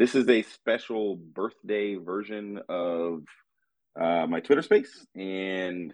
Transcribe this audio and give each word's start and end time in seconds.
this 0.00 0.14
is 0.14 0.26
a 0.30 0.40
special 0.40 1.14
birthday 1.14 1.96
version 1.96 2.58
of 2.70 3.22
uh, 4.00 4.26
my 4.26 4.40
Twitter 4.40 4.62
space, 4.62 5.06
and 5.14 5.92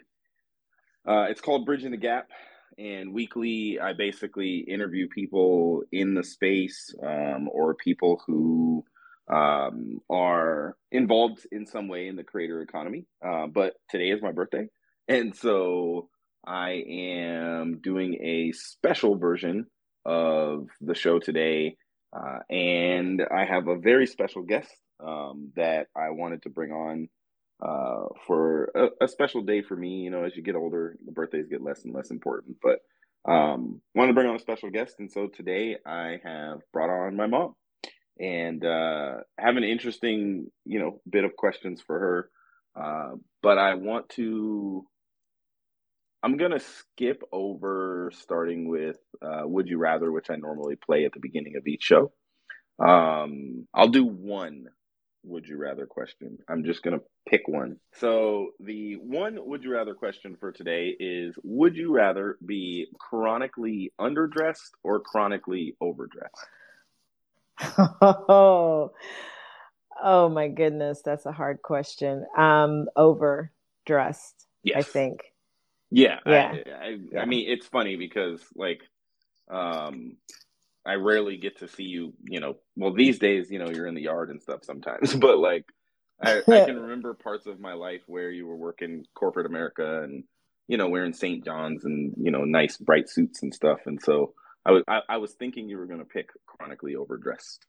uh, 1.09 1.27
it's 1.29 1.41
called 1.41 1.67
Bridging 1.67 1.91
the 1.91 1.97
Gap. 1.97 2.29
And 2.79 3.13
weekly, 3.13 3.81
I 3.81 3.95
basically 3.95 4.59
interview 4.59 5.09
people 5.09 5.83
in 5.91 6.15
the 6.15 6.23
space 6.23 6.95
um, 7.05 7.49
or 7.51 7.75
people 7.75 8.23
who 8.29 8.85
um, 9.29 10.01
are 10.09 10.77
involved 10.93 11.45
in 11.51 11.67
some 11.67 11.89
way 11.89 12.07
in 12.07 12.15
the 12.15 12.23
creator 12.23 12.63
economy. 12.63 13.07
Uh, 13.27 13.49
but 13.49 13.75
today 13.91 14.11
is 14.11 14.23
my 14.23 14.31
birthday. 14.31 14.69
And 15.09 15.35
so 15.35 16.11
I 16.47 16.85
am 16.89 17.81
doing 17.83 18.19
a 18.23 18.53
special 18.53 19.17
version 19.17 19.67
of 20.05 20.69
the 20.81 20.95
show 20.95 21.19
today. 21.19 21.77
Uh, 22.17 22.39
and 22.51 23.23
I 23.31 23.45
have 23.45 23.69
a 23.69 23.77
very 23.77 24.07
special 24.07 24.43
guest 24.43 24.73
um, 25.05 25.53
that 25.57 25.89
I 25.97 26.11
wanted 26.11 26.43
to 26.43 26.51
bring 26.51 26.73
on 26.73 27.09
uh, 27.63 28.07
for 28.27 28.71
a, 28.75 29.05
a, 29.05 29.09
special 29.09 29.43
day 29.43 29.63
for 29.63 29.77
me. 29.77 30.03
You 30.03 30.11
know, 30.11 30.25
as 30.25 30.37
you 30.37 30.43
get 30.43 30.57
older, 30.57 30.97
the 31.05 31.13
birthdays 31.13 31.49
get 31.49 31.63
less 31.63 31.85
and 31.85 31.95
less 31.95 32.11
important. 32.11 32.57
But 32.63 32.81
um, 33.31 33.81
wanted 33.95 34.09
to 34.09 34.15
bring 34.15 34.29
on 34.29 34.37
a 34.37 34.41
special 34.41 34.71
guest, 34.71 34.97
and 34.99 35.11
so 35.11 35.27
today 35.27 35.77
I 35.85 36.21
have 36.23 36.61
brought 36.73 36.91
on 36.91 37.17
my 37.17 37.27
mom, 37.27 37.55
and 38.21 38.65
uh, 38.65 39.17
have 39.39 39.57
an 39.57 39.65
interesting, 39.65 40.47
you 40.65 40.79
know, 40.79 41.01
bit 41.09 41.25
of 41.25 41.37
questions 41.37 41.83
for 41.87 41.99
her. 41.99 42.31
Uh, 42.81 43.17
but 43.43 43.59
I 43.59 43.75
want 43.75 44.09
to 44.11 44.87
I'm 46.27 46.37
gonna 46.37 46.59
skip 46.59 47.23
over 47.31 48.11
starting 48.13 48.69
with 48.69 48.99
uh, 49.23 49.43
"Would 49.45 49.69
You 49.69 49.79
Rather," 49.79 50.11
which 50.11 50.29
I 50.29 50.35
normally 50.35 50.75
play 50.75 51.05
at 51.05 51.13
the 51.13 51.21
beginning 51.21 51.55
of 51.55 51.69
each 51.69 51.85
show. 51.85 52.11
Um, 52.81 53.69
I'll 53.73 53.87
do 53.87 54.05
one 54.05 54.67
"Would 55.23 55.47
You 55.47 55.57
Rather" 55.57 55.87
question. 55.87 56.39
I'm 56.49 56.65
just 56.65 56.83
gonna 56.83 56.99
pick 57.29 57.47
one. 57.47 57.77
So 57.93 58.49
the 58.59 58.95
one 58.95 59.39
"Would 59.39 59.63
You 59.63 59.75
Rather" 59.75 59.95
question 59.95 60.37
for 60.41 60.51
today 60.51 60.97
is: 60.99 61.37
Would 61.45 61.77
you 61.77 61.95
rather 61.95 62.39
be 62.45 62.89
chronically 62.99 63.93
underdressed 64.01 64.73
or 64.83 64.99
chronically 64.99 65.77
overdressed? 65.81 66.49
Oh, 68.01 68.91
oh 70.03 70.29
my 70.29 70.49
goodness, 70.49 71.03
that's 71.05 71.27
a 71.27 71.31
hard 71.31 71.63
question. 71.63 72.27
Um, 72.37 72.87
overdressed, 72.97 74.49
yes. 74.65 74.77
I 74.77 74.83
think. 74.83 75.21
Yeah, 75.97 76.19
yeah. 76.27 76.53
I, 76.53 76.85
I, 76.85 76.97
yeah. 77.11 77.21
I 77.21 77.25
mean, 77.25 77.49
it's 77.49 77.67
funny 77.67 77.97
because 77.97 78.43
like, 78.55 78.83
um, 79.51 80.19
I 80.85 80.97
rarely 80.97 81.39
get 81.39 81.61
to 81.61 81.69
see 81.69 81.85
you. 81.85 82.13
You 82.29 82.41
know, 82.41 82.57
well 82.77 82.93
these 82.93 83.19
days, 83.19 83.51
you 83.51 83.59
know, 83.59 83.71
you're 83.71 83.87
in 83.87 83.95
the 83.95 84.03
yard 84.03 84.29
and 84.29 84.43
stuff 84.43 84.63
sometimes, 84.63 85.15
but 85.17 85.39
like, 85.39 85.65
I, 86.21 86.41
I 86.41 86.65
can 86.67 86.79
remember 86.83 87.15
parts 87.15 87.47
of 87.47 87.61
my 87.61 87.73
life 87.73 88.03
where 88.07 88.31
you 88.31 88.47
were 88.47 88.57
working 88.57 89.07
corporate 89.15 89.47
America 89.47 90.03
and 90.03 90.25
you 90.69 90.77
know 90.77 90.91
wearing 90.91 91.15
St. 91.15 91.43
John's 91.43 91.87
and 91.87 92.13
you 92.19 92.31
know 92.31 92.45
nice 92.45 92.77
bright 92.77 93.09
suits 93.09 93.43
and 93.43 93.55
stuff, 93.55 93.81
and 93.87 93.99
so 94.03 94.35
I 94.67 94.73
was 94.73 94.83
I, 94.87 95.01
I 95.09 95.17
was 95.17 95.33
thinking 95.33 95.67
you 95.67 95.79
were 95.79 95.87
going 95.87 96.01
to 96.01 96.05
pick 96.05 96.29
chronically 96.45 96.95
overdressed. 96.95 97.65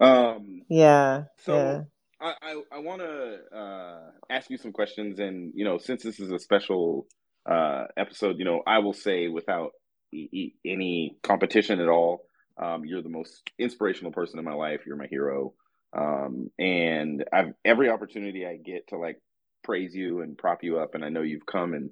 Um, 0.00 0.62
yeah. 0.70 1.24
So. 1.44 1.54
Yeah. 1.54 1.82
I, 2.22 2.34
I, 2.42 2.62
I 2.72 2.78
want 2.80 3.00
to 3.00 3.38
uh, 3.56 4.10
ask 4.28 4.50
you 4.50 4.58
some 4.58 4.72
questions, 4.72 5.18
and 5.18 5.52
you 5.54 5.64
know, 5.64 5.78
since 5.78 6.02
this 6.02 6.20
is 6.20 6.30
a 6.30 6.38
special 6.38 7.06
uh, 7.46 7.84
episode, 7.96 8.38
you 8.38 8.44
know, 8.44 8.62
I 8.66 8.78
will 8.78 8.92
say 8.92 9.28
without 9.28 9.72
e- 10.12 10.28
e- 10.32 10.54
any 10.64 11.16
competition 11.22 11.80
at 11.80 11.88
all, 11.88 12.24
um, 12.60 12.84
you're 12.84 13.02
the 13.02 13.08
most 13.08 13.50
inspirational 13.58 14.12
person 14.12 14.38
in 14.38 14.44
my 14.44 14.54
life. 14.54 14.80
You're 14.86 14.96
my 14.96 15.06
hero. 15.06 15.54
Um, 15.92 16.50
and 16.58 17.24
I've 17.32 17.54
every 17.64 17.88
opportunity 17.88 18.46
I 18.46 18.56
get 18.56 18.88
to 18.88 18.98
like 18.98 19.20
praise 19.64 19.94
you 19.94 20.20
and 20.20 20.36
prop 20.38 20.62
you 20.62 20.78
up. 20.78 20.94
And 20.94 21.04
I 21.04 21.08
know 21.08 21.22
you've 21.22 21.46
come 21.46 21.74
and 21.74 21.90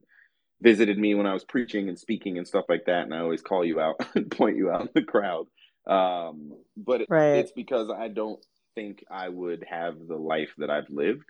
visited 0.60 0.98
me 0.98 1.14
when 1.14 1.26
I 1.26 1.32
was 1.32 1.44
preaching 1.44 1.88
and 1.88 1.98
speaking 1.98 2.38
and 2.38 2.46
stuff 2.46 2.66
like 2.68 2.84
that. 2.86 3.02
And 3.04 3.14
I 3.14 3.20
always 3.20 3.42
call 3.42 3.64
you 3.64 3.80
out 3.80 3.96
and 4.14 4.30
point 4.30 4.56
you 4.56 4.70
out 4.70 4.82
in 4.82 4.88
the 4.94 5.02
crowd. 5.02 5.46
Um, 5.86 6.52
but 6.76 7.02
right. 7.08 7.36
it's 7.36 7.52
because 7.52 7.90
I 7.90 8.08
don't 8.08 8.44
think 8.74 9.04
I 9.10 9.28
would 9.28 9.64
have 9.68 9.94
the 10.06 10.16
life 10.16 10.50
that 10.58 10.70
I've 10.70 10.90
lived 10.90 11.24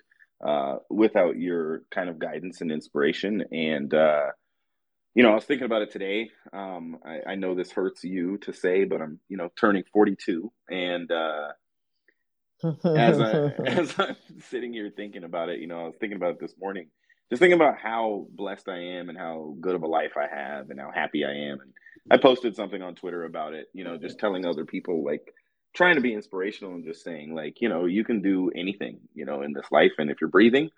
uh, 0.44 0.76
without 0.88 1.36
your 1.36 1.82
kind 1.90 2.08
of 2.08 2.18
guidance 2.18 2.60
and 2.60 2.70
inspiration. 2.70 3.44
And, 3.50 3.92
uh, 3.92 4.26
you 5.14 5.22
know, 5.22 5.32
I 5.32 5.34
was 5.34 5.44
thinking 5.44 5.64
about 5.64 5.82
it 5.82 5.90
today. 5.90 6.30
Um, 6.52 6.98
I, 7.04 7.32
I, 7.32 7.34
know 7.34 7.54
this 7.54 7.72
hurts 7.72 8.04
you 8.04 8.38
to 8.38 8.52
say, 8.52 8.84
but 8.84 9.02
I'm, 9.02 9.18
you 9.28 9.36
know, 9.36 9.50
turning 9.58 9.82
42. 9.92 10.52
And 10.70 11.10
uh, 11.10 11.48
as, 12.84 13.20
I, 13.20 13.52
as 13.66 13.94
I'm 13.98 14.16
sitting 14.48 14.72
here 14.72 14.92
thinking 14.94 15.24
about 15.24 15.48
it, 15.48 15.60
you 15.60 15.66
know, 15.66 15.80
I 15.80 15.84
was 15.86 15.96
thinking 15.98 16.16
about 16.16 16.34
it 16.34 16.40
this 16.40 16.54
morning, 16.60 16.88
just 17.30 17.40
thinking 17.40 17.60
about 17.60 17.78
how 17.78 18.26
blessed 18.30 18.68
I 18.68 18.78
am 18.78 19.08
and 19.08 19.18
how 19.18 19.56
good 19.60 19.74
of 19.74 19.82
a 19.82 19.88
life 19.88 20.12
I 20.16 20.32
have 20.32 20.70
and 20.70 20.78
how 20.78 20.92
happy 20.94 21.24
I 21.24 21.32
am. 21.32 21.60
And 21.60 21.72
I 22.10 22.16
posted 22.16 22.54
something 22.54 22.80
on 22.80 22.94
Twitter 22.94 23.24
about 23.24 23.54
it, 23.54 23.66
you 23.74 23.84
know, 23.84 23.98
just 23.98 24.18
telling 24.18 24.46
other 24.46 24.64
people, 24.64 25.04
like, 25.04 25.34
trying 25.78 25.94
to 25.94 26.02
be 26.02 26.12
inspirational 26.12 26.74
and 26.74 26.84
just 26.84 27.04
saying 27.04 27.34
like 27.34 27.62
you 27.62 27.70
know 27.70 27.86
you 27.86 28.04
can 28.04 28.20
do 28.20 28.50
anything 28.56 28.98
you 29.14 29.24
know 29.24 29.42
in 29.42 29.54
this 29.54 29.66
life 29.72 29.92
and 29.98 30.10
if 30.10 30.20
you're 30.20 30.28
breathing 30.28 30.68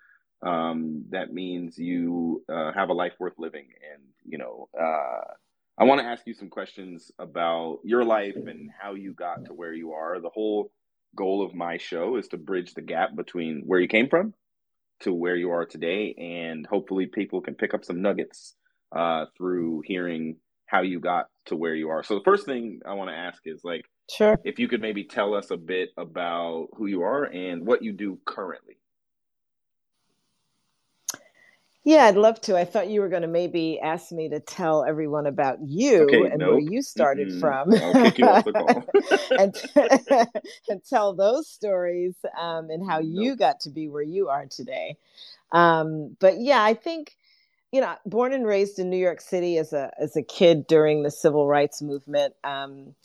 um, 0.43 1.05
that 1.09 1.33
means 1.33 1.77
you 1.77 2.43
uh, 2.51 2.71
have 2.73 2.89
a 2.89 2.93
life 2.93 3.13
worth 3.19 3.33
living. 3.37 3.67
And 3.93 4.03
you 4.25 4.37
know 4.37 4.69
uh, 4.79 5.33
i 5.79 5.83
want 5.83 5.99
to 5.99 6.05
ask 6.05 6.27
you 6.27 6.35
some 6.35 6.49
questions 6.49 7.11
about 7.17 7.79
your 7.83 8.03
life 8.03 8.35
and 8.35 8.69
how 8.79 8.93
you 8.93 9.13
got 9.13 9.45
to 9.45 9.53
where 9.53 9.73
you 9.73 9.93
are. 9.93 10.19
The 10.21 10.29
whole 10.29 10.71
goal 11.15 11.43
of 11.43 11.55
my 11.55 11.77
show 11.77 12.17
is 12.17 12.27
to 12.29 12.37
bridge 12.37 12.75
the 12.75 12.81
gap 12.83 13.15
between 13.15 13.63
where 13.65 13.79
you 13.79 13.87
came 13.87 14.07
from 14.07 14.33
to 15.01 15.13
where 15.13 15.35
you 15.35 15.49
are 15.51 15.65
today 15.65 16.13
and 16.19 16.67
hopefully 16.67 17.07
people 17.07 17.41
can 17.41 17.55
pick 17.55 17.73
up 17.73 17.83
some 17.83 18.03
nuggets 18.03 18.55
uh, 18.95 19.25
through 19.35 19.81
hearing 19.85 20.37
how 20.67 20.81
you 20.81 20.99
got 20.99 21.25
to 21.47 21.55
where 21.55 21.75
you 21.75 21.89
are. 21.89 22.03
So 22.03 22.15
the 22.15 22.23
first 22.23 22.45
thing 22.45 22.81
i 22.85 22.93
want 22.93 23.09
to 23.09 23.15
ask 23.15 23.41
is 23.45 23.61
like 23.63 23.85
Sure. 24.09 24.39
If 24.43 24.59
you 24.59 24.67
could 24.67 24.81
maybe 24.81 25.03
tell 25.03 25.33
us 25.33 25.51
a 25.51 25.57
bit 25.57 25.89
about 25.97 26.69
who 26.75 26.87
you 26.87 27.01
are 27.01 27.23
and 27.23 27.65
what 27.65 27.81
you 27.81 27.93
do 27.93 28.19
currently. 28.25 28.77
Yeah, 31.83 32.05
I'd 32.05 32.15
love 32.15 32.39
to. 32.41 32.55
I 32.55 32.65
thought 32.65 32.89
you 32.89 33.01
were 33.01 33.09
going 33.09 33.23
to 33.23 33.27
maybe 33.27 33.79
ask 33.79 34.11
me 34.11 34.29
to 34.29 34.39
tell 34.39 34.83
everyone 34.83 35.25
about 35.25 35.57
you 35.63 36.03
okay, 36.03 36.29
and 36.29 36.37
nope. 36.37 36.49
where 36.51 36.59
you 36.59 36.83
started 36.83 37.29
mm-hmm. 37.29 37.39
from. 37.39 37.73
and, 39.39 40.27
and 40.69 40.83
tell 40.87 41.15
those 41.15 41.47
stories 41.47 42.13
um, 42.39 42.69
and 42.69 42.87
how 42.87 42.99
nope. 42.99 43.07
you 43.09 43.35
got 43.35 43.61
to 43.61 43.71
be 43.71 43.87
where 43.87 44.03
you 44.03 44.29
are 44.29 44.45
today. 44.45 44.95
Um, 45.51 46.15
but 46.19 46.39
yeah, 46.39 46.63
I 46.63 46.75
think 46.75 47.15
you 47.71 47.79
know, 47.79 47.95
born 48.05 48.33
and 48.33 48.45
raised 48.45 48.79
in 48.79 48.89
New 48.89 48.97
York 48.97 49.21
City 49.21 49.57
as 49.57 49.73
a 49.73 49.91
as 49.99 50.15
a 50.15 50.21
kid 50.21 50.67
during 50.67 51.03
the 51.03 51.11
civil 51.11 51.47
rights 51.47 51.81
movement. 51.81 52.33
Um, 52.43 52.95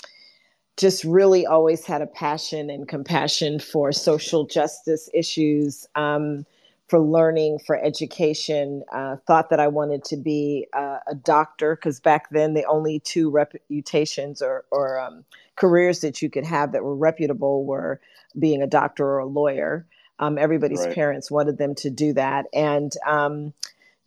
just 0.76 1.04
really 1.04 1.46
always 1.46 1.84
had 1.84 2.02
a 2.02 2.06
passion 2.06 2.68
and 2.70 2.86
compassion 2.86 3.58
for 3.58 3.92
social 3.92 4.46
justice 4.46 5.08
issues, 5.14 5.86
um, 5.94 6.44
for 6.88 7.00
learning, 7.00 7.58
for 7.66 7.82
education. 7.82 8.82
Uh, 8.92 9.16
thought 9.26 9.50
that 9.50 9.58
I 9.58 9.68
wanted 9.68 10.04
to 10.04 10.16
be 10.16 10.66
uh, 10.72 10.98
a 11.08 11.14
doctor 11.14 11.76
because 11.76 11.98
back 11.98 12.30
then 12.30 12.54
the 12.54 12.64
only 12.66 13.00
two 13.00 13.30
reputations 13.30 14.42
or, 14.42 14.64
or 14.70 15.00
um, 15.00 15.24
careers 15.56 16.00
that 16.00 16.20
you 16.20 16.30
could 16.30 16.44
have 16.44 16.72
that 16.72 16.84
were 16.84 16.94
reputable 16.94 17.64
were 17.64 18.00
being 18.38 18.62
a 18.62 18.66
doctor 18.66 19.04
or 19.04 19.18
a 19.18 19.26
lawyer. 19.26 19.86
Um, 20.18 20.38
everybody's 20.38 20.84
right. 20.84 20.94
parents 20.94 21.30
wanted 21.30 21.58
them 21.58 21.74
to 21.76 21.90
do 21.90 22.14
that, 22.14 22.46
and 22.54 22.92
um, 23.06 23.52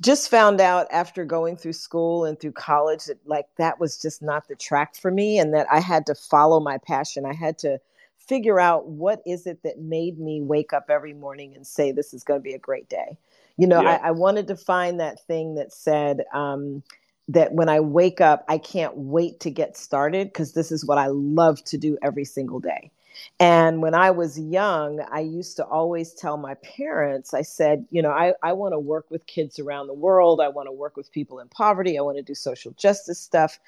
just 0.02 0.30
found 0.30 0.62
out 0.62 0.88
after 0.92 1.26
going 1.26 1.58
through 1.58 1.74
school 1.74 2.26
and 2.26 2.40
through 2.40 2.54
college 2.54 3.06
that 3.06 3.20
like 3.26 3.48
that 3.58 3.80
was 3.80 3.98
just 3.98 4.22
not 4.22 4.48
the 4.48 4.56
track 4.56 4.96
for 4.96 5.12
me 5.12 5.38
and 5.38 5.54
that 5.54 5.68
I 5.72 5.80
had 5.80 6.06
to 6.06 6.16
follow 6.16 6.60
my 6.60 6.78
passion. 6.78 7.26
I 7.26 7.34
had 7.34 7.58
to 7.60 7.80
figure 8.18 8.60
out 8.60 8.88
what 8.88 9.22
is 9.26 9.46
it 9.46 9.62
that 9.64 9.80
made 9.80 10.20
me 10.20 10.42
wake 10.42 10.72
up 10.72 10.86
every 10.90 11.13
morning 11.13 11.56
and 11.56 11.66
say 11.66 11.92
this 11.92 12.13
is 12.13 12.24
going 12.24 12.40
to 12.40 12.44
be 12.44 12.54
a 12.54 12.60
great 12.60 12.88
day. 12.88 13.18
You 13.57 13.68
know, 13.68 13.81
yeah. 13.81 14.00
I, 14.04 14.10
I, 14.10 14.12
wanted 14.12 14.48
to 14.48 14.56
find 14.56 15.00
that 15.00 15.25
thing 15.25 15.56
that 15.56 15.74
said 15.74 16.24
um, 16.34 16.81
that 17.28 17.51
when 17.51 17.68
I 17.68 17.81
wake 17.81 18.22
up, 18.22 18.46
I 18.48 18.57
can't 18.57 18.96
wait 18.96 19.42
to 19.42 19.50
get 19.50 19.75
started 19.75 20.28
because 20.28 20.54
this 20.54 20.72
is 20.72 20.86
what 20.86 20.98
I 20.98 21.07
love 21.07 21.62
to 21.66 21.78
do 21.78 21.98
every 22.01 22.24
single 22.24 22.60
day. 22.60 22.92
And 23.39 23.81
when 23.81 23.94
I 23.94 24.12
was 24.12 24.38
young, 24.39 25.00
I 25.12 25.21
used 25.21 25.56
to 25.57 25.66
always 25.66 26.13
tell 26.13 26.38
my 26.38 26.56
parents, 26.56 27.33
I 27.33 27.42
said, 27.42 27.86
you 27.89 28.01
know, 28.01 28.12
I, 28.12 28.33
I 28.44 28.54
want 28.54 28.74
to 28.74 28.80
work 28.80 29.06
with 29.10 29.25
kids 29.27 29.60
around 29.60 29.88
the 29.88 29.94
world. 29.94 30.42
I 30.42 30.50
want 30.50 30.68
to 30.68 30.74
work 30.74 30.98
with 30.98 31.12
people 31.12 31.39
in 31.39 31.48
poverty. 31.48 31.98
I 31.98 32.01
want 32.01 32.18
to 32.18 32.24
do 32.24 32.36
social 32.36 32.71
justice 32.74 33.19
stuff. 33.19 33.60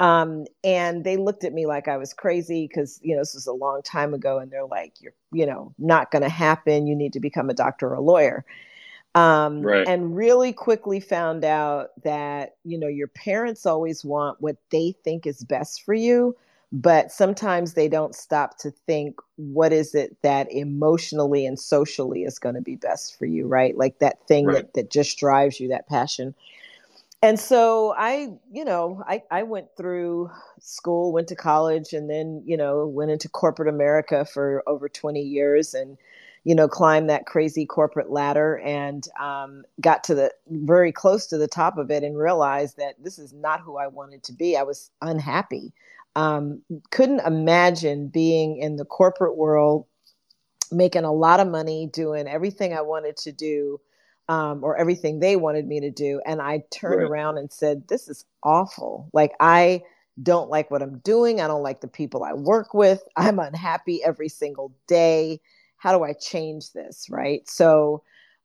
Um, 0.00 0.46
and 0.64 1.04
they 1.04 1.16
looked 1.16 1.44
at 1.44 1.52
me 1.52 1.66
like 1.66 1.86
I 1.86 1.96
was 1.96 2.12
crazy 2.12 2.66
because, 2.66 2.98
you 3.02 3.14
know, 3.14 3.20
this 3.20 3.34
was 3.34 3.46
a 3.46 3.52
long 3.52 3.82
time 3.82 4.12
ago. 4.14 4.38
And 4.38 4.50
they're 4.50 4.66
like, 4.66 4.94
you're, 5.00 5.14
you 5.32 5.46
know, 5.46 5.72
not 5.78 6.10
going 6.10 6.22
to 6.22 6.28
happen. 6.28 6.88
You 6.88 6.96
need 6.96 7.12
to 7.12 7.20
become 7.20 7.48
a 7.48 7.54
doctor 7.54 7.88
or 7.88 7.94
a 7.94 8.00
lawyer. 8.00 8.44
Um, 9.14 9.62
right. 9.62 9.86
And 9.86 10.16
really 10.16 10.52
quickly 10.52 10.98
found 10.98 11.44
out 11.44 11.90
that, 12.02 12.56
you 12.64 12.76
know, 12.76 12.88
your 12.88 13.06
parents 13.06 13.64
always 13.64 14.04
want 14.04 14.40
what 14.40 14.56
they 14.70 14.96
think 15.04 15.24
is 15.24 15.44
best 15.44 15.84
for 15.84 15.94
you 15.94 16.36
but 16.72 17.12
sometimes 17.12 17.74
they 17.74 17.88
don't 17.88 18.14
stop 18.14 18.58
to 18.58 18.70
think 18.70 19.16
what 19.36 19.72
is 19.72 19.94
it 19.94 20.16
that 20.22 20.50
emotionally 20.52 21.46
and 21.46 21.58
socially 21.58 22.24
is 22.24 22.38
going 22.38 22.54
to 22.54 22.60
be 22.60 22.76
best 22.76 23.18
for 23.18 23.26
you 23.26 23.46
right? 23.46 23.76
Like 23.76 23.98
that 24.00 24.26
thing 24.26 24.46
right. 24.46 24.56
that, 24.56 24.74
that 24.74 24.90
just 24.90 25.18
drives 25.18 25.60
you 25.60 25.68
that 25.68 25.88
passion. 25.88 26.34
And 27.22 27.40
so 27.40 27.94
i 27.96 28.28
you 28.52 28.66
know 28.66 29.02
I, 29.08 29.22
I 29.30 29.44
went 29.44 29.68
through 29.78 30.30
school 30.60 31.10
went 31.10 31.28
to 31.28 31.36
college 31.36 31.94
and 31.94 32.10
then 32.10 32.42
you 32.44 32.56
know 32.56 32.86
went 32.86 33.10
into 33.10 33.30
corporate 33.30 33.68
america 33.68 34.26
for 34.26 34.62
over 34.66 34.90
20 34.90 35.20
years 35.20 35.72
and 35.72 35.96
you 36.44 36.54
know 36.54 36.68
climbed 36.68 37.08
that 37.08 37.24
crazy 37.24 37.64
corporate 37.64 38.10
ladder 38.10 38.58
and 38.58 39.08
um, 39.18 39.64
got 39.80 40.04
to 40.04 40.14
the 40.14 40.32
very 40.48 40.92
close 40.92 41.26
to 41.28 41.38
the 41.38 41.48
top 41.48 41.78
of 41.78 41.90
it 41.90 42.02
and 42.02 42.18
realized 42.18 42.76
that 42.76 42.94
this 43.02 43.18
is 43.18 43.32
not 43.32 43.60
who 43.60 43.78
i 43.78 43.86
wanted 43.86 44.22
to 44.24 44.32
be. 44.32 44.56
I 44.56 44.62
was 44.62 44.90
unhappy 45.00 45.72
um, 46.16 46.62
couldn't 46.90 47.20
imagine 47.20 48.08
being 48.08 48.58
in 48.58 48.76
the 48.76 48.84
corporate 48.84 49.36
world, 49.36 49.86
making 50.70 51.04
a 51.04 51.12
lot 51.12 51.40
of 51.40 51.48
money, 51.48 51.88
doing 51.92 52.28
everything 52.28 52.72
I 52.72 52.82
wanted 52.82 53.16
to 53.18 53.32
do, 53.32 53.80
um, 54.28 54.64
or 54.64 54.76
everything 54.76 55.20
they 55.20 55.36
wanted 55.36 55.66
me 55.66 55.80
to 55.80 55.90
do. 55.90 56.20
And 56.24 56.40
I 56.40 56.64
turned 56.70 57.00
right. 57.00 57.10
around 57.10 57.38
and 57.38 57.52
said, 57.52 57.88
This 57.88 58.08
is 58.08 58.24
awful. 58.42 59.10
Like, 59.12 59.32
I 59.40 59.82
don't 60.22 60.48
like 60.48 60.70
what 60.70 60.82
I'm 60.82 60.98
doing. 60.98 61.40
I 61.40 61.48
don't 61.48 61.62
like 61.62 61.80
the 61.80 61.88
people 61.88 62.22
I 62.22 62.32
work 62.32 62.72
with. 62.72 63.02
I'm 63.16 63.38
unhappy 63.38 64.02
every 64.02 64.28
single 64.28 64.72
day. 64.86 65.40
How 65.76 65.96
do 65.96 66.04
I 66.04 66.12
change 66.12 66.72
this? 66.72 67.08
Right. 67.10 67.48
So, 67.48 68.02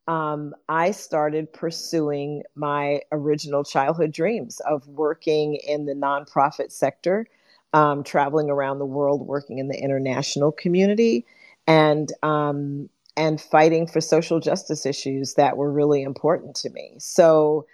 um, 0.07 0.55
I 0.67 0.89
started 0.89 1.53
pursuing 1.53 2.41
my 2.55 3.01
original 3.11 3.63
childhood 3.63 4.11
dreams 4.11 4.59
of 4.61 4.87
working 4.87 5.55
in 5.55 5.85
the 5.85 5.93
nonprofit 5.93 6.71
sector 6.71 7.27
um, 7.73 8.03
traveling 8.03 8.49
around 8.49 8.79
the 8.79 8.85
world, 8.85 9.27
working 9.27 9.59
in 9.59 9.67
the 9.67 9.77
international 9.77 10.51
community, 10.51 11.25
and 11.67 12.11
um, 12.23 12.89
and 13.15 13.39
fighting 13.39 13.87
for 13.87 14.01
social 14.01 14.39
justice 14.39 14.85
issues 14.85 15.33
that 15.35 15.57
were 15.57 15.71
really 15.71 16.03
important 16.03 16.55
to 16.55 16.69
me. 16.69 16.95
So 16.99 17.65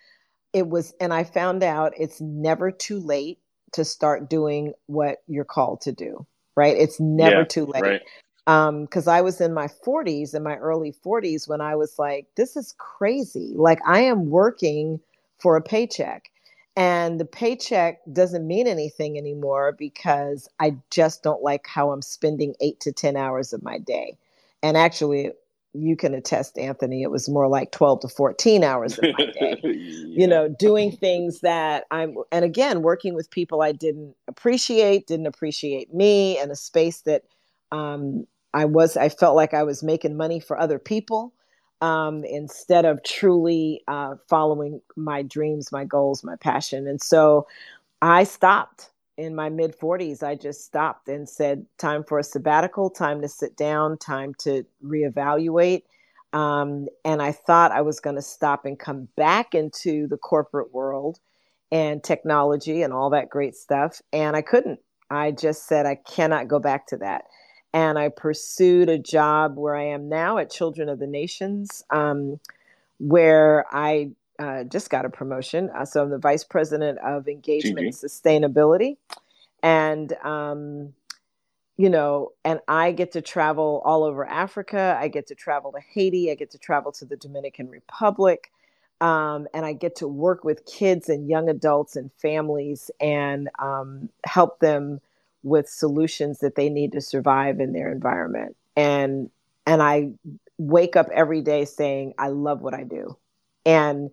it 0.53 0.68
was, 0.68 0.94
and 1.00 1.13
I 1.13 1.24
found 1.24 1.63
out 1.63 1.94
it's 1.97 2.19
never 2.19 2.71
too 2.71 3.00
late 3.00 3.39
to 3.74 3.86
start 3.86 4.30
doing 4.30 4.74
what 4.88 5.18
you're 5.27 5.45
called 5.45 5.81
to 5.81 5.92
do. 5.92 6.25
Right? 6.56 6.77
It's 6.77 7.00
never 7.00 7.39
yeah, 7.39 7.45
too 7.45 7.65
late. 7.65 7.83
Right 7.83 8.01
because 8.45 9.07
um, 9.07 9.13
I 9.13 9.21
was 9.21 9.42
in 9.42 9.53
my 9.56 9.68
40s, 9.68 10.36
in 10.36 10.44
my 10.44 10.56
early 10.57 10.94
40s, 11.03 11.50
when 11.50 11.62
I 11.62 11.75
was 11.75 11.97
like, 11.97 12.27
this 12.38 12.56
is 12.56 12.75
crazy. 12.77 13.53
Like, 13.56 13.80
I 13.88 14.01
am 14.01 14.30
working 14.30 15.00
for 15.39 15.57
a 15.57 15.63
paycheck 15.63 16.30
and 16.75 17.19
the 17.19 17.25
paycheck 17.25 18.00
doesn't 18.12 18.48
mean 18.48 18.68
anything 18.68 19.18
anymore 19.18 19.74
because 19.77 20.50
I 20.60 20.77
just 20.92 21.24
don't 21.24 21.44
like 21.44 21.68
how 21.68 21.92
I'm 21.92 22.01
spending 22.01 22.56
eight 22.62 22.80
to 22.81 22.92
10 22.92 23.16
hours 23.16 23.54
of 23.54 23.63
my 23.63 23.77
day. 23.80 24.18
And 24.63 24.75
actually, 24.75 25.31
you 25.74 25.95
can 25.95 26.13
attest, 26.13 26.57
Anthony, 26.57 27.04
it 27.04 27.12
was 27.12 27.30
more 27.30 27.48
like 27.48 27.72
12 27.72 28.01
to 28.01 28.07
14 28.10 28.63
hours 28.63 28.98
of 28.98 29.06
my 29.18 29.25
day, 29.25 29.57
yeah. 29.63 29.72
you 30.07 30.27
know, 30.27 30.50
doing 30.50 30.92
things 30.92 31.42
that 31.42 31.86
I'm, 31.92 32.16
and 32.31 32.45
again, 32.45 32.81
working 32.81 33.13
with 33.13 33.31
people 33.31 33.62
I 33.62 33.71
didn't 33.71 34.16
appreciate, 34.28 35.07
didn't 35.07 35.28
appreciate 35.28 35.94
me, 35.94 36.39
in 36.39 36.51
a 36.51 36.56
space 36.56 37.01
that 37.01 37.24
um, 37.71 38.25
I 38.54 38.66
was, 38.66 38.98
I 38.98 39.10
felt 39.10 39.36
like 39.36 39.54
I 39.54 39.63
was 39.63 39.83
making 39.83 40.18
money 40.18 40.39
for 40.39 40.60
other 40.60 40.80
people 40.80 41.33
um, 41.81 42.24
instead 42.24 42.86
of 42.86 43.04
truly 43.04 43.83
uh, 43.88 44.16
following 44.27 44.81
my 44.95 45.22
dreams, 45.22 45.72
my 45.72 45.86
goals, 45.86 46.24
my 46.24 46.36
passion. 46.38 46.88
And 46.88 47.01
so 47.01 47.48
I 48.01 48.24
stopped 48.24 48.92
in 49.18 49.36
my 49.36 49.50
mid 49.50 49.77
40s. 49.77 50.24
I 50.24 50.36
just 50.36 50.66
stopped 50.66 51.07
and 51.07 51.27
said, 51.27 51.66
time 51.77 52.04
for 52.04 52.19
a 52.19 52.24
sabbatical, 52.24 52.89
time 52.89 53.22
to 53.22 53.27
sit 53.27 53.56
down, 53.57 53.98
time 53.98 54.33
to 54.39 54.66
reevaluate. 54.83 55.83
Um, 56.33 56.88
and 57.06 57.22
I 57.22 57.31
thought 57.31 57.72
I 57.72 57.81
was 57.81 58.00
going 58.00 58.18
to 58.18 58.21
stop 58.21 58.66
and 58.66 58.78
come 58.78 59.07
back 59.16 59.56
into 59.56 60.07
the 60.07 60.18
corporate 60.18 60.74
world 60.74 61.19
and 61.71 62.04
technology 62.04 62.81
and 62.81 62.94
all 62.94 63.10
that 63.12 63.30
great 63.30 63.56
stuff. 63.56 64.01
And 64.12 64.36
I 64.36 64.42
couldn't. 64.42 64.80
I 65.10 65.31
just 65.31 65.68
said, 65.68 65.86
I 65.86 65.95
cannot 65.95 66.48
go 66.48 66.60
back 66.60 66.88
to 66.88 66.98
that 66.98 67.25
and 67.75 68.00
I 68.00 68.07
pursued 68.07 68.88
a 68.88 68.98
job 68.98 69.57
where 69.57 69.75
I 69.75 69.83
am 69.83 70.07
now 70.07 70.38
at 70.38 70.50
Children 70.50 70.88
of 70.88 70.98
the 70.98 71.07
Nations, 71.07 71.83
um, 71.89 72.39
where 73.00 73.66
I 73.69 74.12
uh, 74.39 74.63
just 74.63 74.89
got 74.89 75.04
a 75.04 75.10
promotion. 75.10 75.69
Uh, 75.75 75.83
so 75.83 76.01
I'm 76.01 76.10
the 76.10 76.18
vice 76.18 76.45
president 76.45 77.00
of 77.00 77.27
engagement 77.27 77.86
and 77.86 77.94
sustainability, 77.94 78.95
and 79.62 80.13
um, 80.24 80.94
you 81.75 81.89
know, 81.89 82.31
and 82.45 82.62
I 82.69 82.94
get 82.94 83.12
to 83.12 83.22
travel 83.22 83.81
all 83.83 84.06
over 84.06 84.25
Africa. 84.25 84.98
I 84.98 85.10
get 85.10 85.28
to 85.28 85.36
travel 85.36 85.74
to 85.74 85.80
Haiti. 85.81 86.31
I 86.31 86.36
get 86.36 86.51
to 86.51 86.57
travel 86.57 86.94
to 86.94 87.04
the 87.04 87.18
Dominican 87.18 87.69
Republic. 87.69 88.51
Um, 89.01 89.50
and 89.54 89.66
I 89.66 89.74
get 89.74 89.98
to 89.98 90.07
work 90.07 90.45
with 90.45 90.66
kids 90.66 91.10
and 91.10 91.28
young 91.28 91.50
adults 91.50 91.98
and 91.98 92.10
families 92.13 92.89
and 93.01 93.50
um, 93.60 94.07
help 94.24 94.62
them 94.62 95.01
with 95.45 95.69
solutions 95.69 96.39
that 96.39 96.56
they 96.56 96.69
need 96.69 96.92
to 96.92 97.00
survive 97.00 97.59
in 97.59 97.71
their 97.71 97.92
environment. 97.92 98.57
And 98.75 99.30
and 99.68 99.81
I 99.81 100.09
wake 100.57 100.95
up 100.95 101.07
every 101.13 101.42
day 101.42 101.65
saying 101.65 102.13
I 102.18 102.30
love 102.30 102.62
what 102.62 102.74
I 102.74 102.83
do. 102.83 103.15
And 103.65 104.09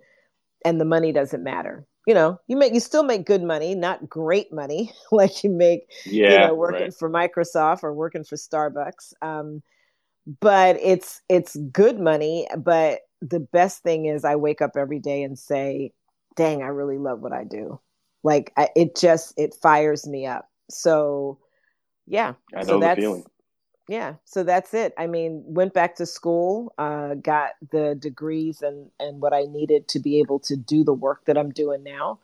and 0.65 0.81
the 0.81 0.85
money 0.85 1.11
doesn't 1.11 1.43
matter. 1.43 1.87
You 2.07 2.15
know, 2.15 2.39
you 2.49 2.57
make 2.57 2.75
you 2.75 2.81
still 2.81 3.03
make 3.03 3.25
good 3.25 3.43
money, 3.43 3.75
not 3.75 4.09
great 4.09 4.53
money 4.53 4.93
like 5.13 5.43
you 5.43 5.51
make 5.51 5.91
yeah, 6.05 6.33
you 6.33 6.39
know 6.49 6.55
working 6.55 6.83
right. 6.83 6.95
for 6.95 7.11
Microsoft 7.11 7.83
or 7.83 7.95
working 7.95 8.25
for 8.25 8.37
Starbucks. 8.37 9.15
Um, 9.23 9.63
but 10.41 10.77
it's 10.81 11.23
it's 11.31 11.57
good 11.73 11.99
money, 11.99 12.47
but 12.59 13.01
the 13.23 13.41
best 13.41 13.83
thing 13.83 14.05
is 14.05 14.25
I 14.25 14.37
wake 14.37 14.61
up 14.61 14.73
every 14.77 14.99
day 14.99 15.23
and 15.23 15.39
say, 15.39 15.93
"Dang, 16.37 16.63
I 16.63 16.67
really 16.67 16.99
love 16.99 17.21
what 17.21 17.33
I 17.33 17.45
do." 17.45 17.81
Like 18.23 18.53
I, 18.57 18.69
it 18.77 18.97
just 18.97 19.33
it 19.39 19.55
fires 19.55 20.07
me 20.07 20.27
up 20.27 20.49
so 20.73 21.39
yeah 22.07 22.35
I 22.55 22.65
so 22.65 22.81
that's 22.81 23.05
yeah 23.89 24.15
so 24.25 24.43
that's 24.43 24.75
it. 24.75 24.95
I 24.99 25.07
mean 25.07 25.43
went 25.47 25.75
back 25.75 25.97
to 25.97 26.07
school 26.07 26.73
uh, 26.79 27.15
got 27.15 27.51
the 27.71 27.95
degrees 27.99 28.63
and 28.63 28.91
and 28.99 29.21
what 29.21 29.33
i 29.33 29.43
needed 29.43 29.89
to 29.89 30.01
be 30.01 30.21
able 30.21 30.39
to 30.41 30.57
do 30.57 30.85
the 30.85 30.93
work 30.93 31.25
that 31.27 31.39
i'm 31.39 31.51
doing 31.51 31.83
now. 31.83 32.19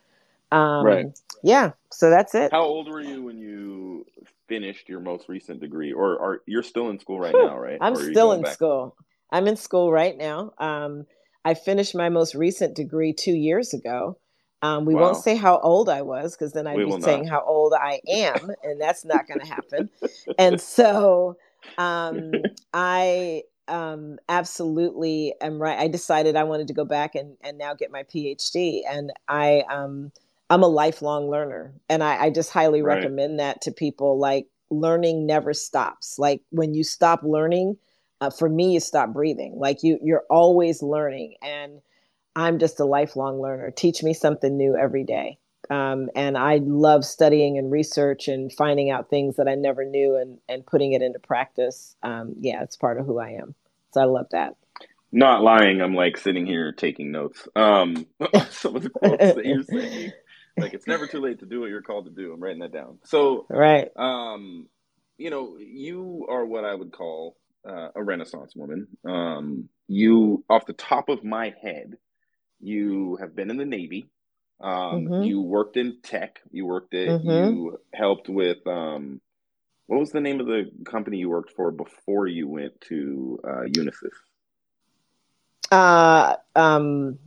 Um, 0.51 0.85
right. 0.85 1.07
yeah 1.43 1.73
so 1.91 2.11
that's 2.11 2.35
it. 2.35 2.53
How 2.53 2.63
old 2.63 2.89
were 2.89 3.03
you 3.03 3.25
when 3.25 3.39
you 3.39 4.07
finished 4.49 4.89
your 4.89 5.01
most 5.01 5.29
recent 5.29 5.61
degree? 5.61 5.93
Or 5.93 6.21
are 6.21 6.43
you're 6.47 6.63
still 6.63 6.89
in 6.91 6.99
school 6.99 7.21
right 7.21 7.35
now 7.35 7.59
right? 7.59 7.79
I'm 7.81 7.97
still 7.97 8.33
in 8.33 8.43
back? 8.43 8.55
school. 8.55 8.97
I'm 9.31 9.47
in 9.47 9.57
school 9.57 9.93
right 9.93 10.17
now. 10.17 10.53
Um, 10.59 11.07
i 11.45 11.55
finished 11.55 11.95
my 11.95 12.09
most 12.09 12.35
recent 12.35 12.75
degree 12.75 13.13
two 13.13 13.33
years 13.33 13.73
ago 13.73 14.19
um, 14.63 14.85
we 14.85 14.95
wow. 14.95 15.03
won't 15.03 15.17
say 15.17 15.37
how 15.37 15.59
old 15.59 15.89
I 15.89 16.03
was 16.03 16.37
because 16.37 16.53
then 16.53 16.67
I'd 16.67 16.77
we 16.77 16.85
be 16.85 17.01
saying 17.01 17.25
not. 17.25 17.31
how 17.31 17.45
old 17.47 17.75
I 17.75 18.01
am, 18.09 18.51
and 18.63 18.81
that's 18.81 19.05
not 19.05 19.29
going 19.29 19.41
to 19.41 19.47
happen. 19.47 19.89
and 20.39 20.61
so 20.61 21.37
um, 21.77 22.33
I 22.75 23.43
um, 23.69 24.19
absolutely 24.29 25.35
am 25.41 25.61
right. 25.61 25.79
I 25.79 25.89
decided 25.89 26.35
I 26.35 26.45
wanted 26.45 26.69
to 26.69 26.75
go 26.75 26.85
back 26.85 27.15
and, 27.15 27.37
and 27.43 27.57
now 27.57 27.75
get 27.75 27.93
my 27.93 28.03
PhD, 28.03 28.81
and 28.89 29.13
I 29.29 29.65
um, 29.71 30.11
I'm 30.51 30.63
a 30.63 30.69
lifelong 30.69 31.31
learner, 31.31 31.73
and 31.89 32.03
I, 32.03 32.25
I 32.25 32.31
just 32.31 32.51
highly 32.51 32.83
right. 32.83 32.97
recommend 32.97 33.39
that 33.39 33.61
to 33.63 33.71
people. 33.71 34.19
Like 34.19 34.49
learning 34.71 35.25
never 35.25 35.55
stops. 35.55 36.19
Like 36.19 36.43
when 36.51 36.75
you 36.75 36.83
stop 36.83 37.23
learning, 37.23 37.77
uh, 38.21 38.31
for 38.31 38.49
me, 38.49 38.73
you 38.73 38.81
stop 38.81 39.13
breathing. 39.13 39.55
Like 39.57 39.85
you 39.85 40.01
you're 40.03 40.25
always 40.29 40.83
learning 40.83 41.37
and 41.43 41.81
I'm 42.39 42.61
just 42.61 42.79
a 42.79 42.85
lifelong 42.85 43.41
learner. 43.41 43.73
Teach 43.73 44.03
me 44.05 44.15
something 44.15 44.57
new 44.57 44.77
every 44.77 45.03
day. 45.03 45.39
Um, 45.71 46.09
and 46.15 46.39
I 46.39 46.59
love 46.59 47.05
studying 47.05 47.59
and 47.59 47.71
research 47.71 48.29
and 48.29 48.53
finding 48.53 48.91
out 48.91 49.11
things 49.11 49.37
that 49.37 49.49
I 49.49 49.57
never 49.57 49.85
knew 49.85 50.17
and, 50.17 50.39
and 50.49 50.65
putting 50.65 50.93
it 50.93 51.03
into 51.03 51.19
practice. 51.19 51.97
Um, 52.03 52.37
yeah, 52.41 52.63
it's 52.63 52.77
part 52.77 53.01
of 53.01 53.07
who 53.07 53.19
I 53.19 53.31
am. 53.31 53.57
So 53.93 54.01
I 54.01 54.05
love 54.05 54.27
that. 54.31 54.55
Not 55.11 55.43
lying, 55.43 55.83
I'm 55.83 55.95
like 55.95 56.17
sitting 56.17 56.47
here 56.47 56.71
taking 56.71 57.11
notes. 57.11 57.49
Um, 57.57 58.07
some 58.51 58.77
of 58.77 58.85
the 58.85 58.91
quotes 58.91 59.35
that 59.35 59.45
you're 59.45 59.65
saying, 59.65 60.13
like 60.57 60.75
it's 60.75 60.87
never 60.87 61.09
too 61.09 61.21
late 61.21 61.41
to 61.41 61.47
do 61.47 61.61
what 61.61 61.71
you're 61.71 61.83
called 61.83 62.05
to 62.05 62.13
do. 62.13 62.33
I'm 62.33 62.41
writing 62.41 62.61
that 62.61 62.73
down. 62.73 62.99
So, 63.05 63.47
right. 63.51 63.91
Um, 63.97 64.69
you 65.17 65.31
know, 65.31 65.57
you 65.59 66.27
are 66.31 66.47
what 66.47 66.65
I 66.65 66.75
would 66.75 66.93
call 66.93 67.37
uh, 67.69 67.89
a 67.97 68.03
Renaissance 68.03 68.55
woman. 68.55 68.87
Um, 69.05 69.69
you, 69.89 70.45
off 70.49 70.67
the 70.67 70.73
top 70.75 71.09
of 71.09 71.25
my 71.25 71.53
head, 71.63 71.97
you 72.61 73.17
have 73.21 73.35
been 73.35 73.51
in 73.51 73.57
the 73.57 73.65
Navy. 73.65 74.09
Um, 74.61 75.07
mm-hmm. 75.07 75.23
You 75.23 75.41
worked 75.41 75.77
in 75.77 75.99
tech. 76.03 76.41
You 76.51 76.67
worked 76.67 76.95
at. 76.95 77.09
Mm-hmm. 77.09 77.29
You 77.29 77.81
helped 77.95 78.29
with. 78.29 78.67
Um, 78.67 79.21
what 79.87 80.01
was 80.01 80.11
the 80.11 80.21
name 80.21 80.41
of 80.41 80.47
the 80.47 80.71
company 80.85 81.19
you 81.19 81.31
worked 81.31 81.53
for 81.55 81.71
before 81.71 82.27
you 82.27 82.47
went 82.47 82.79
to 82.83 83.41
uh, 83.43 83.63
Unisys? 83.71 84.11
Uh, 85.71 86.37
um, 86.55 87.19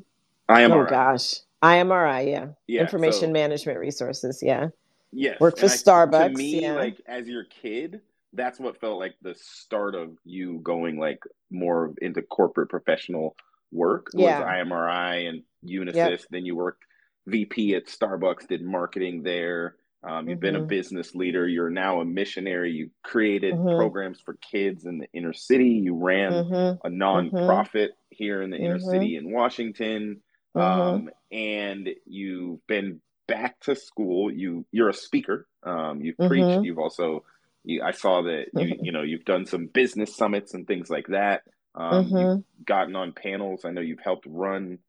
IMRI. 0.47 0.71
Oh 0.71 0.89
gosh, 0.89 1.35
IMRI. 1.63 2.29
Yeah. 2.29 2.47
yeah 2.67 2.81
Information 2.81 3.29
so, 3.29 3.31
Management 3.31 3.79
Resources. 3.79 4.41
Yeah. 4.43 4.69
Yes. 5.11 5.39
Work 5.39 5.57
for 5.57 5.65
and 5.65 5.71
I- 5.71 5.75
Starbucks. 5.75 6.31
To 6.31 6.37
me, 6.37 6.61
yeah. 6.61 6.73
like 6.73 7.01
as 7.07 7.27
your 7.27 7.45
kid, 7.45 8.01
that's 8.33 8.59
what 8.59 8.79
felt 8.79 8.99
like 8.99 9.15
the 9.21 9.35
start 9.35 9.95
of 9.95 10.17
you 10.23 10.59
going 10.59 10.99
like 10.99 11.23
more 11.49 11.93
into 12.01 12.21
corporate 12.21 12.69
professional 12.69 13.35
work. 13.71 14.07
Yeah. 14.13 14.39
Was 14.39 14.47
IMRI 14.67 15.29
and 15.29 15.43
Unisys. 15.65 15.95
Yep. 15.95 16.19
Then 16.29 16.45
you 16.45 16.55
worked 16.55 16.83
VP 17.27 17.75
at 17.75 17.85
Starbucks, 17.87 18.47
did 18.47 18.61
marketing 18.63 19.23
there. 19.23 19.75
Um, 20.03 20.27
you've 20.27 20.39
been 20.39 20.55
a 20.55 20.61
Mhm. 20.61 20.67
business 20.67 21.13
leader. 21.13 21.47
You're 21.47 21.69
now 21.69 22.01
a 22.01 22.05
missionary. 22.05 22.71
You 22.71 22.89
created 23.03 23.53
Mhm. 23.53 23.75
programs 23.77 24.19
for 24.19 24.33
kids 24.35 24.85
in 24.85 24.97
the 24.97 25.07
inner 25.13 25.33
city. 25.33 25.69
You 25.69 25.95
ran 25.95 26.31
Mhm. 26.31 26.79
a 26.83 26.89
nonprofit 26.89 27.89
here 28.09 28.41
in 28.41 28.49
the 28.49 28.57
inner 28.57 28.79
Mhm. 28.79 28.89
city 28.89 29.15
in 29.15 29.31
Washington. 29.31 30.21
Um, 30.55 31.11
and 31.31 31.89
you've 32.05 32.65
been 32.67 32.99
back 33.27 33.59
to 33.61 33.75
school. 33.75 34.31
You 34.31 34.65
you're 34.71 34.89
a 34.89 34.93
speaker. 34.93 35.47
Um, 35.63 36.01
you've 36.01 36.17
preached. 36.17 36.63
You've 36.65 36.79
also 36.79 37.23
you, 37.63 37.83
I 37.83 37.91
saw 37.91 38.23
that 38.23 38.47
you 38.55 38.75
you 38.89 38.91
know 38.91 39.03
you've 39.03 39.23
done 39.23 39.45
some 39.45 39.67
business 39.67 40.15
summits 40.15 40.55
and 40.55 40.65
things 40.67 40.89
like 40.89 41.07
that. 41.07 41.43
Um, 41.75 42.13
You've 42.15 42.31
Mhm. 42.31 42.45
gotten 42.65 42.95
on 42.95 43.13
panels. 43.13 43.65
I 43.65 43.71
know 43.71 43.81
you've 43.81 43.99
helped 43.99 44.25
run 44.27 44.79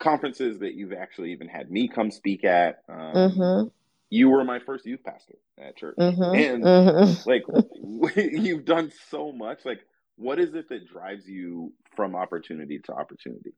conferences 0.00 0.60
that 0.60 0.74
you've 0.74 0.92
actually 0.92 1.32
even 1.32 1.48
had 1.48 1.70
me 1.70 1.88
come 1.88 2.10
speak 2.10 2.44
at. 2.44 2.82
Um, 2.88 3.44
Mhm. 3.44 3.72
You 4.10 4.30
were 4.30 4.44
my 4.44 4.60
first 4.60 4.86
youth 4.86 5.02
pastor 5.04 5.36
at 5.58 5.76
church, 5.76 5.98
Mhm. 5.98 6.24
and 6.32 6.62
Mhm. 6.62 7.24
like 7.24 7.42
you've 8.16 8.64
done 8.64 8.92
so 9.10 9.32
much 9.32 9.64
like 9.64 9.80
what 10.16 10.38
is 10.38 10.54
it 10.54 10.68
that 10.68 10.86
drives 10.88 11.28
you 11.28 11.72
from 11.96 12.14
opportunity 12.16 12.78
to 12.80 12.92
opportunity 12.92 13.54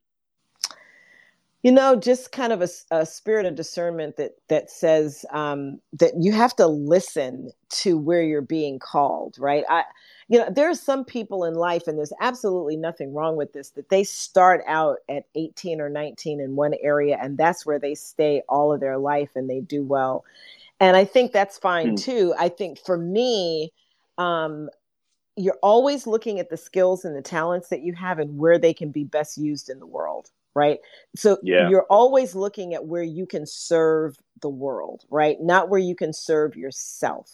you 1.63 1.73
know 1.73 1.97
just 1.97 2.33
kind 2.33 2.53
of 2.53 2.63
a 2.93 3.07
spirit 3.07 3.47
of 3.47 3.55
discernment 3.57 4.17
that 4.17 4.33
that 4.49 4.71
says 4.71 5.25
um, 5.33 5.81
that 5.93 6.13
you 6.21 6.33
have 6.33 6.55
to 6.57 6.67
listen 6.67 7.51
to 7.71 7.99
where 7.99 8.23
you're 8.23 8.41
being 8.43 8.79
called 8.79 9.37
right? 9.39 9.65
I 9.69 9.85
you 10.29 10.39
know 10.39 10.49
there 10.51 10.71
are 10.71 10.75
some 10.75 11.05
people 11.05 11.45
in 11.45 11.55
life 11.55 11.89
and 11.89 11.99
there's 11.99 12.13
absolutely 12.21 12.77
nothing 12.77 13.15
wrong 13.15 13.37
with 13.37 13.53
this 13.53 13.71
that 13.71 13.89
they 13.91 14.05
start 14.05 14.63
out 14.67 14.99
at 15.09 15.25
18 15.35 15.81
or 15.81 15.89
19 15.91 16.41
in 16.41 16.57
one 16.57 16.75
area 16.83 17.19
and 17.21 17.39
that's 17.39 17.67
where 17.67 17.79
they 17.79 17.95
stay 17.95 18.43
all 18.49 18.73
of 18.73 18.81
their 18.81 18.99
life 18.99 19.31
and 19.35 19.51
they 19.51 19.61
do 19.61 19.85
well. 19.85 20.25
And 20.81 20.97
i 20.97 21.05
think 21.05 21.33
that's 21.33 21.59
fine 21.59 21.93
Hmm. 21.93 21.95
too. 21.95 22.35
I 22.39 22.49
think 22.51 22.79
for 22.85 22.99
me 22.99 23.73
um, 24.19 24.69
you're 25.37 25.59
always 25.63 26.07
looking 26.07 26.41
at 26.41 26.51
the 26.51 26.57
skills 26.57 27.05
and 27.05 27.17
the 27.17 27.23
talents 27.23 27.69
that 27.69 27.83
you 27.83 27.95
have 27.95 28.19
and 28.19 28.39
where 28.39 28.59
they 28.59 28.75
can 28.75 28.91
be 28.91 29.05
best 29.05 29.39
used 29.39 29.71
in 29.71 29.79
the 29.81 29.87
world 29.87 30.31
right? 30.59 30.81
So 31.17 31.39
Yeah. 31.43 31.71
you're 31.71 31.87
always 31.91 32.35
looking 32.37 32.75
at 32.75 32.87
where 32.87 33.05
you 33.05 33.27
can 33.27 33.47
serve 33.47 34.19
the 34.43 34.51
world 34.51 35.05
right? 35.11 35.39
Not 35.41 35.71
where 35.71 35.81
you 35.81 35.97
can 35.97 36.15
serve 36.15 36.57
yourself. 36.57 37.31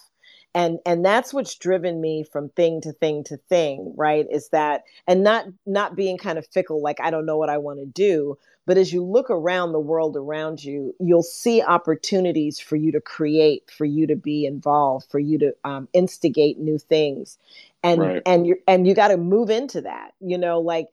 And 0.55 0.81
and 0.87 1.05
that's 1.05 1.35
what's 1.35 1.57
driven 1.57 2.01
me 2.01 2.25
from 2.25 2.51
thing 2.51 2.83
to 2.83 2.93
thing 2.93 3.25
to 3.27 3.39
thing 3.51 3.95
right? 3.97 4.27
Is 4.31 4.51
that 4.51 4.85
and 5.09 5.25
not 5.25 5.47
not 5.67 5.97
being 5.97 6.19
kind 6.19 6.39
of 6.39 6.47
fickle 6.49 6.83
like 6.83 7.01
i 7.03 7.11
don't 7.11 7.27
know 7.27 7.39
what 7.39 7.51
i 7.51 7.59
want 7.59 7.81
to 7.81 7.87
do. 7.87 8.39
But 8.67 8.79
as 8.79 8.93
you 8.95 9.05
look 9.05 9.31
around 9.31 9.73
the 9.73 9.81
world 9.81 10.17
around 10.17 10.65
you 10.65 10.95
you'll 11.01 11.25
see 11.25 11.63
opportunities 11.63 12.61
for 12.61 12.77
you 12.77 12.93
to 12.93 13.01
create 13.03 13.71
for 13.77 13.87
you 13.87 14.07
to 14.09 14.17
be 14.17 14.47
involved 14.47 15.07
for 15.11 15.21
you 15.21 15.39
to 15.41 15.55
um, 15.65 15.89
instigate 15.95 16.59
new 16.59 16.79
things. 16.79 17.39
And 17.85 18.13
Right. 18.13 18.25
and 18.27 18.47
you 18.47 18.57
and 18.69 18.87
you 18.89 18.95
got 18.95 19.09
to 19.11 19.19
move 19.19 19.51
into 19.51 19.83
that 19.83 20.13
you 20.21 20.39
know? 20.39 20.61
Like 20.61 20.89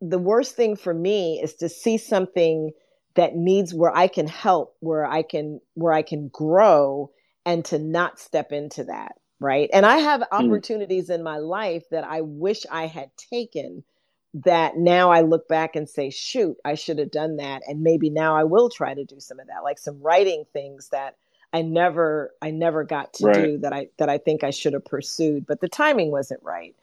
the 0.00 0.18
worst 0.18 0.56
thing 0.56 0.76
for 0.76 0.94
me 0.94 1.40
is 1.42 1.54
to 1.56 1.68
see 1.68 1.98
something 1.98 2.72
that 3.16 3.36
needs 3.36 3.74
where 3.74 3.94
I 3.94 4.08
can 4.08 4.28
help, 4.28 4.76
where 4.80 5.04
I 5.04 5.22
can 5.22 5.60
where 5.74 5.92
I 5.92 6.02
can 6.02 6.28
grow 6.28 7.10
and 7.44 7.64
to 7.66 7.78
not 7.78 8.18
step 8.18 8.52
into 8.52 8.84
that, 8.84 9.16
right? 9.40 9.68
And 9.72 9.84
I 9.86 9.98
have 9.98 10.22
hmm. 10.36 10.36
opportunities 10.36 11.10
in 11.10 11.22
my 11.22 11.38
life 11.38 11.84
that 11.90 12.04
I 12.04 12.22
wish 12.22 12.66
I 12.70 12.86
had 12.86 13.10
taken 13.16 13.84
that 14.32 14.76
now 14.76 15.10
I 15.10 15.22
look 15.22 15.48
back 15.48 15.74
and 15.76 15.88
say, 15.88 16.10
shoot, 16.10 16.56
I 16.64 16.76
should 16.76 16.98
have 16.98 17.10
done 17.10 17.36
that 17.38 17.62
and 17.66 17.82
maybe 17.82 18.10
now 18.10 18.36
I 18.36 18.44
will 18.44 18.70
try 18.70 18.94
to 18.94 19.04
do 19.04 19.18
some 19.18 19.40
of 19.40 19.48
that, 19.48 19.64
like 19.64 19.78
some 19.78 20.00
writing 20.00 20.44
things 20.52 20.88
that 20.90 21.16
I 21.52 21.62
never 21.62 22.32
I 22.40 22.52
never 22.52 22.84
got 22.84 23.12
to 23.14 23.26
Right. 23.26 23.34
do 23.34 23.58
that 23.58 23.72
I 23.72 23.88
that 23.98 24.08
I 24.08 24.18
think 24.18 24.44
I 24.44 24.50
should 24.50 24.74
have 24.74 24.84
pursued, 24.84 25.46
but 25.46 25.60
the 25.60 25.68
timing 25.68 26.12
wasn't 26.12 26.42
right. 26.44 26.76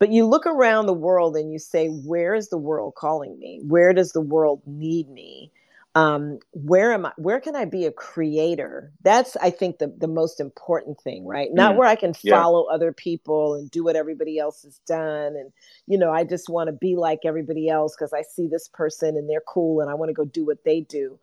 But 0.00 0.12
you 0.12 0.26
look 0.26 0.46
around 0.46 0.86
the 0.86 0.94
world 0.94 1.36
and 1.36 1.52
you 1.52 1.60
say, 1.60 1.88
where 1.88 2.34
is 2.36 2.50
the 2.50 2.58
world 2.58 2.96
calling 2.96 3.38
me? 3.40 3.62
Where 3.66 3.94
does 3.94 4.12
the 4.12 4.22
world 4.22 4.62
need 4.66 5.10
me? 5.10 5.52
Um, 5.96 6.40
where 6.52 6.92
am 6.92 7.06
I? 7.06 7.14
Where 7.18 7.40
can 7.40 7.56
I 7.56 7.64
be 7.66 7.86
a 7.86 7.92
creator? 7.92 8.92
That's, 9.04 9.38
I 9.38 9.50
think, 9.50 9.78
the, 9.80 9.94
the 9.98 10.08
most 10.08 10.40
important 10.40 11.00
thing, 11.02 11.26
right? 11.26 11.50
Not 11.54 11.76
Mm, 11.76 11.78
where 11.78 11.88
I 11.88 11.96
can 11.96 12.14
yeah. 12.22 12.44
follow 12.44 12.66
other 12.66 12.92
people 12.92 13.56
and 13.56 13.72
do 13.72 13.84
what 13.84 13.96
everybody 13.96 14.38
else 14.38 14.64
has 14.64 14.80
done. 14.86 15.36
And, 15.36 15.52
you 15.88 15.98
know, 15.98 16.12
I 16.12 16.24
just 16.26 16.50
want 16.50 16.68
to 16.68 16.74
be 16.74 16.96
like 16.98 17.20
everybody 17.26 17.70
else 17.70 17.96
because 17.96 18.12
I 18.14 18.22
see 18.22 18.48
this 18.48 18.68
person 18.68 19.16
and 19.16 19.30
they're 19.30 19.42
cool 19.48 19.80
and 19.80 19.90
I 19.90 19.94
want 19.94 20.10
to 20.10 20.14
go 20.14 20.26
do 20.26 20.46
what 20.46 20.64
they 20.66 20.82
do. 20.82 21.18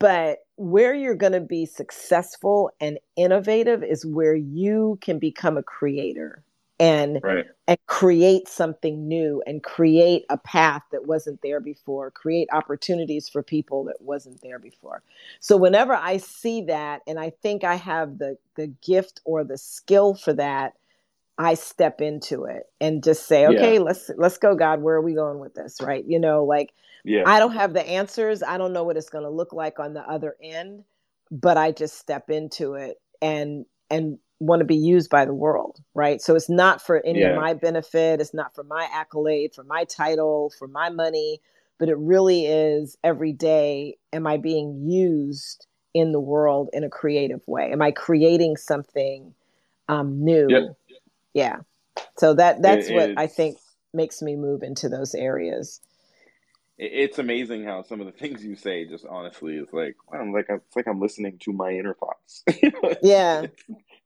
But 0.00 0.40
where 0.56 0.94
you're 0.94 1.16
going 1.16 1.32
to 1.34 1.40
be 1.40 1.66
successful 1.66 2.70
and 2.80 3.00
innovative 3.16 3.84
is 3.84 4.06
where 4.06 4.36
you 4.36 4.98
can 5.02 5.18
become 5.20 5.58
a 5.58 5.64
creator 5.64 6.43
and 6.80 7.20
right. 7.22 7.44
and 7.68 7.78
create 7.86 8.48
something 8.48 9.06
new 9.06 9.42
and 9.46 9.62
create 9.62 10.24
a 10.28 10.36
path 10.36 10.82
that 10.90 11.06
wasn't 11.06 11.40
there 11.42 11.60
before 11.60 12.10
create 12.10 12.48
opportunities 12.52 13.28
for 13.28 13.42
people 13.42 13.84
that 13.84 14.00
wasn't 14.00 14.40
there 14.42 14.58
before. 14.58 15.02
So 15.40 15.56
whenever 15.56 15.94
i 15.94 16.16
see 16.16 16.62
that 16.62 17.02
and 17.06 17.18
i 17.18 17.30
think 17.30 17.62
i 17.64 17.76
have 17.76 18.18
the 18.18 18.36
the 18.56 18.68
gift 18.84 19.20
or 19.24 19.44
the 19.44 19.58
skill 19.58 20.14
for 20.14 20.32
that 20.32 20.74
i 21.38 21.54
step 21.54 22.00
into 22.00 22.44
it 22.44 22.64
and 22.80 23.04
just 23.04 23.26
say 23.26 23.42
Yeah. 23.42 23.50
okay 23.50 23.78
let's 23.78 24.10
let's 24.16 24.38
go 24.38 24.54
god 24.54 24.82
where 24.82 24.96
are 24.96 25.02
we 25.02 25.14
going 25.14 25.38
with 25.38 25.54
this? 25.54 25.80
Right? 25.80 26.04
You 26.06 26.18
know 26.18 26.44
like 26.44 26.72
yeah. 27.04 27.22
I 27.26 27.38
don't 27.38 27.52
have 27.52 27.74
the 27.74 27.86
answers. 27.86 28.42
I 28.42 28.56
don't 28.56 28.72
know 28.72 28.82
what 28.82 28.96
it's 28.96 29.10
going 29.10 29.24
to 29.24 29.30
look 29.30 29.52
like 29.52 29.78
on 29.78 29.92
the 29.92 30.00
other 30.00 30.36
end, 30.42 30.84
but 31.30 31.58
I 31.58 31.70
just 31.70 31.98
step 31.98 32.30
into 32.30 32.74
it 32.74 32.96
and 33.20 33.66
and 33.90 34.18
want 34.46 34.60
to 34.60 34.64
be 34.66 34.76
used 34.76 35.10
by 35.10 35.24
the 35.24 35.34
world, 35.34 35.80
right? 35.94 36.20
So 36.22 36.34
it's 36.34 36.50
not 36.50 36.82
for 36.82 37.04
any 37.04 37.20
Yeah. 37.20 37.30
of 37.30 37.36
my 37.36 37.54
benefit, 37.54 38.20
it's 38.20 38.34
not 38.34 38.54
for 38.54 38.64
my 38.64 38.88
accolade, 38.92 39.54
for 39.54 39.64
my 39.64 39.84
title, 39.84 40.50
for 40.58 40.68
my 40.68 40.90
money, 40.90 41.40
but 41.78 41.88
it 41.88 41.98
really 41.98 42.46
is 42.46 42.96
every 43.04 43.32
day 43.32 43.96
am 44.12 44.26
I 44.26 44.36
being 44.36 44.88
used 44.88 45.66
in 45.94 46.12
the 46.12 46.20
world 46.20 46.70
in 46.72 46.84
a 46.84 46.90
creative 46.90 47.46
way? 47.46 47.72
Am 47.72 47.82
I 47.82 47.90
creating 47.90 48.56
something 48.56 49.34
um 49.88 50.24
new? 50.24 50.48
Yeah. 50.50 50.66
Yeah. 51.34 51.56
So 52.18 52.34
that 52.34 52.62
that's 52.62 52.88
It- 52.88 52.94
what 52.94 53.10
I 53.16 53.26
think 53.26 53.58
makes 53.92 54.22
me 54.22 54.36
move 54.36 54.62
into 54.62 54.88
those 54.88 55.14
areas. 55.14 55.80
it's 56.76 57.20
amazing 57.20 57.62
how 57.64 57.82
some 57.82 58.00
of 58.00 58.06
the 58.06 58.12
things 58.12 58.44
you 58.44 58.56
say 58.56 58.84
just 58.84 59.06
honestly 59.08 59.56
is 59.56 59.68
like 59.72 59.94
I'm 60.12 60.32
like 60.32 60.46
it's 60.48 60.74
like 60.74 60.88
I'm 60.88 61.00
listening 61.00 61.38
to 61.44 61.52
my 61.52 61.70
inner 61.70 61.94
thoughts. 61.94 62.42
You 62.62 62.70
know, 62.72 62.80
it's- 62.90 62.98
Yeah. 63.02 63.42
it's, 63.42 63.62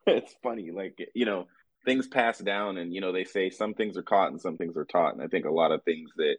it's 0.08 0.34
funny. 0.42 0.70
Like 0.70 0.98
you 1.14 1.24
know, 1.26 1.46
things 1.84 2.06
pass 2.08 2.38
down, 2.38 2.78
and 2.78 2.92
you 2.94 3.00
know 3.00 3.12
they 3.12 3.24
say 3.24 3.50
some 3.50 3.74
things 3.74 3.96
are 3.96 4.02
caught 4.02 4.30
and 4.30 4.40
some 4.40 4.56
things 4.56 4.76
are 4.76 4.84
taught, 4.84 5.14
and 5.14 5.22
I 5.22 5.26
think 5.26 5.46
a 5.46 5.50
lot 5.50 5.72
of 5.72 5.82
things 5.84 6.10
that 6.16 6.36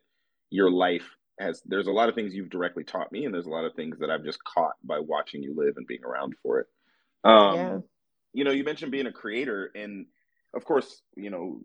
your 0.50 0.72
life 0.72 1.08
has. 1.40 1.62
There's 1.66 1.88
a 1.88 1.92
lot 1.92 2.10
of 2.10 2.16
things 2.16 2.34
you've 2.36 2.50
directly 2.50 2.84
taught 2.84 3.12
me, 3.12 3.26
and 3.26 3.34
there's 3.34 3.46
a 3.46 3.52
lot 3.52 3.66
of 3.66 3.74
things 3.76 4.00
that 4.00 4.10
I've 4.10 4.24
just 4.26 4.44
caught 4.44 4.76
by 4.84 5.00
watching 5.00 5.42
you 5.44 5.56
live 5.56 5.76
and 5.78 5.88
being 5.88 6.04
around 6.04 6.36
for 6.44 6.60
it. 6.60 6.68
Um, 7.24 7.56
Yeah. 7.56 7.78
You 8.34 8.44
know, 8.44 8.52
you 8.52 8.64
mentioned 8.64 8.92
being 8.92 9.08
a 9.08 9.12
creator, 9.12 9.72
and 9.74 10.06
of 10.54 10.64
course, 10.64 11.02
you 11.16 11.30
know, 11.32 11.62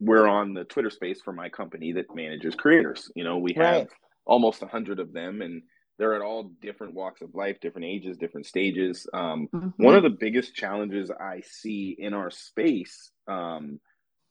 we're 0.00 0.28
on 0.28 0.54
the 0.54 0.64
Twitter 0.64 0.90
space 0.90 1.20
for 1.20 1.32
my 1.32 1.48
company 1.48 1.92
that 1.92 2.14
manages 2.14 2.54
creators. 2.54 3.10
You 3.16 3.24
know, 3.24 3.38
we 3.38 3.54
have 3.54 3.80
Right. 3.80 3.88
almost 4.24 4.62
a 4.62 4.66
hundred 4.66 5.00
of 5.00 5.12
them, 5.12 5.42
and 5.42 5.62
they're 5.98 6.14
at 6.14 6.22
all 6.22 6.44
different 6.62 6.94
walks 6.94 7.22
of 7.22 7.34
life, 7.34 7.58
different 7.60 7.86
ages, 7.86 8.16
different 8.16 8.46
stages. 8.46 9.06
Um, 9.12 9.48
Mm-hmm. 9.54 9.70
one 9.76 9.94
of 9.94 10.02
the 10.02 10.10
biggest 10.10 10.54
challenges 10.54 11.10
I 11.10 11.42
see 11.42 11.96
in 11.98 12.14
our 12.14 12.30
space, 12.30 13.10
um, 13.28 13.80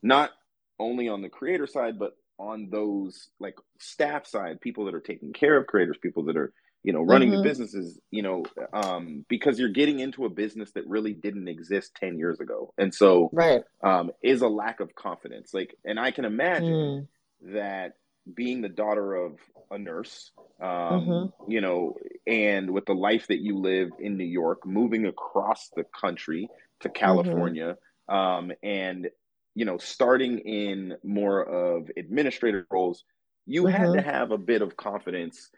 not 0.03 0.31
only 0.79 1.07
on 1.09 1.21
the 1.21 1.29
creator 1.29 1.67
side, 1.67 1.99
but 1.99 2.13
on 2.39 2.69
those 2.69 3.29
like 3.39 3.55
staff 3.79 4.27
side, 4.27 4.61
people 4.61 4.85
that 4.85 4.95
are 4.95 5.01
taking 5.01 5.33
care 5.33 5.57
of 5.57 5.67
creators, 5.67 5.97
people 6.01 6.23
that 6.25 6.37
are 6.37 6.53
you 6.83 6.93
know 6.93 7.01
running 7.01 7.31
the 7.31 7.37
Mhm. 7.37 7.39
businesses, 7.39 7.99
you 8.11 8.21
know, 8.21 8.43
um, 8.73 9.25
because 9.29 9.59
you're 9.59 9.69
getting 9.69 9.99
into 9.99 10.25
a 10.25 10.29
business 10.29 10.71
that 10.73 10.87
really 10.87 11.13
didn't 11.13 11.47
exist 11.47 11.95
ten 11.95 12.17
years 12.17 12.39
ago, 12.39 12.73
and 12.77 12.93
so 12.93 13.33
Right. 13.33 13.63
um, 13.83 14.11
is 14.23 14.41
a 14.41 14.47
lack 14.47 14.79
of 14.79 14.95
confidence. 14.95 15.53
Like, 15.53 15.75
and 15.85 15.99
I 15.99 16.11
can 16.11 16.25
imagine 16.25 16.95
Mm. 16.95 17.07
that 17.41 17.93
being 18.35 18.61
the 18.61 18.69
daughter 18.69 19.15
of 19.15 19.39
a 19.71 19.77
nurse, 19.77 20.31
um, 20.61 21.07
Mhm. 21.07 21.33
you 21.47 21.61
know, 21.61 21.95
and 22.25 22.71
with 22.71 22.85
the 22.85 22.93
life 22.95 23.27
that 23.27 23.39
you 23.41 23.57
live 23.59 23.89
in 23.99 24.17
New 24.17 24.25
York, 24.25 24.65
moving 24.65 25.05
across 25.05 25.69
the 25.75 25.83
country 25.83 26.49
to 26.81 26.89
California, 26.89 27.77
um, 28.09 28.51
and 28.63 29.09
you 29.55 29.65
know, 29.65 29.77
starting 29.77 30.39
in 30.39 30.95
more 31.03 31.41
of 31.43 31.89
administrative 31.97 32.65
roles, 32.71 33.03
you 33.47 33.65
had 33.65 33.93
to 33.93 34.01
have 34.01 34.31
a 34.31 34.37
bit 34.37 34.61
of 34.61 34.77
confidence 34.77 35.49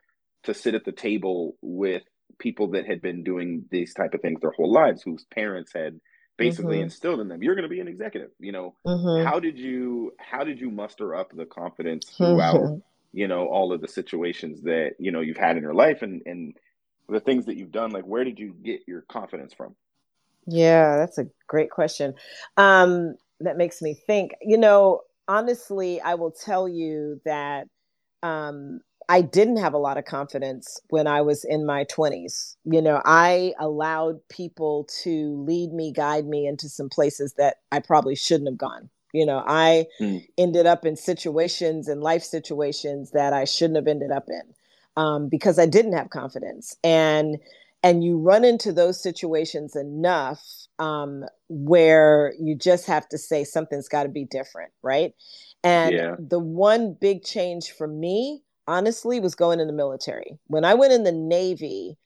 to 0.44 0.54
sit 0.54 0.74
at 0.74 0.86
the 0.86 0.94
table 0.94 1.58
with 1.62 2.04
people 2.40 2.70
that 2.72 2.86
had 2.86 3.02
been 3.02 3.24
doing 3.24 3.66
these 3.72 3.94
type 3.94 4.14
of 4.14 4.22
things 4.22 4.40
their 4.40 4.52
whole 4.52 4.72
lives, 4.72 5.02
whose 5.02 5.26
parents 5.26 5.74
had 5.74 6.00
basically 6.40 6.78
mm-hmm. 6.78 6.86
instilled 6.86 7.20
in 7.20 7.28
them, 7.28 7.44
you're 7.44 7.56
going 7.56 7.64
to 7.64 7.70
be 7.70 7.80
an 7.80 7.88
executive. 7.88 8.32
You 8.40 8.52
know, 8.52 8.76
mm-hmm. 8.86 9.28
how 9.28 9.40
did 9.40 9.60
you 9.60 10.14
how 10.18 10.44
did 10.44 10.60
you 10.60 10.72
muster 10.72 11.14
up 11.14 11.32
the 11.36 11.46
confidence 11.46 12.06
throughout, 12.18 12.56
mm-hmm. 12.56 12.80
you 13.14 13.28
know, 13.28 13.48
all 13.48 13.72
of 13.72 13.82
the 13.82 13.88
situations 13.88 14.62
that 14.64 14.96
you 14.98 15.12
know 15.12 15.22
you've 15.22 15.38
had 15.38 15.58
in 15.58 15.64
your 15.64 15.76
life 15.76 16.02
and 16.02 16.22
and 16.26 16.56
the 17.08 17.20
things 17.20 17.46
that 17.46 17.58
you've 17.58 17.72
done? 17.72 17.92
Like, 17.92 18.06
where 18.06 18.24
did 18.24 18.40
you 18.40 18.56
get 18.64 18.82
your 18.88 19.02
confidence 19.02 19.54
from? 19.54 19.76
Yeah, 20.48 20.98
that's 20.98 21.18
a 21.18 21.28
great 21.48 21.70
question. 21.70 22.16
Um, 22.58 23.16
that 23.42 23.58
makes 23.58 23.82
me 23.82 23.94
think. 23.94 24.32
You 24.42 24.58
know, 24.58 25.02
honestly, 25.28 26.02
I 26.02 26.16
will 26.16 26.32
tell 26.32 26.68
you 26.68 27.22
that 27.26 27.68
um, 28.24 28.82
I 29.10 29.22
didn't 29.22 29.58
have 29.58 29.74
a 29.74 29.80
lot 29.80 29.98
of 29.98 30.06
confidence 30.06 30.80
when 30.90 31.08
I 31.08 31.22
was 31.22 31.44
in 31.44 31.66
my 31.66 31.84
20s. 31.86 32.56
You 32.64 32.80
know, 32.80 33.02
I 33.06 33.54
allowed 33.60 34.20
people 34.30 34.88
to 35.04 35.44
lead 35.48 35.74
me, 35.74 35.92
guide 35.92 36.28
me 36.28 36.46
into 36.46 36.70
some 36.70 36.90
places 36.90 37.34
that 37.34 37.58
I 37.72 37.80
probably 37.80 38.16
shouldn't 38.16 38.50
have 38.50 38.58
gone. 38.60 38.90
You 39.12 39.26
know, 39.26 39.44
I 39.48 39.88
mm. 40.00 40.24
ended 40.38 40.68
up 40.68 40.86
in 40.86 40.96
situations 40.96 41.88
and 41.88 42.04
life 42.04 42.24
situations 42.24 43.10
that 43.12 43.34
I 43.34 43.46
shouldn't 43.46 43.78
have 43.78 43.88
ended 43.88 44.12
up 44.12 44.28
in 44.30 44.54
um, 44.96 45.28
because 45.28 45.58
I 45.58 45.66
didn't 45.66 45.94
have 45.94 46.12
confidence. 46.12 46.78
And 46.84 47.40
and 47.82 48.04
you 48.04 48.18
run 48.18 48.44
into 48.44 48.74
those 48.74 49.02
situations 49.02 49.76
enough 49.76 50.44
um, 50.80 51.24
where 51.48 52.34
you 52.40 52.54
just 52.54 52.86
have 52.88 53.08
to 53.10 53.18
say 53.18 53.44
something's 53.44 53.88
got 53.88 54.04
to 54.04 54.10
be 54.10 54.26
different, 54.26 54.72
right? 54.84 55.14
And 55.64 55.96
yeah. 55.96 56.16
the 56.20 56.40
one 56.40 56.98
big 57.00 57.24
change 57.24 57.72
for 57.72 57.88
me, 57.88 58.44
honestly, 58.70 59.20
was 59.20 59.36
going 59.36 59.60
in 59.60 59.68
the 59.68 59.74
military. 59.74 60.38
When 60.48 60.64
I 60.64 60.76
went 60.76 60.94
in 60.94 61.04
the 61.04 61.12
Navy, 61.12 61.98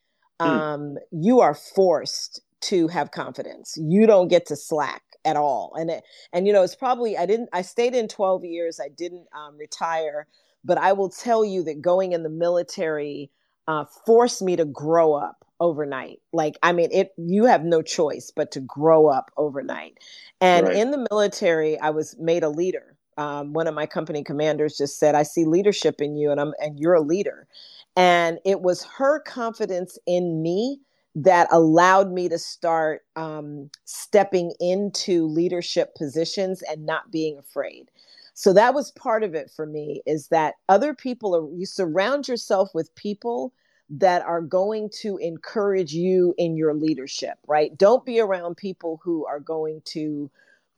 mm. 0.41 0.46
um, 0.46 0.98
you 1.12 1.41
are 1.41 1.53
forced 1.53 2.41
to 2.62 2.88
have 2.88 3.12
confidence. 3.12 3.77
You 3.77 4.08
don't 4.08 4.29
get 4.29 4.46
to 4.48 4.55
slack 4.55 5.03
at 5.25 5.36
all. 5.36 5.74
And 5.77 5.89
it, 5.89 6.03
and 6.32 6.48
you 6.48 6.53
know, 6.53 6.63
it's 6.63 6.75
probably 6.75 7.17
I 7.17 7.25
didn't. 7.25 7.50
I 7.53 7.62
stayed 7.62 7.93
in 7.93 8.08
twelve 8.08 8.43
years. 8.46 8.79
I 8.79 8.88
didn't 8.89 9.27
um, 9.36 9.58
retire, 9.58 10.27
but 10.63 10.77
I 10.77 10.93
will 10.93 11.10
tell 11.10 11.43
you 11.43 11.63
that 11.63 11.82
going 11.82 12.13
in 12.13 12.24
the 12.24 12.29
military 12.29 13.29
uh, 13.67 13.86
forced 14.05 14.41
me 14.41 14.55
to 14.55 14.65
grow 14.65 15.13
up 15.13 15.46
overnight. 15.60 16.20
Like, 16.32 16.58
I 16.63 16.72
mean, 16.72 16.89
it 16.91 17.12
you 17.17 17.46
have 17.46 17.63
no 17.63 17.82
choice 17.82 18.32
but 18.36 18.51
to 18.51 18.62
grow 18.62 19.08
up 19.08 19.32
overnight. 19.38 19.98
And 20.41 20.67
right. 20.67 20.77
in 20.77 20.91
the 20.91 21.08
military, 21.12 21.79
I 21.79 21.89
was 21.89 22.15
made 22.20 22.43
a 22.43 22.50
leader. 22.50 22.93
Um, 23.17 23.53
one 23.53 23.67
of 23.67 23.75
my 23.75 23.86
company 23.86 24.24
commanders 24.24 24.77
just 24.77 25.00
said, 25.00 25.15
"I 25.15 25.24
see 25.24 25.46
leadership 25.46 26.01
in 26.01 26.15
you, 26.15 26.32
and 26.32 26.39
I'm 26.39 26.53
and 26.60 26.79
you're 26.79 26.93
a 26.96 27.01
leader." 27.01 27.48
And 27.96 28.39
it 28.46 28.62
was 28.62 28.84
her 28.84 29.20
confidence 29.20 29.98
in 30.08 30.41
me 30.41 30.79
that 31.15 31.48
allowed 31.51 32.12
me 32.12 32.27
to 32.29 32.39
start 32.39 33.05
um, 33.15 33.70
stepping 33.86 34.53
into 34.60 35.27
leadership 35.27 35.93
positions 35.96 36.63
and 36.63 36.86
not 36.86 37.12
being 37.12 37.38
afraid. 37.38 37.91
So 38.34 38.51
that 38.53 38.74
was 38.74 38.91
part 38.91 39.24
of 39.24 39.36
it 39.36 39.51
for 39.55 39.65
me 39.67 40.01
is 40.08 40.29
that 40.29 40.55
other 40.67 40.96
people 40.96 41.36
are 41.36 41.55
you 41.55 41.67
surround 41.67 42.27
yourself 42.27 42.74
with 42.74 42.96
people 42.96 43.53
that 43.89 44.24
are 44.24 44.41
going 44.41 44.89
to 45.01 45.17
encourage 45.17 45.93
you 45.93 46.34
in 46.38 46.58
your 46.58 46.74
leadership, 46.74 47.38
right? 47.48 47.77
Don't 47.77 48.05
be 48.05 48.20
around 48.20 48.58
people 48.58 49.00
who 49.03 49.25
are 49.27 49.39
going 49.39 49.82
to 49.86 50.32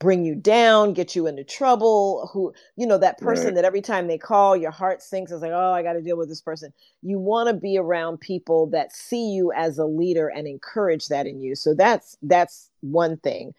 bring 0.06 0.24
you 0.24 0.36
down, 0.36 0.94
get 0.94 1.16
you 1.16 1.26
into 1.26 1.44
trouble, 1.44 2.30
who, 2.32 2.54
you 2.76 2.86
know, 2.86 3.00
that 3.00 3.18
person 3.18 3.46
right. 3.46 3.56
that 3.56 3.66
every 3.66 3.82
time 3.82 4.06
they 4.06 4.20
call, 4.20 4.56
your 4.56 4.70
heart 4.70 5.02
sinks. 5.02 5.32
It's 5.32 5.42
like, 5.42 5.50
oh, 5.52 5.72
I 5.72 5.82
got 5.82 5.94
to 5.94 6.02
deal 6.04 6.16
with 6.16 6.30
this 6.30 6.42
person. 6.42 6.72
You 7.02 7.18
want 7.18 7.50
to 7.50 7.56
be 7.56 7.76
around 7.76 8.20
people 8.20 8.68
that 8.68 8.96
see 8.96 9.32
you 9.32 9.52
as 9.54 9.80
a 9.80 9.86
leader 9.86 10.28
and 10.28 10.48
encourage 10.48 11.08
that 11.08 11.26
in 11.26 11.42
you. 11.42 11.56
So 11.56 11.74
that's 11.74 12.16
that's 12.22 12.70
one 12.82 13.18
thing. 13.18 13.56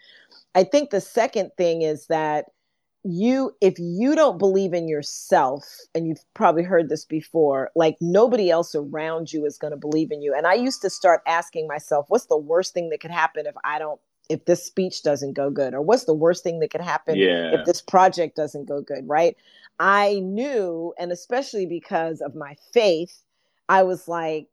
I 0.54 0.62
think 0.62 0.90
the 0.90 1.00
second 1.00 1.50
thing 1.58 1.82
is 1.82 2.06
that 2.06 2.44
you 3.02 3.50
if 3.60 3.74
you 3.78 4.14
don't 4.14 4.38
believe 4.38 4.72
in 4.72 4.86
yourself 4.86 5.64
and 5.96 6.06
you've 6.06 6.24
probably 6.34 6.62
heard 6.62 6.88
this 6.88 7.04
before 7.04 7.70
like 7.76 7.96
nobody 8.00 8.50
else 8.50 8.74
around 8.74 9.32
you 9.32 9.44
is 9.44 9.58
going 9.58 9.70
to 9.70 9.76
believe 9.76 10.10
in 10.10 10.20
you 10.20 10.34
and 10.34 10.44
i 10.44 10.54
used 10.54 10.82
to 10.82 10.90
start 10.90 11.20
asking 11.24 11.68
myself 11.68 12.06
what's 12.08 12.26
the 12.26 12.36
worst 12.36 12.74
thing 12.74 12.88
that 12.88 13.00
could 13.00 13.12
happen 13.12 13.46
if 13.46 13.54
i 13.62 13.78
don't 13.78 14.00
if 14.28 14.44
this 14.44 14.64
speech 14.64 15.02
doesn't 15.02 15.34
go 15.34 15.50
good 15.50 15.74
or 15.74 15.80
what's 15.80 16.04
the 16.04 16.14
worst 16.14 16.42
thing 16.42 16.60
that 16.60 16.70
could 16.70 16.80
happen 16.80 17.16
yeah. 17.16 17.52
if 17.54 17.64
this 17.64 17.80
project 17.80 18.36
doesn't 18.36 18.66
go 18.66 18.80
good 18.80 19.06
right 19.06 19.36
i 19.78 20.20
knew 20.20 20.92
and 20.98 21.12
especially 21.12 21.66
because 21.66 22.20
of 22.20 22.34
my 22.34 22.54
faith 22.72 23.22
i 23.68 23.82
was 23.82 24.08
like 24.08 24.48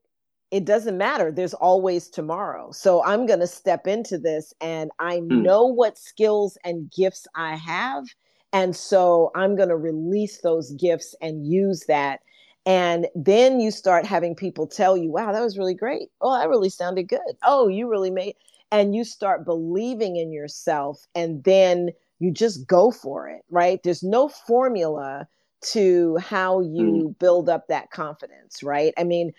it 0.51 0.65
doesn't 0.65 0.97
matter 0.97 1.31
there's 1.31 1.55
always 1.55 2.09
tomorrow 2.09 2.71
so 2.71 3.03
i'm 3.03 3.25
going 3.25 3.39
to 3.39 3.47
step 3.47 3.88
into 3.88 4.17
this 4.17 4.53
and 4.62 4.91
i 4.99 5.17
hmm. 5.17 5.41
know 5.41 5.65
what 5.65 5.97
skills 5.97 6.57
and 6.63 6.91
gifts 6.91 7.27
i 7.36 7.55
have 7.55 8.05
and 8.53 8.75
so 8.75 9.31
I'm 9.33 9.55
going 9.55 9.69
to 9.69 9.75
release 9.75 10.39
those 10.41 10.71
gifts 10.73 11.15
and 11.21 11.45
use 11.45 11.86
that. 11.88 12.21
And 12.65 13.07
then 13.15 13.59
you 13.59 13.71
start 13.71 14.05
having 14.05 14.36
people 14.36 14.67
tell 14.67 14.95
you, 14.95 15.12
wow, 15.12 15.33
that 15.33 15.41
was 15.41 15.57
really 15.57 15.73
great. 15.73 16.09
Oh, 16.21 16.38
that 16.38 16.47
really 16.47 16.69
sounded 16.69 17.09
good. 17.09 17.19
Oh, 17.43 17.67
you 17.67 17.89
really 17.89 18.12
made. 18.12 18.36
And 18.73 18.93
you 18.95 19.03
start 19.03 19.45
believing 19.45 20.17
in 20.17 20.33
yourself. 20.33 21.07
And 21.15 21.43
then 21.43 21.91
you 22.19 22.31
just 22.31 22.67
go 22.67 22.91
for 22.91 23.29
it, 23.29 23.43
right? 23.49 23.81
There's 23.83 24.03
no 24.03 24.27
formula 24.27 25.27
to 25.71 26.17
how 26.17 26.59
you 26.59 27.13
mm. 27.13 27.19
build 27.19 27.47
up 27.47 27.67
that 27.69 27.91
confidence, 27.91 28.63
right? 28.63 28.93
I 28.97 29.05
mean, 29.05 29.31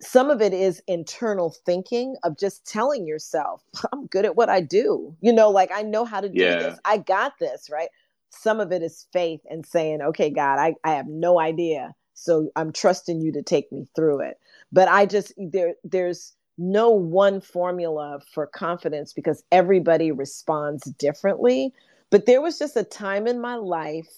some 0.00 0.30
of 0.30 0.40
it 0.40 0.52
is 0.52 0.82
internal 0.88 1.54
thinking 1.64 2.16
of 2.24 2.36
just 2.36 2.66
telling 2.66 3.06
yourself, 3.06 3.62
I'm 3.92 4.06
good 4.06 4.24
at 4.24 4.34
what 4.34 4.48
I 4.48 4.60
do. 4.60 5.16
You 5.20 5.32
know, 5.32 5.50
like 5.50 5.70
I 5.72 5.82
know 5.82 6.04
how 6.04 6.20
to 6.20 6.28
do 6.28 6.42
yeah. 6.42 6.58
this. 6.58 6.78
I 6.84 6.98
got 6.98 7.34
this, 7.38 7.68
right? 7.70 7.88
some 8.30 8.60
of 8.60 8.72
it 8.72 8.82
is 8.82 9.06
faith 9.12 9.40
and 9.48 9.64
saying, 9.64 10.02
okay, 10.02 10.30
God, 10.30 10.58
I, 10.58 10.74
I 10.84 10.94
have 10.94 11.06
no 11.06 11.40
idea. 11.40 11.94
So 12.14 12.50
I'm 12.56 12.72
trusting 12.72 13.20
you 13.20 13.32
to 13.32 13.42
take 13.42 13.70
me 13.72 13.86
through 13.94 14.20
it. 14.20 14.38
But 14.72 14.88
I 14.88 15.06
just, 15.06 15.32
there, 15.36 15.74
there's 15.84 16.34
no 16.58 16.90
one 16.90 17.40
formula 17.40 18.20
for 18.32 18.46
confidence 18.46 19.12
because 19.12 19.44
everybody 19.52 20.10
responds 20.10 20.84
differently. 20.98 21.72
But 22.10 22.26
there 22.26 22.42
was 22.42 22.58
just 22.58 22.76
a 22.76 22.84
time 22.84 23.26
in 23.26 23.40
my 23.40 23.54
life 23.54 24.08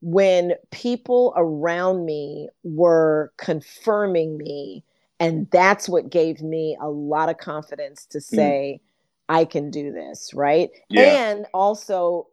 when 0.00 0.54
people 0.70 1.32
around 1.36 2.04
me 2.04 2.48
were 2.62 3.32
confirming 3.38 4.36
me. 4.36 4.84
And 5.20 5.48
that's 5.50 5.88
what 5.88 6.10
gave 6.10 6.42
me 6.42 6.76
a 6.80 6.90
lot 6.90 7.28
of 7.28 7.38
confidence 7.38 8.04
to 8.06 8.18
mm. 8.18 8.22
say, 8.22 8.80
mm. 8.80 9.34
I 9.34 9.44
can 9.44 9.70
do 9.70 9.92
this, 9.92 10.34
right? 10.34 10.70
Yeah. 10.90 11.30
And 11.30 11.46
also 11.54 12.26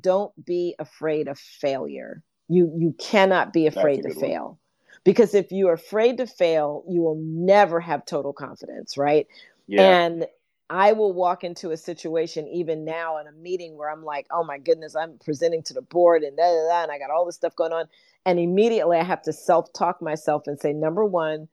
don't 0.00 0.44
be 0.44 0.74
afraid 0.78 1.28
of 1.28 1.38
failure. 1.38 2.22
You 2.48 2.72
you 2.76 2.94
cannot 2.98 3.52
be 3.52 3.66
afraid 3.66 4.02
to 4.02 4.14
fail. 4.14 4.44
One. 4.44 4.56
Because 5.06 5.34
if 5.34 5.52
you're 5.52 5.72
afraid 5.72 6.16
to 6.16 6.26
fail, 6.26 6.82
you 6.88 7.00
will 7.00 7.22
never 7.22 7.78
have 7.78 8.04
total 8.04 8.32
confidence, 8.32 8.98
right? 8.98 9.28
Yeah. 9.68 10.00
And 10.00 10.26
I 10.68 10.94
will 10.94 11.12
walk 11.12 11.44
into 11.44 11.70
a 11.70 11.76
situation 11.76 12.48
even 12.48 12.84
now 12.84 13.18
in 13.18 13.28
a 13.28 13.32
meeting 13.32 13.76
where 13.76 13.88
I'm 13.88 14.02
like, 14.02 14.26
oh 14.32 14.42
my 14.42 14.58
goodness, 14.58 14.96
I'm 14.96 15.16
presenting 15.24 15.62
to 15.62 15.74
the 15.74 15.80
board 15.80 16.24
and 16.24 16.36
da, 16.36 16.42
da, 16.42 16.68
da, 16.68 16.82
and 16.82 16.90
I 16.90 16.98
got 16.98 17.10
all 17.10 17.24
this 17.24 17.36
stuff 17.36 17.54
going 17.54 17.72
on. 17.72 17.84
And 18.24 18.40
immediately 18.40 18.98
I 18.98 19.04
have 19.04 19.22
to 19.22 19.32
self 19.32 19.72
talk 19.72 20.02
myself 20.02 20.42
and 20.48 20.58
say, 20.58 20.72
number 20.72 21.04
one, 21.04 21.46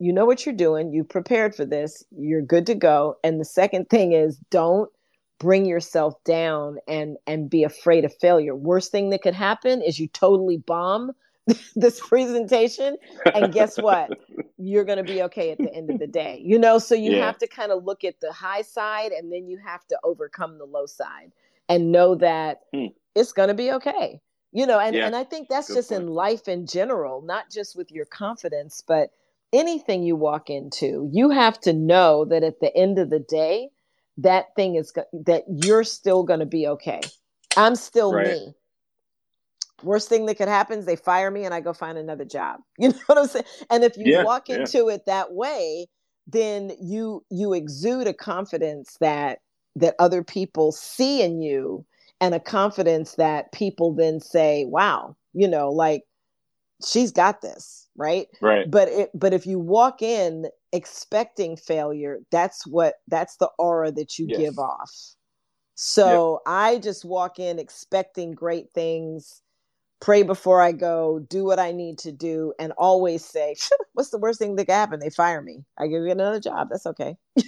you 0.00 0.12
know 0.12 0.26
what 0.26 0.44
you're 0.44 0.56
doing. 0.56 0.92
You 0.92 1.04
prepared 1.04 1.54
for 1.54 1.64
this. 1.64 2.02
You're 2.10 2.42
good 2.42 2.66
to 2.66 2.74
go. 2.74 3.18
And 3.22 3.40
the 3.40 3.44
second 3.44 3.88
thing 3.88 4.14
is 4.14 4.36
don't 4.50 4.90
bring 5.38 5.64
yourself 5.64 6.14
down 6.24 6.78
and 6.88 7.18
and 7.28 7.48
be 7.48 7.62
afraid 7.62 8.04
of 8.04 8.12
failure 8.20 8.56
worst 8.56 8.90
thing 8.90 9.10
that 9.10 9.22
could 9.22 9.34
happen 9.34 9.80
is 9.80 10.00
you 10.00 10.08
totally 10.08 10.56
bomb 10.56 11.12
this 11.76 12.00
presentation 12.00 12.96
and 13.34 13.52
guess 13.52 13.76
what 13.76 14.10
you're 14.58 14.84
going 14.84 14.98
to 14.98 15.04
be 15.04 15.22
okay 15.22 15.50
at 15.50 15.58
the 15.58 15.72
end 15.72 15.90
of 15.90 15.98
the 15.98 16.06
day 16.06 16.42
you 16.44 16.58
know 16.58 16.78
so 16.78 16.94
you 16.94 17.12
yeah. 17.12 17.24
have 17.24 17.38
to 17.38 17.46
kind 17.46 17.72
of 17.72 17.84
look 17.84 18.04
at 18.04 18.18
the 18.20 18.32
high 18.32 18.62
side 18.62 19.12
and 19.12 19.32
then 19.32 19.46
you 19.46 19.58
have 19.64 19.86
to 19.86 19.98
overcome 20.02 20.58
the 20.58 20.64
low 20.64 20.86
side 20.86 21.30
and 21.68 21.92
know 21.92 22.14
that 22.14 22.60
hmm. 22.74 22.86
it's 23.14 23.32
going 23.32 23.48
to 23.48 23.54
be 23.54 23.70
okay 23.70 24.20
you 24.52 24.66
know 24.66 24.78
and, 24.78 24.96
yeah. 24.96 25.06
and 25.06 25.14
i 25.14 25.22
think 25.22 25.48
that's 25.48 25.68
Good 25.68 25.76
just 25.76 25.90
point. 25.90 26.02
in 26.02 26.08
life 26.08 26.48
in 26.48 26.66
general 26.66 27.22
not 27.22 27.50
just 27.50 27.76
with 27.76 27.92
your 27.92 28.06
confidence 28.06 28.82
but 28.86 29.10
anything 29.52 30.02
you 30.02 30.16
walk 30.16 30.50
into 30.50 31.08
you 31.12 31.30
have 31.30 31.60
to 31.60 31.72
know 31.72 32.24
that 32.24 32.42
at 32.42 32.60
the 32.60 32.76
end 32.76 32.98
of 32.98 33.10
the 33.10 33.20
day 33.20 33.70
that 34.18 34.54
thing 34.56 34.76
is 34.76 34.92
that 35.12 35.44
you're 35.48 35.84
still 35.84 36.22
going 36.22 36.40
to 36.40 36.46
be 36.46 36.66
okay. 36.66 37.00
I'm 37.56 37.76
still 37.76 38.12
right. 38.12 38.28
me. 38.28 38.54
Worst 39.82 40.08
thing 40.08 40.26
that 40.26 40.36
could 40.36 40.48
happen 40.48 40.78
is 40.78 40.86
they 40.86 40.96
fire 40.96 41.30
me 41.30 41.44
and 41.44 41.52
I 41.52 41.60
go 41.60 41.72
find 41.72 41.98
another 41.98 42.24
job. 42.24 42.60
You 42.78 42.90
know 42.90 42.98
what 43.06 43.18
I'm 43.18 43.26
saying? 43.26 43.44
And 43.70 43.84
if 43.84 43.96
you 43.96 44.04
yeah, 44.06 44.24
walk 44.24 44.48
into 44.48 44.86
yeah. 44.86 44.94
it 44.94 45.06
that 45.06 45.32
way, 45.32 45.86
then 46.26 46.72
you 46.80 47.24
you 47.30 47.52
exude 47.52 48.06
a 48.06 48.14
confidence 48.14 48.96
that 49.00 49.38
that 49.76 49.94
other 49.98 50.24
people 50.24 50.72
see 50.72 51.22
in 51.22 51.40
you 51.42 51.84
and 52.20 52.34
a 52.34 52.40
confidence 52.40 53.14
that 53.14 53.52
people 53.52 53.94
then 53.94 54.20
say, 54.20 54.64
"Wow, 54.66 55.16
you 55.34 55.46
know, 55.46 55.70
like 55.70 56.02
she's 56.84 57.12
got 57.12 57.42
this." 57.42 57.88
Right? 57.96 58.28
Right. 58.40 58.70
But 58.70 58.88
it 58.88 59.10
but 59.14 59.32
if 59.32 59.46
you 59.46 59.58
walk 59.58 60.02
in 60.02 60.46
expecting 60.72 61.56
failure, 61.56 62.18
that's 62.30 62.66
what 62.66 62.94
that's 63.08 63.36
the 63.36 63.50
aura 63.58 63.92
that 63.92 64.18
you 64.18 64.26
yes. 64.28 64.40
give 64.40 64.58
off. 64.58 64.90
So 65.76 66.40
yep. 66.46 66.52
I 66.54 66.78
just 66.78 67.04
walk 67.04 67.38
in 67.38 67.58
expecting 67.58 68.32
great 68.32 68.72
things, 68.74 69.42
pray 70.00 70.22
before 70.22 70.60
I 70.60 70.72
go, 70.72 71.20
do 71.28 71.44
what 71.44 71.58
I 71.58 71.72
need 71.72 71.98
to 71.98 72.12
do, 72.12 72.52
and 72.58 72.72
always 72.72 73.24
say, 73.24 73.56
"What's 73.94 74.10
the 74.10 74.18
worst 74.18 74.38
thing 74.38 74.56
that 74.56 74.66
could 74.66 74.72
happen? 74.72 75.00
They 75.00 75.10
fire 75.10 75.42
me. 75.42 75.64
I 75.78 75.86
give 75.86 76.02
you 76.02 76.10
another 76.10 76.40
job. 76.40 76.68
That's 76.70 76.86
okay." 76.86 77.16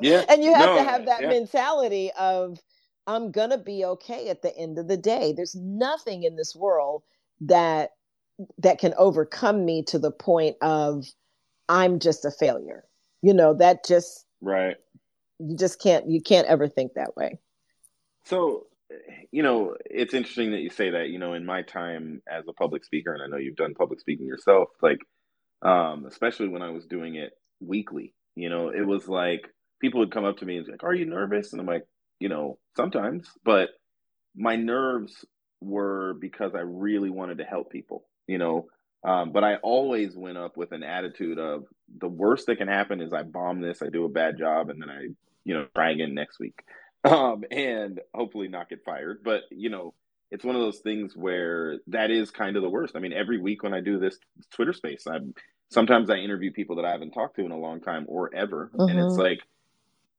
Yeah. 0.00 0.24
And 0.28 0.42
you 0.42 0.54
have 0.54 0.70
no, 0.70 0.76
to 0.76 0.82
have 0.82 1.06
that 1.06 1.22
yeah. 1.22 1.28
mentality 1.28 2.10
of, 2.18 2.58
"I'm 3.06 3.30
gonna 3.30 3.58
be 3.58 3.84
okay 3.84 4.28
at 4.28 4.42
the 4.42 4.56
end 4.56 4.78
of 4.78 4.88
the 4.88 4.96
day." 4.96 5.32
There's 5.32 5.54
nothing 5.54 6.24
in 6.24 6.36
this 6.36 6.56
world 6.56 7.02
that 7.42 7.90
that 8.58 8.78
can 8.78 8.94
overcome 8.96 9.64
me 9.64 9.82
to 9.84 9.98
the 9.98 10.10
point 10.10 10.56
of 10.62 11.06
I'm 11.68 11.98
just 11.98 12.24
a 12.24 12.30
failure. 12.30 12.84
You 13.22 13.34
know, 13.34 13.54
that 13.54 13.84
just 13.84 14.26
right. 14.40 14.76
You 15.38 15.56
just 15.56 15.80
can't 15.80 16.08
you 16.10 16.20
can't 16.20 16.46
ever 16.48 16.68
think 16.68 16.94
that 16.94 17.16
way. 17.16 17.38
So, 18.24 18.66
you 19.32 19.42
know, 19.42 19.76
it's 19.84 20.14
interesting 20.14 20.52
that 20.52 20.60
you 20.60 20.70
say 20.70 20.90
that, 20.90 21.08
you 21.10 21.18
know, 21.18 21.34
in 21.34 21.46
my 21.46 21.62
time 21.62 22.22
as 22.30 22.44
a 22.48 22.52
public 22.52 22.84
speaker 22.84 23.12
and 23.14 23.22
I 23.22 23.26
know 23.26 23.36
you've 23.36 23.56
done 23.56 23.74
public 23.74 24.00
speaking 24.00 24.26
yourself, 24.26 24.68
like 24.82 25.00
um 25.62 26.06
especially 26.06 26.48
when 26.48 26.62
I 26.62 26.70
was 26.70 26.86
doing 26.86 27.16
it 27.16 27.32
weekly, 27.60 28.14
you 28.36 28.50
know, 28.50 28.70
it 28.70 28.86
was 28.86 29.08
like 29.08 29.42
people 29.80 30.00
would 30.00 30.12
come 30.12 30.24
up 30.24 30.38
to 30.38 30.46
me 30.46 30.56
and 30.56 30.66
be 30.66 30.72
like, 30.72 30.84
"Are 30.84 30.94
you 30.94 31.06
nervous?" 31.06 31.52
and 31.52 31.60
I'm 31.60 31.66
like, 31.66 31.86
you 32.20 32.28
know, 32.28 32.58
sometimes, 32.76 33.28
but 33.44 33.70
my 34.36 34.56
nerves 34.56 35.24
were 35.60 36.14
because 36.20 36.54
I 36.54 36.60
really 36.60 37.10
wanted 37.10 37.38
to 37.38 37.44
help 37.44 37.70
people 37.70 38.04
you 38.26 38.38
know. 38.38 38.66
Um, 39.04 39.32
but 39.32 39.44
I 39.44 39.56
always 39.56 40.16
went 40.16 40.38
up 40.38 40.56
with 40.56 40.72
an 40.72 40.82
attitude 40.82 41.38
of 41.38 41.64
the 42.00 42.08
worst 42.08 42.46
that 42.46 42.58
can 42.58 42.68
happen 42.68 43.00
is 43.00 43.12
I 43.14 43.22
bomb 43.22 43.60
this, 43.60 43.82
I 43.82 43.88
do 43.88 44.04
a 44.04 44.10
bad 44.10 44.38
job, 44.38 44.70
and 44.70 44.80
then 44.80 44.90
I, 44.90 45.08
you 45.44 45.54
know, 45.54 45.66
try 45.74 45.90
again 45.92 46.14
next 46.14 46.38
week, 46.38 46.62
um, 47.04 47.44
and 47.50 48.00
hopefully 48.14 48.48
not 48.48 48.68
get 48.68 48.84
fired. 48.84 49.22
But 49.24 49.42
you 49.50 49.70
know, 49.70 49.94
it's 50.30 50.44
one 50.44 50.56
of 50.56 50.62
those 50.62 50.78
things 50.78 51.16
where 51.16 51.78
that 51.88 52.10
is 52.10 52.30
kind 52.30 52.56
of 52.56 52.62
the 52.62 52.70
worst. 52.70 52.96
I 52.96 53.00
mean, 53.00 53.12
every 53.12 53.38
week 53.38 53.62
when 53.62 53.74
I 53.74 53.80
do 53.80 53.98
this 53.98 54.18
Twitter 54.50 54.72
space, 54.72 55.06
I'm 55.06 55.34
sometimes 55.70 56.10
I 56.10 56.16
interview 56.16 56.52
people 56.52 56.76
that 56.76 56.84
I 56.84 56.92
haven't 56.92 57.12
talked 57.12 57.36
to 57.36 57.44
in 57.44 57.52
a 57.52 57.58
long 57.58 57.80
time 57.80 58.04
or 58.08 58.34
ever, 58.34 58.70
mm-hmm. 58.74 58.90
and 58.90 58.98
it's 58.98 59.12
mm-hmm. 59.14 59.22
like 59.22 59.40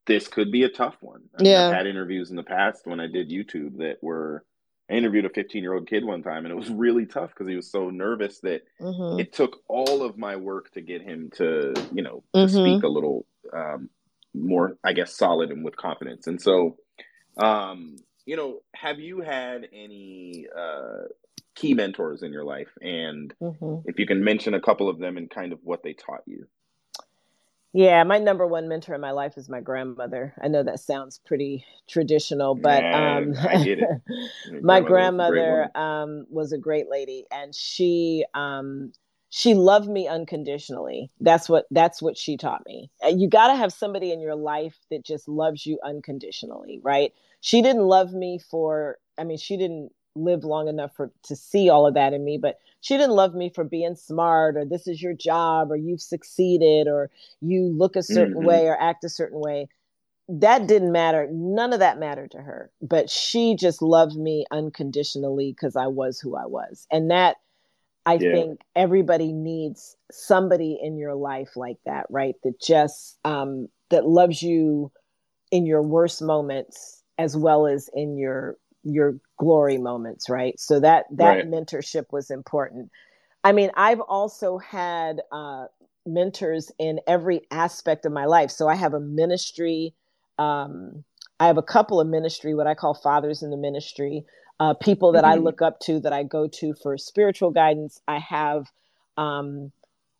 this 0.06 0.28
could 0.28 0.52
be 0.52 0.64
a 0.64 0.70
tough 0.70 0.96
one. 1.02 1.22
I 1.38 1.44
mean, 1.44 1.52
yeah, 1.52 1.68
I've 1.68 1.74
had 1.74 1.88
interviews 1.88 2.30
in 2.30 2.36
the 2.36 2.44
past 2.44 2.86
when 2.86 3.00
I 3.00 3.08
did 3.08 3.30
YouTube 3.30 3.78
that 3.78 3.98
were 4.02 4.44
I 4.92 4.96
interviewed 4.96 5.26
a 5.26 5.30
15 5.30 5.64
year 5.64 5.74
old 5.74 5.88
kid 5.88 6.04
one 6.04 6.22
time, 6.22 6.46
and 6.46 6.52
it 6.52 6.58
was 6.58 6.70
really 6.70 7.06
tough 7.06 7.30
because 7.30 7.48
he 7.48 7.56
was 7.56 7.72
so 7.72 7.90
nervous 7.90 8.40
that 8.40 8.64
mm-hmm. 8.80 9.20
it 9.20 9.32
took 9.32 9.62
all 9.70 10.04
of 10.04 10.18
my 10.18 10.36
work 10.36 10.72
to 10.72 10.82
get 10.82 11.02
him 11.02 11.30
to, 11.36 11.74
you 11.94 12.04
know, 12.04 12.24
to 12.34 12.42
mm-hmm. 12.42 12.58
speak 12.58 12.84
a 12.84 12.90
little 12.90 13.26
um, 13.54 13.90
more, 14.34 14.78
I 14.84 14.94
guess, 14.94 15.16
solid 15.16 15.52
and 15.52 15.64
with 15.64 15.76
confidence. 15.76 16.28
And 16.28 16.42
so, 16.42 16.78
um, 17.38 17.98
you 18.26 18.36
know, 18.36 18.62
have 18.76 19.00
you 19.00 19.22
had 19.22 19.68
any 19.74 20.48
uh, 20.56 21.08
key 21.56 21.74
mentors 21.74 22.24
in 22.24 22.32
your 22.32 22.44
life? 22.44 22.70
And 22.82 23.34
mm-hmm. 23.42 23.90
if 23.90 24.00
you 24.00 24.06
can 24.06 24.24
mention 24.24 24.54
a 24.54 24.62
couple 24.62 24.90
of 24.90 25.00
them 25.00 25.18
and 25.18 25.30
kind 25.30 25.54
of 25.54 25.60
what 25.64 25.84
they 25.84 25.94
taught 25.94 26.24
you. 26.26 26.48
Yeah, 27.74 28.04
my 28.04 28.18
number 28.18 28.46
one 28.46 28.68
mentor 28.68 28.96
in 28.96 29.02
my 29.02 29.12
life 29.12 29.38
is 29.38 29.48
my 29.48 29.62
grandmother. 29.62 30.34
I 30.42 30.50
know 30.50 30.62
that 30.62 30.82
sounds 30.82 31.22
pretty 31.26 31.64
traditional, 31.88 32.54
but 32.54 32.84
um, 32.84 33.34
I 33.40 33.64
get 33.64 33.80
it. 33.80 34.62
my 34.62 34.82
grandmother 34.82 35.70
um, 35.74 36.26
was 36.30 36.52
a 36.52 36.58
great 36.58 36.90
lady, 36.90 37.28
and 37.32 37.56
she 37.56 38.26
um, 38.34 38.92
she 39.34 39.54
loved 39.54 39.88
me 39.88 40.10
unconditionally. 40.10 41.10
That's 41.22 41.48
what 41.48 41.66
that's 41.72 42.02
what 42.02 42.18
she 42.18 42.36
taught 42.36 42.66
me. 42.66 42.92
You 43.10 43.30
got 43.30 43.48
to 43.48 43.56
have 43.56 43.72
somebody 43.72 44.12
in 44.12 44.20
your 44.20 44.36
life 44.36 44.78
that 44.92 45.06
just 45.06 45.28
loves 45.28 45.66
you 45.66 45.80
unconditionally, 45.84 46.82
right? 46.84 47.14
She 47.40 47.62
didn't 47.62 47.86
love 47.86 48.14
me 48.14 48.40
for. 48.40 48.98
I 49.18 49.24
mean, 49.24 49.38
she 49.38 49.56
didn't 49.56 49.92
live 50.16 50.44
long 50.44 50.68
enough 50.68 50.94
for 50.94 51.12
to 51.24 51.36
see 51.38 51.70
all 51.70 51.88
of 51.88 51.94
that 51.94 52.12
in 52.12 52.26
me, 52.26 52.38
but 52.38 52.58
she 52.82 52.98
didn't 52.98 53.16
love 53.16 53.34
me 53.34 53.50
for 53.50 53.64
being 53.64 53.96
smart 53.96 54.58
or 54.58 54.66
this 54.66 54.86
is 54.86 55.02
your 55.02 55.14
job 55.14 55.72
or 55.72 55.78
you've 55.78 56.02
succeeded 56.02 56.90
or 56.90 57.10
you 57.40 57.74
look 57.74 57.96
a 57.96 58.04
certain 58.04 58.36
mm-hmm. 58.36 58.48
way 58.48 58.68
or 58.68 58.78
act 58.82 59.06
a 59.06 59.10
certain 59.10 59.40
way 59.40 59.70
that 60.28 60.66
didn't 60.66 60.94
matter 60.94 61.28
none 61.32 61.74
of 61.74 61.80
that 61.80 62.00
mattered 62.00 62.32
to 62.32 62.38
her 62.38 62.72
but 62.82 63.10
she 63.10 63.54
just 63.54 63.82
loved 63.82 64.16
me 64.16 64.46
unconditionally 64.50 65.52
because 65.52 65.76
i 65.76 65.88
was 65.88 66.20
who 66.20 66.38
i 66.38 66.46
was 66.46 66.88
and 66.90 67.12
that 67.12 67.36
i 68.06 68.14
yeah. 68.14 68.32
think 68.32 68.62
everybody 68.76 69.32
needs 69.32 69.96
somebody 70.12 70.80
in 70.82 70.98
your 70.98 71.16
life 71.16 71.56
like 71.56 71.78
that 71.86 72.06
right 72.10 72.36
that 72.44 72.60
just 72.62 73.18
um 73.26 73.68
that 73.90 74.08
loves 74.08 74.42
you 74.42 74.92
in 75.52 75.66
your 75.66 75.82
worst 75.82 76.22
moments 76.22 77.04
as 77.18 77.38
well 77.38 77.68
as 77.68 77.90
in 77.94 78.18
your 78.18 78.58
your 78.84 79.16
glory 79.38 79.78
moments 79.78 80.30
right 80.30 80.60
so 80.60 80.80
that 80.80 81.06
that 81.12 81.36
right. 81.36 81.52
mentorship 81.52 82.06
was 82.12 82.32
important 82.32 82.90
i 83.44 83.52
mean 83.52 83.70
i've 83.76 84.02
also 84.02 84.58
had 84.58 85.22
uh, 85.32 85.66
mentors 86.06 86.72
in 86.80 87.00
every 87.08 87.42
aspect 87.52 88.06
of 88.06 88.12
my 88.12 88.26
life 88.26 88.50
so 88.50 88.68
i 88.68 88.76
have 88.76 88.96
a 88.96 89.00
ministry 89.00 89.94
um, 90.40 91.04
i 91.40 91.46
have 91.46 91.58
a 91.58 91.64
couple 91.64 92.00
of 92.00 92.08
ministry 92.08 92.56
what 92.56 92.66
i 92.66 92.74
call 92.74 92.96
fathers 92.96 93.44
in 93.44 93.52
the 93.52 93.58
ministry 93.58 94.26
uh, 94.62 94.76
people 94.76 95.12
that 95.12 95.24
mm-hmm. 95.24 95.40
i 95.40 95.44
look 95.44 95.62
up 95.62 95.80
to 95.80 96.00
that 96.00 96.14
i 96.14 96.24
go 96.24 96.48
to 96.48 96.74
for 96.76 96.98
spiritual 96.98 97.52
guidance. 97.52 98.00
I 98.08 98.20
have 98.20 98.68
um, 99.18 99.72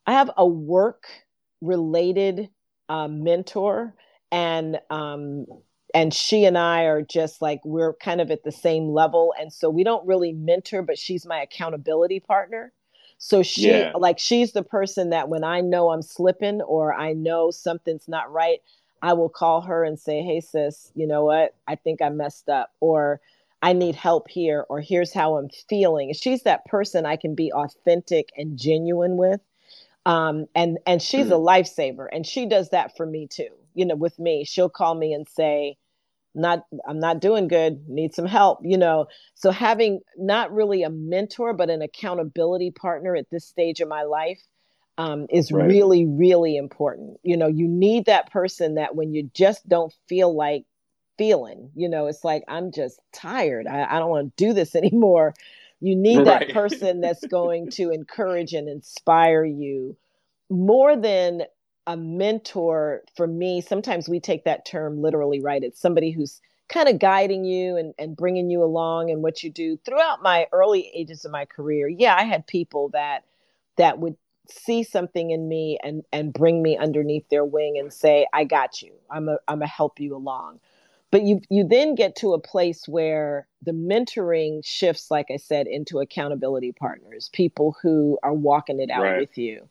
i 0.06 0.12
have 0.12 0.30
a 0.36 0.46
work 0.46 1.06
related 1.60 2.50
uh, 2.88 3.08
mentor 3.08 3.94
and 4.32 4.80
um, 4.90 5.46
and 5.94 6.12
she 6.12 6.44
and 6.44 6.56
I 6.56 6.84
are 6.84 7.02
just 7.02 7.42
like 7.42 7.60
we're 7.64 7.94
kind 7.94 8.20
of 8.20 8.30
at 8.30 8.44
the 8.44 8.52
same 8.52 8.88
level. 8.88 9.34
And 9.38 9.52
so 9.52 9.68
we 9.68 9.84
don't 9.84 10.06
really 10.06 10.32
mentor 10.32 10.82
but 10.82 10.98
she's 10.98 11.26
my 11.26 11.40
accountability 11.40 12.20
partner. 12.20 12.72
So 13.18 13.42
she 13.42 13.70
yeah. 13.70 13.92
like 13.94 14.18
she's 14.18 14.52
the 14.52 14.64
person 14.64 15.10
that 15.10 15.28
when 15.28 15.44
I 15.44 15.60
know 15.60 15.90
I'm 15.90 16.02
slipping 16.02 16.60
or 16.62 16.92
I 16.92 17.12
know 17.12 17.50
something's 17.50 18.08
not 18.08 18.32
right 18.32 18.60
I 19.02 19.12
will 19.12 19.28
call 19.28 19.60
her 19.62 19.84
and 19.84 19.98
say 19.98 20.22
hey 20.22 20.40
sis 20.40 20.90
you 20.94 21.06
know 21.06 21.24
what? 21.24 21.54
I 21.68 21.76
think 21.76 22.02
I 22.02 22.08
messed 22.08 22.48
up. 22.48 22.72
Or 22.80 23.20
I 23.62 23.72
need 23.72 23.94
help 23.94 24.28
here 24.28 24.66
or 24.68 24.80
here's 24.80 25.14
how 25.14 25.36
I'm 25.36 25.48
feeling 25.68 26.12
she's 26.12 26.42
that 26.42 26.64
person 26.66 27.06
I 27.06 27.16
can 27.16 27.34
be 27.34 27.52
authentic 27.52 28.30
and 28.36 28.58
genuine 28.58 29.16
with 29.16 29.40
um, 30.04 30.46
and 30.54 30.78
and 30.86 31.00
she's 31.00 31.26
mm-hmm. 31.26 31.32
a 31.32 31.38
lifesaver 31.38 32.06
and 32.12 32.26
she 32.26 32.46
does 32.46 32.70
that 32.70 32.96
for 32.96 33.06
me 33.06 33.26
too 33.26 33.48
you 33.74 33.86
know 33.86 33.94
with 33.94 34.18
me 34.18 34.44
she'll 34.44 34.68
call 34.68 34.94
me 34.94 35.12
and 35.12 35.28
say 35.28 35.76
not 36.34 36.64
i'm 36.88 36.98
not 36.98 37.20
doing 37.20 37.46
good 37.46 37.88
need 37.88 38.14
some 38.14 38.26
help 38.26 38.58
you 38.62 38.78
know 38.78 39.06
so 39.34 39.50
having 39.50 40.00
not 40.16 40.52
really 40.52 40.82
a 40.82 40.90
mentor 40.90 41.52
but 41.52 41.70
an 41.70 41.82
accountability 41.82 42.70
partner 42.70 43.14
at 43.14 43.28
this 43.30 43.46
stage 43.46 43.80
of 43.80 43.88
my 43.88 44.02
life 44.02 44.40
um, 44.98 45.26
is 45.30 45.52
right. 45.52 45.66
really 45.66 46.06
really 46.06 46.56
important 46.56 47.18
you 47.22 47.36
know 47.36 47.48
you 47.48 47.68
need 47.68 48.06
that 48.06 48.30
person 48.30 48.74
that 48.74 48.94
when 48.94 49.12
you 49.12 49.30
just 49.34 49.68
don't 49.68 49.94
feel 50.08 50.34
like 50.34 50.64
feeling 51.18 51.70
you 51.74 51.88
know 51.88 52.06
it's 52.06 52.24
like 52.24 52.42
i'm 52.48 52.72
just 52.72 53.00
tired. 53.12 53.66
I, 53.66 53.96
I 53.96 53.98
don't 53.98 54.10
want 54.10 54.36
to 54.36 54.44
do 54.44 54.52
this 54.52 54.74
anymore. 54.82 55.34
You 55.80 55.96
need 55.96 56.26
right. 56.26 56.46
that 56.46 56.54
person 56.54 57.00
that's 57.02 57.24
going 57.26 57.70
to 57.72 57.90
encourage 57.90 58.52
and 58.52 58.68
inspire 58.68 59.44
you 59.44 59.96
more 60.50 60.96
than 60.96 61.42
a 61.86 61.96
mentor 61.96 63.02
for 63.16 63.26
me. 63.26 63.60
Sometimes 63.60 64.08
we 64.08 64.20
take 64.20 64.44
that 64.44 64.64
term 64.66 65.02
literally 65.02 65.40
right? 65.40 65.62
It's 65.62 65.80
somebody 65.80 66.12
who's 66.12 66.40
kind 66.68 66.88
of 66.88 66.98
guiding 66.98 67.44
you 67.44 67.76
and, 67.76 67.92
and 67.98 68.16
bringing 68.16 68.48
you 68.50 68.62
along 68.62 69.10
and 69.10 69.22
what 69.22 69.42
you 69.42 69.50
do. 69.50 69.78
Throughout 69.84 70.22
my 70.22 70.46
early 70.52 70.90
ages 70.94 71.24
of 71.24 71.32
my 71.32 71.44
career 71.44 71.88
yeah 71.88 72.14
i 72.16 72.24
had 72.24 72.46
people 72.46 72.88
that 72.90 73.24
that 73.76 73.98
would 73.98 74.16
see 74.48 74.82
something 74.82 75.30
in 75.30 75.48
me 75.48 75.78
and 75.82 76.02
and 76.12 76.32
bring 76.32 76.62
me 76.62 76.76
underneath 76.76 77.28
their 77.30 77.44
wing 77.44 77.78
and 77.78 77.92
say 77.92 78.26
i 78.32 78.44
got 78.44 78.82
you. 78.82 78.92
I'm 79.10 79.28
a 79.28 79.38
i'm 79.48 79.62
a 79.62 79.66
help 79.66 80.00
you 80.00 80.16
along 80.16 80.60
but 81.12 81.22
you 81.22 81.40
you 81.48 81.62
then 81.62 81.94
get 81.94 82.16
to 82.16 82.32
a 82.32 82.40
place 82.40 82.88
where 82.88 83.46
the 83.62 83.70
mentoring 83.70 84.64
shifts 84.64 85.12
like 85.12 85.26
i 85.30 85.36
said 85.36 85.68
into 85.68 86.00
accountability 86.00 86.72
partners 86.72 87.30
people 87.32 87.76
who 87.80 88.18
are 88.24 88.34
walking 88.34 88.80
it 88.80 88.90
out 88.90 89.02
right. 89.02 89.20
with 89.20 89.38
you 89.38 89.68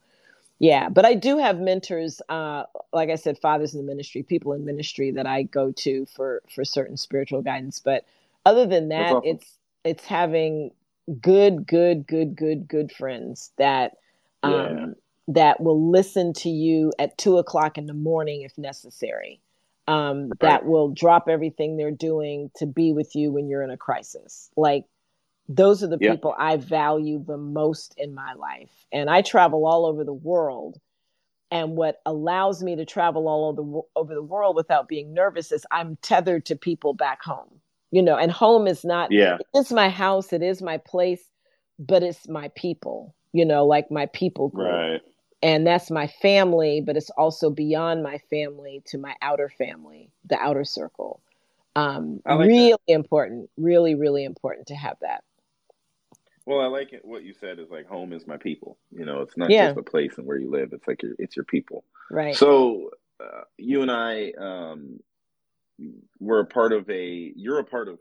yeah 0.60 0.88
but 0.88 1.04
i 1.04 1.14
do 1.14 1.38
have 1.38 1.60
mentors 1.60 2.22
uh, 2.30 2.64
like 2.94 3.10
i 3.10 3.16
said 3.16 3.38
fathers 3.38 3.74
in 3.74 3.82
the 3.82 3.86
ministry 3.86 4.24
people 4.24 4.54
in 4.54 4.64
ministry 4.64 5.12
that 5.12 5.28
i 5.28 5.44
go 5.44 5.74
to 5.74 6.06
for 6.06 6.42
for 6.50 6.64
certain 6.64 6.96
spiritual 6.96 7.42
guidance 7.42 7.82
but 7.84 8.06
other 8.46 8.66
than 8.66 8.88
that 8.88 9.12
awesome. 9.12 9.22
it's 9.26 9.58
it's 9.84 10.06
having 10.06 10.72
good 11.20 11.68
good 11.68 12.08
good 12.08 12.36
good 12.36 12.68
good 12.68 12.92
friends 12.92 13.52
that 13.58 13.98
um 14.44 14.54
yeah. 14.54 14.86
that 15.28 15.62
will 15.62 15.92
listen 15.92 16.32
to 16.32 16.50
you 16.50 16.94
at 17.00 17.18
two 17.18 17.38
o'clock 17.38 17.78
in 17.78 17.88
the 17.88 17.94
morning 17.94 18.44
if 18.44 18.56
necessary 18.58 19.42
um 19.88 20.30
right. 20.30 20.40
that 20.42 20.66
will 20.66 20.90
drop 20.90 21.28
everything 21.28 21.76
they're 21.78 21.92
doing 21.92 22.50
to 22.56 22.66
be 22.66 22.94
with 22.94 23.16
you 23.16 23.32
when 23.32 23.50
you're 23.50 23.64
in 23.64 23.72
a 23.72 23.78
crisis 23.78 24.50
like 24.56 24.86
those 25.48 25.84
are 25.84 25.88
the 25.88 25.98
yeah. 26.00 26.12
people 26.12 26.34
I 26.38 26.58
value 26.58 27.24
the 27.26 27.38
most 27.38 27.94
in 27.98 28.14
my 28.14 28.34
life. 28.34 28.72
And 28.92 29.10
I 29.10 29.22
travel 29.22 29.66
all 29.66 29.86
over 29.86 30.04
the 30.04 30.14
world. 30.14 30.80
and 31.52 31.76
what 31.76 32.02
allows 32.06 32.64
me 32.64 32.78
to 32.78 32.86
travel 32.86 33.28
all 33.28 33.50
over 33.50 33.62
the, 33.62 34.00
over 34.00 34.14
the 34.14 34.24
world 34.24 34.56
without 34.56 34.88
being 34.88 35.14
nervous 35.14 35.52
is 35.52 35.66
i'm 35.70 35.98
tethered 36.02 36.46
to 36.46 36.56
people 36.56 36.94
back 36.94 37.22
home 37.22 37.60
you 37.92 38.02
know 38.02 38.18
and 38.18 38.32
home 38.32 38.68
is 38.68 38.86
not 38.86 39.12
yeah 39.12 39.38
it's 39.54 39.72
my 39.72 39.90
house 39.90 40.32
it 40.32 40.42
is 40.42 40.62
my 40.62 40.78
place 40.78 41.24
but 41.78 42.04
it's 42.04 42.28
my 42.30 42.50
people 42.56 43.14
you 43.34 43.44
know 43.46 43.66
like 43.66 43.92
my 43.92 44.06
people 44.08 44.48
group. 44.48 44.72
right 44.72 45.02
and 45.44 45.66
that's 45.66 45.90
my 45.90 46.08
family 46.08 46.82
but 46.82 46.98
it's 46.98 47.10
also 47.12 47.50
beyond 47.50 48.04
my 48.04 48.18
family 48.30 48.82
to 48.86 48.98
my 48.98 49.16
outer 49.22 49.50
family 49.50 50.10
the 50.26 50.38
outer 50.38 50.64
circle. 50.64 51.22
Um 51.76 52.22
like 52.26 52.48
really 52.48 52.72
that. 52.72 52.80
important 52.88 53.50
really 53.58 53.96
really 53.96 54.24
important 54.24 54.68
to 54.68 54.76
have 54.76 54.98
that. 55.02 55.24
Well 56.46 56.62
i 56.62 56.66
like 56.66 56.94
it 56.94 57.06
what 57.06 57.24
you 57.24 57.34
said 57.34 57.60
is 57.60 57.70
like 57.70 57.88
home 57.88 58.14
is 58.14 58.28
my 58.28 58.38
people. 58.38 58.78
You 58.92 59.06
know 59.06 59.22
it's 59.22 59.38
not 59.38 59.50
yeah. 59.50 59.68
just 59.68 59.80
a 59.80 59.84
place 59.84 60.18
and 60.18 60.28
where 60.28 60.38
you 60.38 60.50
live 60.50 60.70
it's 60.74 60.88
like 60.88 61.02
your 61.02 61.14
it's 61.18 61.36
your 61.36 61.46
people. 61.46 61.84
Right. 62.10 62.36
So 62.36 62.92
uh, 63.20 63.44
you 63.58 63.82
and 63.82 63.92
i 63.92 64.32
um 64.40 65.00
were 66.20 66.40
a 66.40 66.46
part 66.46 66.74
of 66.74 66.90
a 66.90 67.32
you're 67.36 67.60
a 67.60 67.64
part 67.64 67.88
of 67.88 68.00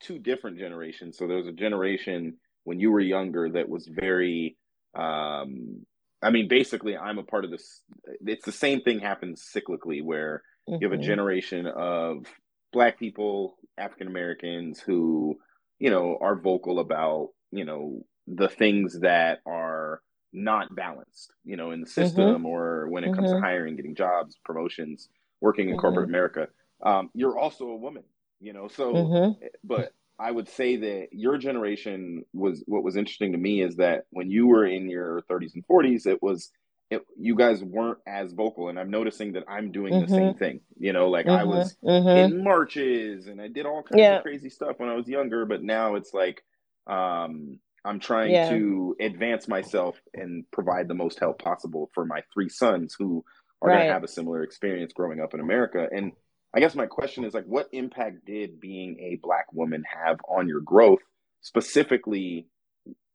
two 0.00 0.18
different 0.18 0.58
generations. 0.58 1.16
So 1.16 1.26
there 1.26 1.36
was 1.36 1.46
a 1.46 1.52
generation 1.52 2.36
when 2.64 2.80
you 2.80 2.90
were 2.90 3.00
younger 3.00 3.48
that 3.50 3.68
was 3.68 3.86
very 3.86 4.56
um 4.94 5.86
I 6.26 6.30
mean, 6.30 6.48
basically, 6.48 6.96
I'm 6.96 7.18
a 7.18 7.22
part 7.22 7.44
of 7.44 7.52
this. 7.52 7.82
It's 8.26 8.44
the 8.44 8.50
same 8.50 8.80
thing 8.80 8.98
happens 8.98 9.48
cyclically 9.54 10.02
where 10.02 10.42
mm-hmm. 10.68 10.82
you 10.82 10.88
have 10.88 10.92
a 10.92 10.96
mm-hmm. 10.96 11.06
generation 11.06 11.66
of 11.68 12.26
Black 12.72 12.98
people, 12.98 13.56
African 13.78 14.08
Americans 14.08 14.80
who, 14.80 15.38
you 15.78 15.88
know, 15.88 16.18
are 16.20 16.34
vocal 16.34 16.80
about, 16.80 17.28
you 17.52 17.64
know, 17.64 18.04
the 18.26 18.48
things 18.48 18.98
that 19.00 19.38
are 19.46 20.02
not 20.32 20.74
balanced, 20.74 21.32
you 21.44 21.56
know, 21.56 21.70
in 21.70 21.80
the 21.80 21.86
mm-hmm. 21.86 22.02
system 22.02 22.34
mm-hmm. 22.38 22.46
or 22.46 22.88
when 22.88 23.04
it 23.04 23.14
comes 23.14 23.28
mm-hmm. 23.28 23.36
to 23.36 23.40
hiring, 23.40 23.76
getting 23.76 23.94
jobs, 23.94 24.36
promotions, 24.44 25.08
working 25.40 25.68
in 25.68 25.78
corporate 25.78 26.06
mm-hmm. 26.06 26.14
America. 26.14 26.48
Um, 26.84 27.08
you're 27.14 27.38
also 27.38 27.66
a 27.66 27.76
woman, 27.76 28.02
you 28.40 28.52
know, 28.52 28.66
so, 28.66 29.36
but 29.62 29.92
I 30.18 30.30
would 30.30 30.48
say 30.48 30.76
that 30.76 31.08
your 31.12 31.36
generation 31.38 32.24
was 32.32 32.62
what 32.66 32.82
was 32.82 32.96
interesting 32.96 33.32
to 33.32 33.38
me 33.38 33.62
is 33.62 33.76
that 33.76 34.04
when 34.10 34.30
you 34.30 34.46
were 34.46 34.66
in 34.66 34.88
your 34.88 35.22
30s 35.30 35.54
and 35.54 35.66
40s, 35.66 36.06
it 36.06 36.22
was 36.22 36.50
it, 36.88 37.02
you 37.18 37.34
guys 37.34 37.62
weren't 37.62 37.98
as 38.06 38.32
vocal, 38.32 38.68
and 38.68 38.78
I'm 38.78 38.90
noticing 38.90 39.32
that 39.32 39.44
I'm 39.48 39.72
doing 39.72 39.92
mm-hmm. 39.92 40.02
the 40.02 40.08
same 40.08 40.28
mm-hmm. 40.28 40.38
thing. 40.38 40.60
You 40.78 40.92
know, 40.92 41.08
like 41.08 41.26
mm-hmm. 41.26 41.40
I 41.40 41.44
was 41.44 41.76
mm-hmm. 41.84 42.34
in 42.34 42.44
marches 42.44 43.26
and 43.26 43.40
I 43.40 43.48
did 43.48 43.66
all 43.66 43.82
kinds 43.82 44.00
yeah. 44.00 44.16
of 44.16 44.22
crazy 44.22 44.50
stuff 44.50 44.78
when 44.78 44.88
I 44.88 44.94
was 44.94 45.08
younger, 45.08 45.44
but 45.44 45.62
now 45.62 45.96
it's 45.96 46.14
like 46.14 46.44
um, 46.86 47.58
I'm 47.84 48.00
trying 48.00 48.32
yeah. 48.32 48.50
to 48.50 48.96
advance 49.00 49.48
myself 49.48 50.00
and 50.14 50.44
provide 50.50 50.88
the 50.88 50.94
most 50.94 51.20
help 51.20 51.42
possible 51.42 51.90
for 51.94 52.04
my 52.04 52.22
three 52.32 52.48
sons 52.48 52.94
who 52.98 53.24
are 53.62 53.68
right. 53.68 53.76
going 53.76 53.86
to 53.88 53.92
have 53.92 54.04
a 54.04 54.08
similar 54.08 54.42
experience 54.42 54.92
growing 54.92 55.20
up 55.20 55.34
in 55.34 55.40
America. 55.40 55.86
And 55.90 56.12
I 56.56 56.60
guess 56.60 56.74
my 56.74 56.86
question 56.86 57.24
is 57.24 57.34
like, 57.34 57.44
what 57.44 57.68
impact 57.72 58.24
did 58.24 58.60
being 58.60 58.98
a 58.98 59.20
black 59.22 59.52
woman 59.52 59.84
have 59.86 60.18
on 60.26 60.48
your 60.48 60.60
growth, 60.60 61.00
specifically 61.42 62.46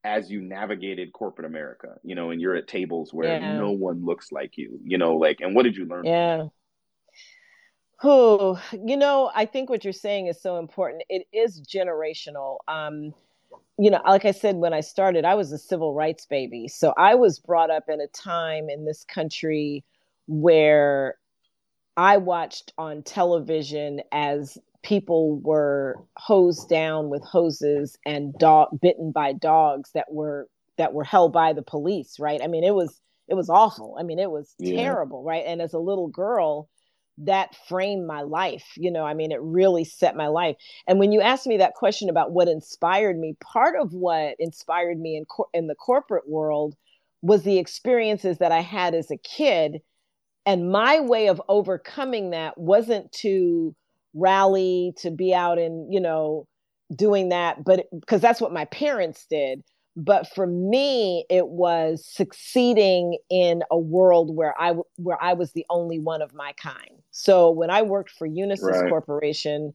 as 0.04 0.30
you 0.30 0.42
navigated 0.42 1.12
corporate 1.12 1.48
America? 1.48 1.96
You 2.04 2.14
know, 2.14 2.30
and 2.30 2.40
you're 2.40 2.56
at 2.56 2.68
tables 2.68 3.12
where 3.12 3.40
yeah. 3.40 3.58
no 3.58 3.72
one 3.72 4.06
looks 4.06 4.32
like 4.32 4.60
you. 4.60 4.80
You 4.84 5.00
know, 5.00 5.16
like, 5.16 5.42
and 5.42 5.56
what 5.56 5.64
did 5.64 5.76
you 5.76 5.88
learn? 5.88 6.06
Yeah. 6.06 6.48
Oh, 8.04 8.62
you 8.74 8.96
know, 8.96 9.32
I 9.34 9.46
think 9.46 9.72
what 9.72 9.84
you're 9.84 9.92
saying 9.92 10.28
is 10.28 10.40
so 10.40 10.58
important. 10.58 11.04
It 11.10 11.26
is 11.34 11.62
generational. 11.62 12.58
Um, 12.68 13.12
you 13.80 13.90
know, 13.90 14.02
like 14.06 14.26
I 14.26 14.32
said 14.32 14.58
when 14.58 14.74
I 14.74 14.82
started, 14.82 15.26
I 15.26 15.34
was 15.34 15.52
a 15.52 15.58
civil 15.58 15.96
rights 15.96 16.28
baby. 16.28 16.68
So 16.68 16.94
I 16.96 17.16
was 17.16 17.40
brought 17.40 17.72
up 17.72 17.86
in 17.90 18.02
a 18.02 18.08
time 18.08 18.70
in 18.70 18.86
this 18.86 19.04
country 19.04 19.84
where 20.28 21.16
I 21.98 22.18
watched 22.18 22.74
on 22.78 23.04
television 23.04 24.02
as 24.12 24.58
people 24.84 25.40
were 25.42 25.98
hosed 26.18 26.70
down 26.70 27.10
with 27.10 27.24
hoses 27.24 27.98
and 28.06 28.34
dog 28.40 28.70
bitten 28.82 29.12
by 29.12 29.34
dogs 29.34 29.92
that 29.94 30.12
were 30.12 30.48
that 30.78 30.94
were 30.94 31.04
held 31.04 31.34
by 31.34 31.54
the 31.54 31.62
police 31.62 32.20
right? 32.20 32.42
I 32.44 32.48
mean 32.48 32.64
it 32.64 32.74
was 32.74 33.00
it 33.28 33.36
was 33.36 33.50
awful. 33.50 33.96
I 34.00 34.04
mean 34.04 34.20
it 34.20 34.32
was 34.32 34.56
yeah. 34.58 34.82
terrible 34.82 35.24
right? 35.24 35.44
And 35.46 35.62
as 35.62 35.74
a 35.74 35.80
little 35.80 36.08
girl 36.08 36.70
that 37.20 37.56
framed 37.68 38.08
my 38.08 38.22
life 38.22 38.66
you 38.78 38.90
know? 38.90 39.06
I 39.06 39.14
mean 39.14 39.32
it 39.32 39.42
really 39.42 39.84
set 39.84 40.16
my 40.16 40.28
life. 40.28 40.56
And 40.88 40.98
when 40.98 41.12
you 41.12 41.22
asked 41.22 41.46
me 41.46 41.58
that 41.58 41.76
question 41.76 42.10
about 42.10 42.32
what 42.32 42.48
inspired 42.48 43.20
me 43.20 43.36
part 43.42 43.76
of 43.80 43.94
what 43.94 44.36
inspired 44.40 45.00
me 45.00 45.18
in 45.18 45.26
cor- 45.26 45.50
in 45.54 45.68
the 45.68 45.76
corporate 45.76 46.28
world 46.28 46.76
was 47.22 47.44
the 47.44 47.60
experiences 47.60 48.40
that 48.40 48.52
i 48.52 48.62
had 48.62 48.96
as 48.96 49.12
a 49.12 49.18
kid 49.18 49.82
and 50.46 50.72
my 50.72 51.00
way 51.00 51.28
of 51.28 51.42
overcoming 51.48 52.32
that 52.32 52.58
wasn't 52.58 53.12
to 53.12 53.76
rally 54.14 54.94
to 54.98 55.10
be 55.10 55.34
out 55.34 55.58
and 55.58 55.94
you 55.94 56.00
know 56.00 56.48
doing 56.96 57.30
that 57.30 57.64
but 57.64 57.86
because 57.92 58.22
that's 58.22 58.42
what 58.42 58.52
my 58.52 58.66
parents 58.66 59.26
did 59.30 59.64
but 59.96 60.28
for 60.28 60.46
me 60.46 61.26
it 61.30 61.48
was 61.48 62.06
succeeding 62.06 63.18
in 63.30 63.64
a 63.72 63.78
world 63.78 64.36
where 64.36 64.60
i 64.60 64.74
where 64.98 65.22
i 65.22 65.32
was 65.32 65.54
the 65.54 65.66
only 65.70 66.00
one 66.00 66.22
of 66.22 66.34
my 66.34 66.52
kind 66.62 67.02
so 67.12 67.50
when 67.50 67.70
i 67.70 67.82
worked 67.82 68.12
for 68.12 68.28
unisys 68.28 68.64
right. 68.64 68.90
corporation 68.90 69.74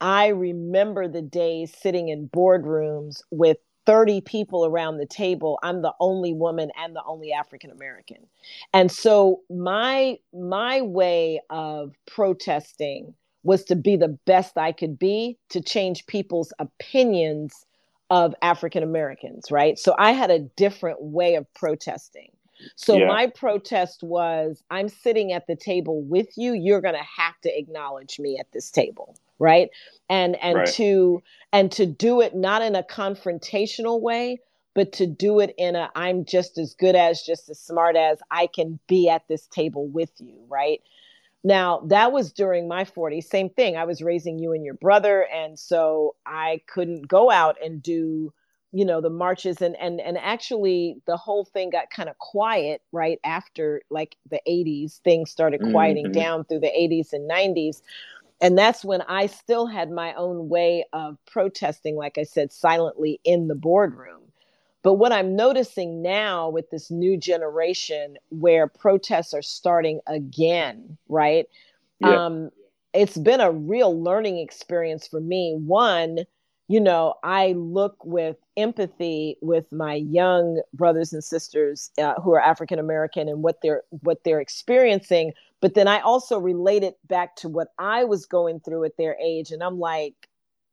i 0.00 0.28
remember 0.28 1.06
the 1.06 1.22
days 1.22 1.74
sitting 1.78 2.08
in 2.08 2.26
boardrooms 2.28 3.22
with 3.30 3.58
30 3.90 4.20
people 4.20 4.64
around 4.64 4.98
the 4.98 5.06
table 5.06 5.58
i'm 5.64 5.82
the 5.82 5.92
only 5.98 6.32
woman 6.32 6.70
and 6.78 6.94
the 6.94 7.02
only 7.08 7.32
african 7.32 7.72
american. 7.72 8.18
And 8.72 8.90
so 8.92 9.40
my 9.50 10.16
my 10.32 10.80
way 10.80 11.40
of 11.50 11.96
protesting 12.06 13.14
was 13.42 13.64
to 13.64 13.74
be 13.74 13.96
the 13.96 14.16
best 14.26 14.56
i 14.56 14.70
could 14.70 14.96
be 14.96 15.36
to 15.48 15.60
change 15.60 16.06
people's 16.06 16.52
opinions 16.60 17.66
of 18.10 18.32
african 18.42 18.84
americans 18.84 19.50
right? 19.50 19.76
So 19.76 19.96
i 19.98 20.12
had 20.12 20.30
a 20.30 20.38
different 20.38 21.02
way 21.02 21.34
of 21.34 21.52
protesting. 21.54 22.30
So 22.76 22.96
yeah. 22.96 23.08
my 23.08 23.26
protest 23.26 24.04
was 24.04 24.62
i'm 24.70 24.88
sitting 24.88 25.32
at 25.32 25.48
the 25.48 25.56
table 25.56 26.00
with 26.02 26.28
you. 26.36 26.52
You're 26.52 26.80
going 26.80 26.94
to 26.94 27.10
have 27.22 27.40
to 27.40 27.58
acknowledge 27.58 28.20
me 28.20 28.38
at 28.38 28.52
this 28.52 28.70
table 28.70 29.16
right? 29.40 29.70
And 30.08 30.36
and 30.36 30.58
right. 30.58 30.68
to 30.74 31.22
and 31.52 31.72
to 31.72 31.86
do 31.86 32.20
it 32.20 32.36
not 32.36 32.62
in 32.62 32.76
a 32.76 32.82
confrontational 32.82 34.00
way 34.00 34.38
but 34.74 34.92
to 34.92 35.06
do 35.06 35.40
it 35.40 35.54
in 35.58 35.74
a 35.74 35.90
i'm 35.96 36.24
just 36.24 36.58
as 36.58 36.74
good 36.74 36.94
as 36.94 37.22
just 37.22 37.48
as 37.48 37.58
smart 37.58 37.96
as 37.96 38.18
i 38.30 38.46
can 38.46 38.78
be 38.86 39.08
at 39.08 39.26
this 39.28 39.46
table 39.48 39.88
with 39.88 40.12
you 40.18 40.40
right? 40.48 40.80
Now 41.42 41.80
that 41.86 42.12
was 42.12 42.32
during 42.32 42.68
my 42.68 42.84
40s 42.84 43.24
same 43.24 43.48
thing. 43.48 43.76
I 43.76 43.84
was 43.84 44.02
raising 44.02 44.38
you 44.38 44.52
and 44.52 44.64
your 44.64 44.74
brother 44.74 45.26
and 45.34 45.58
so 45.58 46.14
i 46.26 46.60
couldn't 46.66 47.08
go 47.08 47.30
out 47.30 47.56
and 47.64 47.82
do 47.82 48.32
you 48.72 48.84
know 48.84 49.00
the 49.00 49.10
marches. 49.10 49.60
And 49.60 49.76
and 49.76 50.00
and 50.00 50.18
actually 50.18 50.96
the 51.06 51.16
whole 51.16 51.44
thing 51.44 51.70
got 51.70 51.90
kind 51.90 52.08
of 52.08 52.18
quiet 52.18 52.82
right 52.92 53.18
after 53.24 53.82
like 53.90 54.16
the 54.30 54.40
80s 54.48 54.98
things 54.98 55.30
started 55.30 55.60
quieting 55.72 56.06
mm-hmm. 56.06 56.20
down 56.20 56.44
through 56.44 56.60
the 56.60 56.66
80s 56.68 57.12
and 57.12 57.28
90s 57.30 57.82
and 58.40 58.56
that's 58.56 58.84
when 58.84 59.02
I 59.02 59.26
still 59.26 59.66
had 59.66 59.90
my 59.90 60.14
own 60.14 60.48
way 60.48 60.84
of 60.92 61.18
protesting, 61.30 61.96
like 61.96 62.18
I 62.18 62.24
said, 62.24 62.52
silently 62.52 63.20
in 63.24 63.48
the 63.48 63.54
boardroom. 63.54 64.22
But 64.82 64.94
what 64.94 65.12
I'm 65.12 65.36
noticing 65.36 66.00
now 66.00 66.48
with 66.48 66.70
this 66.70 66.90
new 66.90 67.18
generation 67.18 68.16
where 68.30 68.66
protests 68.66 69.34
are 69.34 69.42
starting 69.42 70.00
again, 70.06 70.96
right? 71.08 71.46
Yeah. 72.00 72.24
Um, 72.24 72.50
it's 72.94 73.18
been 73.18 73.40
a 73.40 73.52
real 73.52 74.02
learning 74.02 74.38
experience 74.38 75.06
for 75.06 75.20
me. 75.20 75.54
One, 75.58 76.20
you 76.68 76.80
know, 76.80 77.14
I 77.22 77.52
look 77.52 78.02
with 78.04 78.36
empathy 78.56 79.36
with 79.42 79.70
my 79.70 79.94
young 79.94 80.62
brothers 80.72 81.12
and 81.12 81.22
sisters 81.22 81.90
uh, 81.98 82.14
who 82.14 82.32
are 82.32 82.40
African 82.40 82.78
American 82.78 83.28
and 83.28 83.42
what 83.42 83.60
they're 83.62 83.82
what 84.02 84.24
they're 84.24 84.40
experiencing 84.40 85.32
but 85.60 85.74
then 85.74 85.88
I 85.88 86.00
also 86.00 86.38
relate 86.38 86.82
it 86.82 86.96
back 87.06 87.36
to 87.36 87.48
what 87.48 87.68
I 87.78 88.04
was 88.04 88.26
going 88.26 88.60
through 88.60 88.84
at 88.84 88.96
their 88.96 89.16
age. 89.22 89.50
And 89.50 89.62
I'm 89.62 89.78
like, 89.78 90.14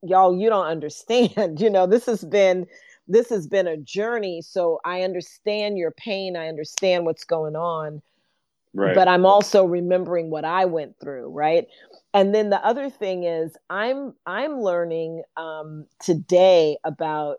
y'all, 0.01 0.37
you 0.37 0.49
don't 0.49 0.65
understand. 0.67 1.59
you 1.59 1.69
know, 1.69 1.87
this 1.87 2.05
has 2.05 2.23
been 2.23 2.67
this 3.09 3.29
has 3.29 3.47
been 3.47 3.67
a 3.67 3.77
journey. 3.77 4.41
So 4.41 4.79
I 4.83 5.03
understand 5.03 5.77
your 5.77 5.91
pain. 5.91 6.35
I 6.35 6.47
understand 6.49 7.05
what's 7.05 7.23
going 7.23 7.55
on. 7.55 8.01
Right. 8.73 8.93
But 8.93 9.07
I'm 9.07 9.25
also 9.25 9.63
remembering 9.63 10.29
what 10.29 10.45
I 10.45 10.65
went 10.65 10.99
through, 10.99 11.29
right? 11.29 11.65
And 12.13 12.35
then 12.35 12.49
the 12.49 12.63
other 12.65 12.89
thing 12.89 13.23
is 13.23 13.55
I'm 13.69 14.13
I'm 14.25 14.59
learning 14.59 15.23
um, 15.37 15.85
today 16.01 16.77
about 16.83 17.37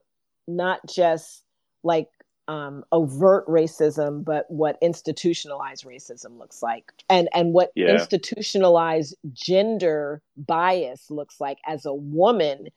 not 0.49 0.81
just 0.89 1.45
like 1.85 2.09
um, 2.49 2.83
overt 2.93 3.47
racism, 3.47 4.25
but 4.25 4.47
what 4.51 4.79
institutionalized 4.81 5.85
racism 5.85 6.39
looks 6.39 6.63
like, 6.63 6.93
and 7.09 7.29
and 7.35 7.53
what 7.53 7.71
yeah. 7.75 7.93
institutionalized 7.93 9.15
gender 9.33 10.23
bias 10.37 11.11
looks 11.11 11.41
like 11.41 11.59
as 11.67 11.85
a 11.85 11.95
woman 11.95 12.69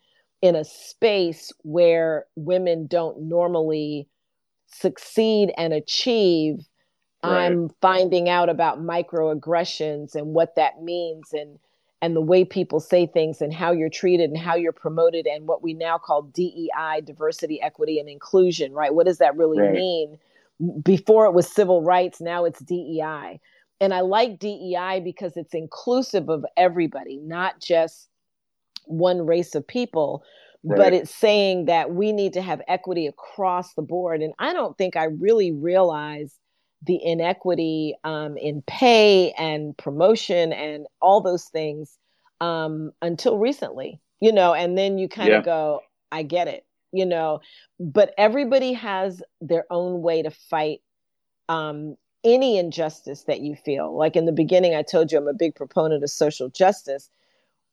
in 0.42 0.56
a 0.56 0.64
space 0.64 1.52
where 1.64 2.26
women 2.36 2.88
don't 2.88 3.22
normally 3.22 4.08
succeed 4.68 5.54
and 5.58 5.74
achieve 5.74 6.68
right. 7.24 7.46
I'm 7.46 7.70
finding 7.82 8.30
out 8.30 8.50
about 8.50 8.82
microaggressions 8.82 10.16
and 10.16 10.28
what 10.28 10.56
that 10.56 10.82
means 10.82 11.34
and 11.34 11.60
and 12.02 12.16
the 12.16 12.22
way 12.22 12.44
people 12.44 12.80
say 12.80 13.06
things 13.06 13.42
and 13.42 13.54
how 13.54 13.72
you're 13.72 13.90
treated 13.90 14.30
and 14.30 14.40
how 14.40 14.56
you're 14.56 14.72
promoted 14.72 15.28
and 15.28 15.48
what 15.48 15.62
we 15.62 15.74
now 15.74 15.98
call 15.98 16.24
DEI, 16.24 17.02
diversity, 17.04 17.62
equity, 17.62 18.00
and 18.00 18.10
inclusion, 18.10 18.74
right? 18.74 18.94
What 18.94 19.06
does 19.06 19.20
that 19.20 19.38
really 19.38 19.60
right. 19.60 19.74
mean? 19.74 20.18
Before 20.84 21.26
it 21.26 21.34
was 21.34 21.48
civil 21.48 21.84
rights, 21.84 22.20
now 22.20 22.46
it's 22.46 22.60
DEI. 22.60 23.40
And 23.80 23.94
I 23.94 24.02
like 24.02 24.40
DEI 24.40 25.02
because 25.04 25.38
it's 25.38 25.54
inclusive 25.54 26.30
of 26.30 26.46
everybody, 26.58 27.18
not 27.18 27.60
just 27.60 28.10
one 28.86 29.26
race 29.26 29.54
of 29.54 29.66
people, 29.66 30.24
right. 30.64 30.78
but 30.78 30.94
it's 30.94 31.14
saying 31.14 31.66
that 31.66 31.94
we 31.94 32.12
need 32.12 32.34
to 32.34 32.42
have 32.42 32.62
equity 32.68 33.06
across 33.06 33.74
the 33.76 33.82
board. 33.82 34.22
And 34.22 34.34
I 34.40 34.54
don't 34.54 34.78
think 34.78 34.96
I 34.96 35.06
really 35.06 35.52
realized 35.52 36.36
the 36.84 37.00
inequity 37.04 37.96
um, 38.04 38.38
in 38.38 38.64
pay 38.66 39.32
and 39.38 39.78
promotion 39.78 40.52
and 40.52 40.88
all 41.02 41.22
those 41.22 41.46
things 41.46 41.98
um, 42.40 42.92
until 43.02 43.38
recently, 43.38 44.00
you 44.20 44.32
know, 44.32 44.54
and 44.54 44.78
then 44.78 44.98
you 44.98 45.08
kind 45.08 45.30
of 45.30 45.42
yeah. 45.42 45.46
go, 45.46 45.82
I 46.12 46.24
get 46.24 46.48
it, 46.48 46.66
you 46.92 47.06
know, 47.06 47.40
but 47.80 48.14
everybody 48.18 48.74
has 48.74 49.22
their 49.40 49.66
own 49.70 50.02
way 50.02 50.24
to 50.24 50.32
fight 50.32 50.80
um, 51.50 51.96
any 52.24 52.58
injustice 52.58 53.24
that 53.24 53.42
you 53.42 53.56
feel. 53.56 53.96
Like 53.96 54.16
in 54.16 54.26
the 54.26 54.32
beginning, 54.32 54.76
I 54.76 54.82
told 54.82 55.12
you 55.12 55.18
I'm 55.18 55.28
a 55.28 55.34
big 55.34 55.56
proponent 55.56 56.04
of 56.04 56.10
social 56.10 56.50
justice. 56.50 57.10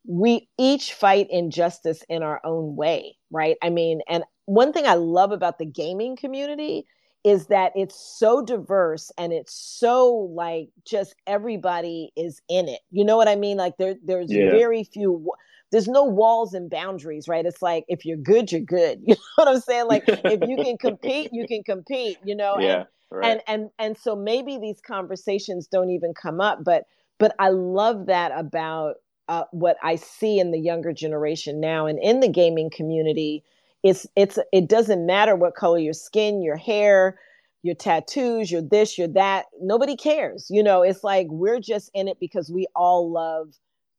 We 0.07 0.49
each 0.59 0.93
fight 0.93 1.29
injustice 1.31 2.03
in 2.09 2.23
our 2.23 2.41
own 2.45 2.77
way, 2.77 3.17
right? 3.31 3.57
I 3.63 3.71
mean, 3.71 4.01
and 4.09 4.25
one 4.45 4.73
thing 4.73 4.87
I 4.87 4.95
love 4.95 5.33
about 5.33 5.59
the 5.59 5.67
gaming 5.67 6.17
community 6.17 6.87
is 7.25 7.47
that 7.49 7.73
it's 7.75 7.97
so 8.19 8.43
diverse 8.43 9.11
and 9.19 9.33
it's 9.33 9.53
so 9.53 10.31
like 10.35 10.69
just 10.87 11.15
everybody 11.27 12.13
is 12.17 12.41
in 12.49 12.69
it. 12.69 12.81
You 12.91 13.05
know 13.05 13.17
what 13.17 13.29
I 13.29 13.37
mean? 13.37 13.57
Like 13.57 13.77
there 13.77 13.97
there's 14.05 14.33
yeah. 14.33 14.51
very 14.51 14.85
few 14.85 15.31
there's 15.71 15.89
no 15.89 16.05
walls 16.05 16.55
and 16.55 16.71
boundaries, 16.71 17.29
right? 17.29 17.45
It's 17.45 17.61
like 17.61 17.85
if 17.89 18.05
you're 18.05 18.17
good, 18.17 18.51
you're 18.53 18.61
good. 18.61 19.03
You 19.07 19.15
know 19.15 19.45
what 19.45 19.49
I'm 19.49 19.61
saying? 19.61 19.87
Like 19.89 20.05
if 20.07 20.49
you 20.49 20.57
can 20.57 20.79
compete, 20.79 21.31
you 21.33 21.47
can 21.47 21.63
compete, 21.63 22.19
you 22.25 22.35
know? 22.35 22.59
Yeah. 22.59 22.77
And, 22.77 22.87
right. 23.11 23.27
and 23.31 23.41
and 23.47 23.71
and 23.79 23.99
so 23.99 24.15
maybe 24.15 24.59
these 24.59 24.81
conversations 24.87 25.67
don't 25.67 25.91
even 25.91 26.15
come 26.15 26.41
up, 26.41 26.63
but 26.63 26.85
but 27.19 27.35
I 27.39 27.49
love 27.49 28.07
that 28.07 28.33
about 28.35 28.97
uh, 29.29 29.45
what 29.51 29.77
I 29.83 29.97
see 29.97 30.39
in 30.39 30.53
the 30.53 30.59
younger 30.59 30.93
generation 30.93 31.61
now 31.61 31.87
and 31.87 31.99
in 31.99 32.21
the 32.21 32.29
gaming 32.29 32.71
community 32.71 33.45
it's 33.83 34.07
it's 34.17 34.39
it 34.53 34.69
doesn't 34.69 35.07
matter 35.07 35.37
what 35.37 35.55
color 35.55 35.79
your 35.79 35.93
skin 35.93 36.43
your 36.43 36.57
hair 36.57 37.19
your 37.63 37.75
tattoos 37.75 38.51
your 38.51 38.63
this 38.63 38.99
your 38.99 39.09
that 39.09 39.47
nobody 39.61 39.97
cares 39.97 40.47
you 40.51 40.63
know 40.63 40.83
it's 40.83 41.05
like 41.05 41.27
we're 41.31 41.61
just 41.61 41.91
in 41.95 42.09
it 42.09 42.19
because 42.21 42.51
we 42.51 42.67
all 42.75 43.11
love 43.11 43.49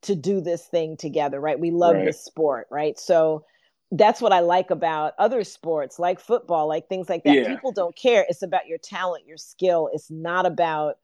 to 0.02 0.16
do 0.16 0.42
this 0.42 0.66
thing 0.66 0.96
together 0.98 1.40
right 1.40 1.60
we 1.60 1.72
love 1.72 1.96
right. 1.96 2.06
this 2.06 2.24
sport 2.24 2.68
right 2.72 3.00
so 3.00 3.44
that's 3.92 4.22
what 4.22 4.32
i 4.32 4.40
like 4.40 4.70
about 4.70 5.14
other 5.18 5.44
sports 5.44 6.00
like 6.00 6.20
football 6.20 6.68
like 6.68 6.88
things 6.88 7.10
like 7.10 7.24
that 7.24 7.36
yeah. 7.36 7.48
people 7.48 7.72
don't 7.72 7.96
care 7.96 8.26
it's 8.30 8.44
about 8.44 8.68
your 8.68 8.78
talent 8.78 9.26
your 9.28 9.38
skill 9.38 9.90
it's 9.94 10.10
not 10.12 10.46
about 10.46 10.96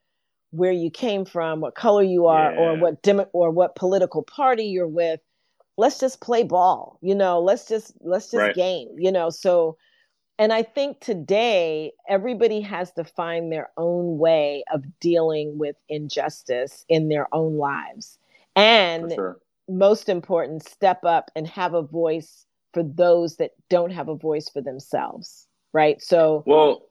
where 0.51 0.71
you 0.71 0.89
came 0.89 1.25
from 1.25 1.59
what 1.59 1.75
color 1.75 2.03
you 2.03 2.27
are 2.27 2.53
yeah. 2.53 2.59
or 2.59 2.77
what 2.77 3.01
demo- 3.01 3.29
or 3.33 3.51
what 3.51 3.75
political 3.75 4.23
party 4.23 4.65
you're 4.65 4.87
with 4.87 5.19
let's 5.77 5.99
just 5.99 6.21
play 6.21 6.43
ball 6.43 6.97
you 7.01 7.15
know 7.15 7.39
let's 7.39 7.67
just 7.67 7.93
let's 8.01 8.31
just 8.31 8.41
right. 8.41 8.55
game 8.55 8.89
you 8.97 9.11
know 9.11 9.29
so 9.29 9.77
and 10.37 10.53
i 10.53 10.63
think 10.63 10.99
today 10.99 11.91
everybody 12.07 12.61
has 12.61 12.91
to 12.91 13.03
find 13.03 13.51
their 13.51 13.69
own 13.77 14.17
way 14.17 14.63
of 14.73 14.83
dealing 14.99 15.57
with 15.57 15.75
injustice 15.89 16.85
in 16.89 17.09
their 17.09 17.27
own 17.33 17.57
lives 17.57 18.17
and 18.55 19.11
sure. 19.13 19.37
most 19.67 20.09
important 20.09 20.67
step 20.67 21.03
up 21.03 21.29
and 21.35 21.47
have 21.47 21.73
a 21.73 21.81
voice 21.81 22.45
for 22.73 22.83
those 22.83 23.37
that 23.37 23.51
don't 23.69 23.91
have 23.91 24.09
a 24.09 24.15
voice 24.15 24.49
for 24.49 24.61
themselves 24.61 25.47
right 25.73 26.01
so 26.01 26.43
well 26.45 26.83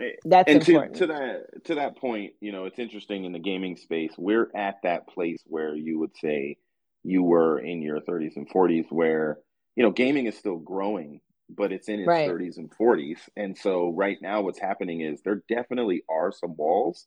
eh, 0.00 0.10
that's 0.24 0.50
and 0.50 0.60
important. 0.60 0.94
To, 0.94 1.00
to 1.00 1.06
that 1.06 1.64
to 1.64 1.74
that 1.76 1.96
point 1.96 2.34
you 2.40 2.52
know 2.52 2.66
it's 2.66 2.78
interesting 2.78 3.24
in 3.24 3.32
the 3.32 3.38
gaming 3.38 3.76
space 3.76 4.12
we're 4.16 4.50
at 4.54 4.76
that 4.84 5.08
place 5.08 5.42
where 5.46 5.74
you 5.74 5.98
would 5.98 6.16
say 6.16 6.56
you 7.04 7.22
were 7.22 7.58
in 7.58 7.82
your 7.82 8.00
30s 8.00 8.36
and 8.36 8.48
40s 8.50 8.86
where 8.90 9.38
you 9.76 9.82
know 9.82 9.90
gaming 9.90 10.26
is 10.26 10.36
still 10.36 10.58
growing 10.58 11.20
but 11.48 11.72
it's 11.72 11.88
in 11.88 12.00
its 12.00 12.08
right. 12.08 12.28
30s 12.28 12.58
and 12.58 12.70
40s 12.70 13.18
and 13.36 13.56
so 13.56 13.92
right 13.96 14.18
now 14.20 14.42
what's 14.42 14.58
happening 14.58 15.00
is 15.00 15.22
there 15.22 15.42
definitely 15.48 16.02
are 16.08 16.32
some 16.32 16.56
walls 16.56 17.06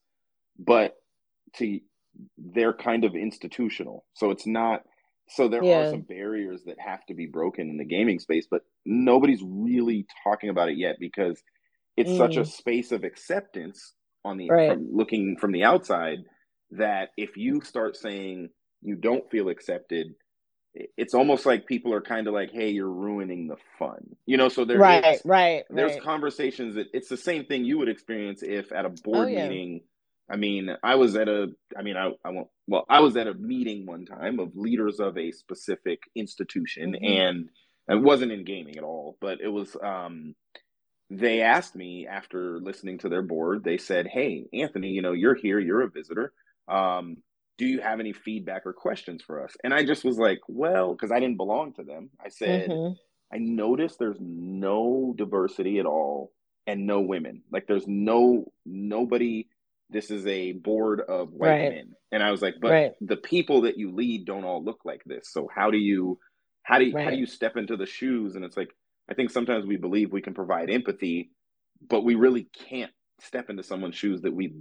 but 0.58 0.96
to 1.58 1.80
they're 2.38 2.74
kind 2.74 3.06
of 3.06 3.16
institutional 3.16 4.06
so 4.14 4.32
it's 4.32 4.48
not 4.48 4.84
so 5.30 5.48
there 5.48 5.64
yeah. 5.64 5.88
are 5.88 5.92
some 5.92 6.02
barriers 6.02 6.62
that 6.66 6.78
have 6.80 7.06
to 7.06 7.14
be 7.14 7.26
broken 7.26 7.70
in 7.70 7.78
the 7.78 7.86
gaming 7.86 8.20
space 8.20 8.48
but 8.50 8.62
nobody's 8.86 9.42
really 9.44 10.06
talking 10.24 10.50
about 10.50 10.70
it 10.70 10.78
yet 10.78 10.98
because 11.00 11.42
it's 11.98 12.10
mm. 12.10 12.18
such 12.18 12.38
a 12.38 12.42
mm. 12.42 12.48
space 12.48 12.92
of 12.92 13.04
acceptance 13.04 13.94
on 14.24 14.38
the 14.38 14.50
right. 14.50 14.72
from 14.72 14.90
looking 14.92 15.38
from 15.38 15.52
the 15.52 15.64
outside 15.64 16.20
that 16.72 17.10
if 17.18 17.38
you 17.38 17.62
start 17.62 17.98
saying 17.98 18.50
you 18.82 18.96
don't 18.96 19.30
feel 19.30 19.50
accepted 19.50 20.16
it's 20.74 21.14
almost 21.14 21.46
like 21.46 21.66
people 21.66 21.94
are 21.94 22.02
kind 22.02 22.28
of 22.28 22.34
like 22.34 22.52
hey 22.52 22.70
you're 22.70 22.90
ruining 22.90 23.48
the 23.48 23.58
fun 23.78 24.16
you 24.26 24.38
know 24.38 24.48
so 24.50 24.64
there 24.64 24.78
right 24.78 25.16
is, 25.16 25.22
right 25.26 25.64
there's 25.70 25.94
right. 25.94 26.04
conversations 26.04 26.76
that 26.76 26.88
it's 26.94 27.10
the 27.10 27.18
same 27.18 27.46
thing 27.46 27.66
you 27.66 27.78
would 27.78 27.90
experience 27.90 28.42
if 28.42 28.72
at 28.72 28.86
a 28.86 28.90
board 28.90 29.28
oh, 29.28 29.32
yeah. 29.32 29.50
meeting 29.50 29.82
i 30.30 30.38
mean 30.38 30.70
i 30.82 30.96
was 30.96 31.16
at 31.16 31.28
a 31.28 31.48
i 31.78 31.82
mean 31.82 31.98
i 31.98 32.12
i 32.24 32.30
won't 32.30 32.48
well 32.68 32.86
i 32.90 33.02
was 33.02 33.18
at 33.18 33.28
a 33.28 33.34
meeting 33.34 33.86
one 33.86 34.06
time 34.06 34.40
of 34.40 34.56
leaders 34.56 35.00
of 35.00 35.18
a 35.18 35.32
specific 35.32 36.04
institution 36.16 36.94
mm-hmm. 36.94 37.06
and 37.06 37.50
it 37.90 38.02
wasn't 38.02 38.32
in 38.32 38.46
gaming 38.46 38.78
at 38.78 38.84
all 38.84 39.18
but 39.20 39.42
it 39.42 39.50
was 39.50 39.76
um 39.84 40.36
they 41.10 41.42
asked 41.42 41.76
me 41.76 42.08
after 42.08 42.62
listening 42.62 42.98
to 42.98 43.10
their 43.10 43.22
board 43.22 43.62
they 43.66 43.78
said 43.78 44.08
hey 44.08 44.46
anthony 44.54 44.88
you 44.88 45.02
know 45.02 45.12
you're 45.12 45.36
here 45.36 45.60
you're 45.60 45.82
a 45.82 45.90
visitor 45.90 46.32
um 46.70 47.18
do 47.58 47.66
you 47.66 47.82
have 47.82 48.00
any 48.00 48.14
feedback 48.14 48.64
or 48.66 48.74
questions 48.74 49.22
for 49.22 49.44
us? 49.44 49.54
And 49.64 49.74
I 49.74 49.86
just 49.86 50.04
was 50.04 50.18
like, 50.18 50.40
well, 50.48 50.94
because 50.94 51.12
I 51.12 51.20
didn't 51.20 51.38
belong 51.38 51.74
to 51.74 51.84
them. 51.84 52.10
I 52.24 52.30
said, 52.30 52.70
mm-hmm. 52.70 52.94
I 53.34 53.38
noticed 53.38 54.00
there's 54.00 54.18
no 54.20 55.14
diversity 55.18 55.80
at 55.80 55.86
all 55.86 56.32
and 56.68 56.86
no 56.86 57.02
women. 57.02 57.44
Like 57.52 57.68
there's 57.68 57.88
no 57.88 58.46
nobody. 58.66 59.48
This 59.90 60.10
is 60.10 60.26
a 60.26 60.54
board 60.54 61.02
of 61.02 61.34
white 61.34 61.50
right. 61.50 61.72
men. 61.72 61.92
And 62.12 62.24
I 62.24 62.32
was 62.32 62.42
like, 62.42 62.56
but 62.62 62.72
right. 62.72 62.92
the 63.02 63.18
people 63.18 63.62
that 63.62 63.78
you 63.78 63.94
lead 63.94 64.26
don't 64.26 64.46
all 64.46 64.64
look 64.64 64.80
like 64.86 65.02
this. 65.06 65.30
So 65.32 65.50
how 65.54 65.72
do 65.72 65.78
you 65.78 66.20
how 66.64 66.80
do 66.80 66.86
you 66.86 66.94
right. 66.94 67.06
how 67.06 67.12
do 67.12 67.18
you 67.18 67.26
step 67.26 67.58
into 67.58 67.78
the 67.78 67.86
shoes? 67.86 68.36
And 68.36 68.46
it's 68.46 68.58
like 68.58 68.70
I 69.10 69.14
think 69.14 69.30
sometimes 69.30 69.66
we 69.66 69.78
believe 69.78 70.12
we 70.12 70.22
can 70.22 70.34
provide 70.34 70.70
empathy, 70.70 71.32
but 71.90 72.04
we 72.04 72.16
really 72.16 72.48
can't 72.70 72.92
step 73.20 73.50
into 73.50 73.64
someone's 73.64 73.96
shoes 73.96 74.22
that 74.22 74.34
we 74.34 74.54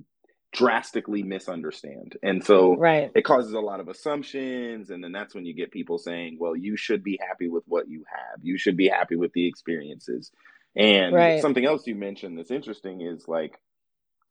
drastically 0.53 1.23
misunderstand. 1.23 2.17
And 2.23 2.45
so 2.45 2.77
right. 2.77 3.11
it 3.15 3.25
causes 3.25 3.53
a 3.53 3.61
lot 3.61 3.81
of 3.81 3.89
assumptions. 3.89 4.91
And 4.91 5.03
then 5.03 5.13
that's 5.13 5.35
when 5.35 5.47
you 5.47 5.55
get 5.55 5.71
people 5.71 5.99
saying, 5.99 6.39
well, 6.41 6.57
you 6.57 6.77
should 6.77 7.05
be 7.05 7.19
happy 7.27 7.49
with 7.49 7.65
what 7.67 7.89
you 7.89 8.05
have, 8.09 8.41
you 8.43 8.59
should 8.59 8.77
be 8.77 8.89
happy 8.89 9.17
with 9.17 9.33
the 9.33 9.47
experiences. 9.47 10.31
And 10.77 11.15
right. 11.15 11.43
something 11.43 11.65
else 11.65 11.87
you 11.87 11.95
mentioned 11.95 12.39
that's 12.39 12.51
interesting 12.51 13.01
is 13.01 13.27
like, 13.29 13.59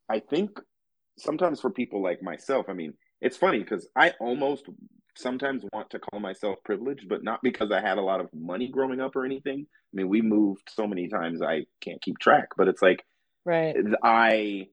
I 0.09 0.19
think 0.19 0.59
sometimes 1.17 1.61
for 1.61 1.69
people 1.69 2.01
like 2.01 2.21
myself, 2.21 2.65
I 2.69 2.73
mean, 2.73 2.93
it's 3.21 3.37
funny 3.37 3.59
because 3.59 3.87
I 3.95 4.13
almost 4.19 4.65
sometimes 5.15 5.63
want 5.73 5.89
to 5.91 5.99
call 5.99 6.19
myself 6.19 6.57
privileged, 6.63 7.07
but 7.09 7.23
not 7.23 7.41
because 7.43 7.71
I 7.71 7.81
had 7.81 7.97
a 7.97 8.01
lot 8.01 8.21
of 8.21 8.29
money 8.33 8.69
growing 8.69 9.01
up 9.01 9.15
or 9.15 9.25
anything. 9.25 9.65
I 9.67 9.93
mean, 9.93 10.07
we 10.07 10.21
moved 10.21 10.69
so 10.69 10.87
many 10.87 11.09
times 11.09 11.41
I 11.41 11.65
can't 11.81 12.01
keep 12.01 12.19
track, 12.19 12.49
but 12.57 12.67
it's 12.67 12.81
like, 12.81 13.05
right. 13.45 13.75
I 14.03 14.67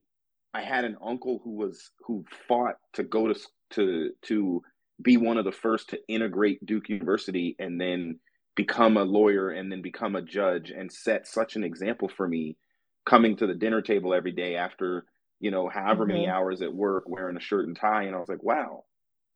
I 0.53 0.61
had 0.61 0.85
an 0.85 0.97
uncle 1.05 1.41
who 1.43 1.55
was 1.55 1.91
who 2.05 2.25
fought 2.47 2.75
to 2.93 3.03
go 3.03 3.27
to 3.27 3.39
to 3.71 4.11
to 4.23 4.61
be 5.01 5.17
one 5.17 5.37
of 5.37 5.45
the 5.45 5.51
first 5.51 5.89
to 5.89 5.99
integrate 6.07 6.65
Duke 6.65 6.89
University 6.89 7.55
and 7.59 7.79
then 7.79 8.19
become 8.55 8.97
a 8.97 9.03
lawyer 9.03 9.51
and 9.51 9.71
then 9.71 9.81
become 9.81 10.15
a 10.15 10.21
judge 10.21 10.71
and 10.71 10.91
set 10.91 11.27
such 11.27 11.55
an 11.55 11.63
example 11.63 12.09
for 12.09 12.27
me 12.27 12.57
coming 13.05 13.37
to 13.37 13.47
the 13.47 13.53
dinner 13.53 13.81
table 13.81 14.13
every 14.13 14.31
day 14.31 14.55
after 14.55 15.05
you 15.39 15.51
know 15.51 15.69
however 15.69 16.03
mm-hmm. 16.03 16.13
many 16.13 16.27
hours 16.27 16.61
at 16.61 16.73
work 16.73 17.03
wearing 17.07 17.37
a 17.37 17.39
shirt 17.39 17.67
and 17.67 17.77
tie 17.77 18.03
and 18.03 18.15
I 18.15 18.19
was 18.19 18.27
like 18.27 18.43
wow 18.43 18.83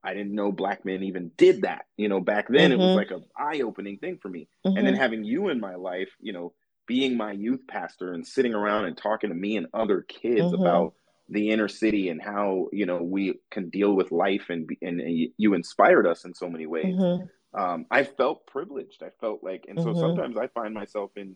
I 0.03 0.15
didn't 0.15 0.33
know 0.33 0.51
black 0.51 0.83
men 0.83 1.03
even 1.03 1.31
did 1.37 1.61
that 1.61 1.85
you 1.95 2.09
know 2.09 2.19
back 2.19 2.47
then 2.49 2.71
mm-hmm. 2.71 2.73
it 2.73 2.77
was 2.83 2.87
mm-hmm. 2.87 2.97
like 2.97 3.11
a 3.11 3.21
eye-opening 3.39 3.99
thing 3.99 4.17
for 4.19 4.29
me 4.29 4.47
mm-hmm. 4.65 4.75
and 4.75 4.87
then 4.87 4.95
mm-hmm. 4.95 5.01
having 5.01 5.23
you 5.23 5.49
in 5.49 5.59
my 5.59 5.75
life 5.75 6.09
you 6.19 6.33
know 6.33 6.53
being 6.87 7.15
my 7.15 7.31
youth 7.31 7.61
pastor 7.69 8.11
and 8.11 8.25
sitting 8.25 8.55
around 8.55 8.85
and 8.85 8.97
talking 8.97 9.29
to 9.29 9.35
me 9.35 9.55
and 9.55 9.67
other 9.73 10.01
kids 10.01 10.41
mm-hmm. 10.41 10.61
about 10.61 10.95
the 11.31 11.49
inner 11.49 11.67
city 11.67 12.09
and 12.09 12.21
how 12.21 12.67
you 12.71 12.85
know 12.85 13.01
we 13.01 13.39
can 13.49 13.69
deal 13.69 13.93
with 13.93 14.11
life 14.11 14.45
and 14.49 14.69
and, 14.81 15.01
you 15.37 15.53
inspired 15.53 16.05
us 16.05 16.25
in 16.25 16.33
so 16.33 16.49
many 16.49 16.65
ways 16.65 16.95
mm-hmm. 16.95 17.59
um, 17.59 17.85
i 17.89 18.03
felt 18.03 18.45
privileged 18.45 19.01
i 19.01 19.09
felt 19.19 19.43
like 19.43 19.65
and 19.67 19.77
mm-hmm. 19.77 19.93
so 19.93 19.99
sometimes 19.99 20.37
i 20.37 20.47
find 20.47 20.73
myself 20.73 21.11
in 21.15 21.35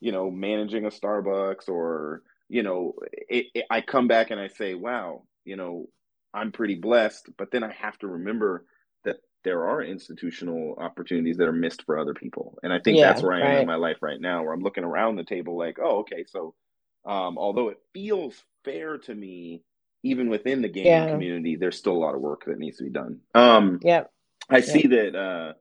you 0.00 0.12
know 0.12 0.30
managing 0.30 0.86
a 0.86 0.90
starbucks 0.90 1.68
or 1.68 2.22
you 2.48 2.62
know, 2.62 2.94
it, 3.10 3.46
it, 3.54 3.64
I 3.70 3.80
come 3.80 4.08
back 4.08 4.30
and 4.30 4.40
I 4.40 4.48
say, 4.48 4.74
wow, 4.74 5.22
you 5.44 5.56
know, 5.56 5.88
I'm 6.32 6.52
pretty 6.52 6.74
blessed. 6.74 7.30
But 7.36 7.50
then 7.50 7.64
I 7.64 7.72
have 7.72 7.98
to 7.98 8.06
remember 8.06 8.64
that 9.04 9.16
there 9.44 9.64
are 9.64 9.82
institutional 9.82 10.76
opportunities 10.78 11.36
that 11.38 11.48
are 11.48 11.52
missed 11.52 11.82
for 11.84 11.98
other 11.98 12.14
people. 12.14 12.58
And 12.62 12.72
I 12.72 12.78
think 12.80 12.98
yeah, 12.98 13.08
that's 13.08 13.22
where 13.22 13.32
I 13.32 13.54
am 13.54 13.60
in 13.62 13.66
my 13.66 13.76
life 13.76 13.98
right 14.02 14.20
now, 14.20 14.42
where 14.42 14.52
I'm 14.52 14.62
looking 14.62 14.84
around 14.84 15.16
the 15.16 15.24
table 15.24 15.56
like, 15.56 15.78
oh, 15.82 16.00
okay, 16.00 16.24
so 16.26 16.54
um, 17.06 17.38
although 17.38 17.68
it 17.68 17.78
feels 17.92 18.34
fair 18.64 18.98
to 18.98 19.14
me, 19.14 19.62
even 20.02 20.28
within 20.28 20.62
the 20.62 20.68
gaming 20.68 20.92
yeah. 20.92 21.10
community, 21.10 21.56
there's 21.56 21.78
still 21.78 21.94
a 21.94 21.98
lot 22.04 22.14
of 22.14 22.20
work 22.20 22.44
that 22.46 22.58
needs 22.58 22.78
to 22.78 22.84
be 22.84 22.90
done. 22.90 23.20
Um, 23.34 23.80
yeah. 23.82 24.04
I 24.50 24.60
see 24.60 24.86
that 24.88 25.16
uh, 25.16 25.54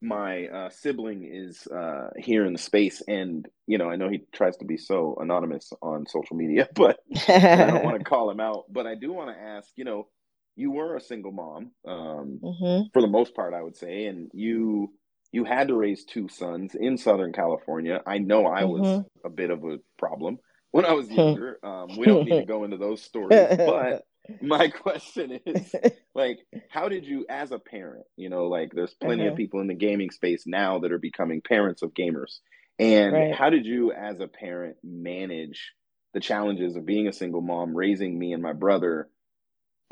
my 0.00 0.46
uh, 0.46 0.70
sibling 0.70 1.28
is 1.30 1.66
uh, 1.66 2.08
here 2.16 2.46
in 2.46 2.54
the 2.54 2.58
space, 2.58 3.02
and 3.06 3.46
you 3.66 3.76
know, 3.78 3.90
I 3.90 3.96
know 3.96 4.08
he 4.08 4.22
tries 4.32 4.56
to 4.58 4.64
be 4.64 4.78
so 4.78 5.16
anonymous 5.20 5.72
on 5.82 6.06
social 6.06 6.36
media, 6.36 6.68
but 6.74 6.98
I 7.28 7.66
don't 7.66 7.84
want 7.84 7.98
to 7.98 8.04
call 8.08 8.30
him 8.30 8.40
out. 8.40 8.64
But 8.70 8.86
I 8.86 8.94
do 8.94 9.12
want 9.12 9.36
to 9.36 9.42
ask, 9.42 9.68
you 9.76 9.84
know, 9.84 10.08
you 10.56 10.70
were 10.70 10.96
a 10.96 11.00
single 11.00 11.32
mom 11.32 11.72
um, 11.86 12.40
mm-hmm. 12.42 12.88
for 12.92 13.02
the 13.02 13.08
most 13.08 13.34
part, 13.34 13.52
I 13.52 13.62
would 13.62 13.76
say, 13.76 14.06
and 14.06 14.30
you 14.32 14.92
you 15.32 15.44
had 15.44 15.68
to 15.68 15.74
raise 15.74 16.04
two 16.04 16.28
sons 16.28 16.74
in 16.74 16.96
Southern 16.96 17.32
California. 17.32 18.00
I 18.06 18.18
know 18.18 18.46
I 18.46 18.62
mm-hmm. 18.62 18.80
was 18.80 19.04
a 19.24 19.28
bit 19.28 19.50
of 19.50 19.64
a 19.64 19.78
problem 19.98 20.38
when 20.76 20.84
I 20.84 20.92
was 20.92 21.10
younger. 21.10 21.58
Um, 21.62 21.96
we 21.96 22.04
don't 22.04 22.26
need 22.26 22.40
to 22.40 22.46
go 22.46 22.64
into 22.64 22.76
those 22.76 23.02
stories, 23.02 23.56
but 23.56 24.04
my 24.42 24.68
question 24.68 25.40
is 25.46 25.74
like 26.14 26.40
how 26.68 26.88
did 26.88 27.06
you 27.06 27.24
as 27.30 27.52
a 27.52 27.60
parent 27.60 28.04
you 28.16 28.28
know 28.28 28.46
like 28.46 28.72
there's 28.74 28.94
plenty 28.94 29.22
uh-huh. 29.22 29.30
of 29.30 29.36
people 29.36 29.60
in 29.60 29.68
the 29.68 29.74
gaming 29.74 30.10
space 30.10 30.42
now 30.46 30.80
that 30.80 30.90
are 30.90 30.98
becoming 30.98 31.40
parents 31.40 31.80
of 31.80 31.94
gamers 31.94 32.40
and 32.80 33.12
right. 33.12 33.32
how 33.32 33.50
did 33.50 33.64
you 33.64 33.92
as 33.92 34.18
a 34.18 34.26
parent 34.26 34.76
manage 34.82 35.72
the 36.12 36.18
challenges 36.18 36.74
of 36.74 36.84
being 36.84 37.06
a 37.06 37.12
single 37.12 37.40
mom 37.40 37.72
raising 37.72 38.18
me 38.18 38.32
and 38.32 38.42
my 38.42 38.52
brother 38.52 39.08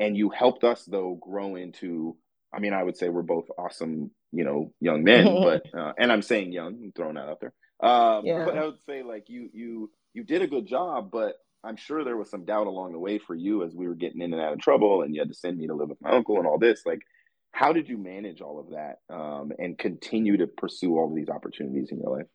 and 0.01 0.17
you 0.17 0.29
helped 0.29 0.65
us 0.65 0.83
though 0.83 1.17
grow 1.21 1.55
into 1.55 2.17
i 2.53 2.59
mean 2.59 2.73
i 2.73 2.83
would 2.83 2.97
say 2.97 3.07
we're 3.07 3.21
both 3.21 3.47
awesome 3.57 4.11
you 4.33 4.43
know 4.43 4.73
young 4.81 5.05
men 5.05 5.23
but 5.25 5.63
uh, 5.73 5.93
and 5.97 6.11
i'm 6.11 6.21
saying 6.21 6.51
young 6.51 6.73
I'm 6.73 6.91
throwing 6.93 7.15
that 7.15 7.29
out 7.29 7.39
there 7.39 7.53
um, 7.81 8.25
yeah. 8.25 8.43
but 8.43 8.57
i 8.57 8.65
would 8.65 8.83
say 8.85 9.01
like 9.01 9.29
you 9.29 9.49
you 9.53 9.91
you 10.15 10.23
did 10.23 10.41
a 10.41 10.47
good 10.47 10.65
job 10.65 11.09
but 11.11 11.35
I'm 11.65 11.75
sure 11.75 12.03
there 12.03 12.15
was 12.15 12.29
some 12.29 12.45
doubt 12.45 12.67
along 12.67 12.91
the 12.91 12.99
way 12.99 13.17
for 13.17 13.33
you 13.33 13.63
as 13.63 13.73
we 13.73 13.87
were 13.87 13.95
getting 13.95 14.21
in 14.21 14.33
and 14.33 14.41
out 14.41 14.53
of 14.53 14.59
trouble, 14.59 15.01
and 15.01 15.13
you 15.13 15.21
had 15.21 15.29
to 15.29 15.35
send 15.35 15.57
me 15.57 15.67
to 15.67 15.73
live 15.73 15.89
with 15.89 16.01
my 16.01 16.11
uncle 16.11 16.37
and 16.37 16.45
all 16.45 16.59
this. 16.59 16.85
Like, 16.85 17.01
how 17.51 17.73
did 17.73 17.89
you 17.89 17.97
manage 17.97 18.41
all 18.41 18.59
of 18.59 18.69
that 18.69 18.99
um, 19.13 19.51
and 19.57 19.77
continue 19.77 20.37
to 20.37 20.47
pursue 20.47 20.97
all 20.97 21.09
of 21.09 21.15
these 21.15 21.29
opportunities 21.29 21.89
in 21.91 21.99
your 21.99 22.17
life? 22.17 22.27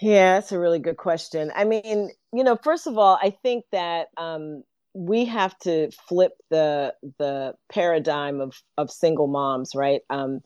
Yeah, 0.00 0.34
that's 0.34 0.52
a 0.52 0.58
really 0.58 0.78
good 0.78 0.96
question. 0.96 1.52
I 1.54 1.64
mean, 1.64 2.10
you 2.32 2.44
know, 2.44 2.56
first 2.56 2.86
of 2.86 2.98
all, 2.98 3.18
I 3.20 3.30
think 3.42 3.64
that 3.72 4.08
um, 4.16 4.62
we 4.94 5.24
have 5.26 5.58
to 5.60 5.90
flip 6.08 6.32
the 6.50 6.94
the 7.18 7.54
paradigm 7.72 8.40
of 8.40 8.60
of 8.76 8.90
single 8.90 9.26
moms, 9.26 9.74
right? 9.74 10.00
Um, 10.10 10.40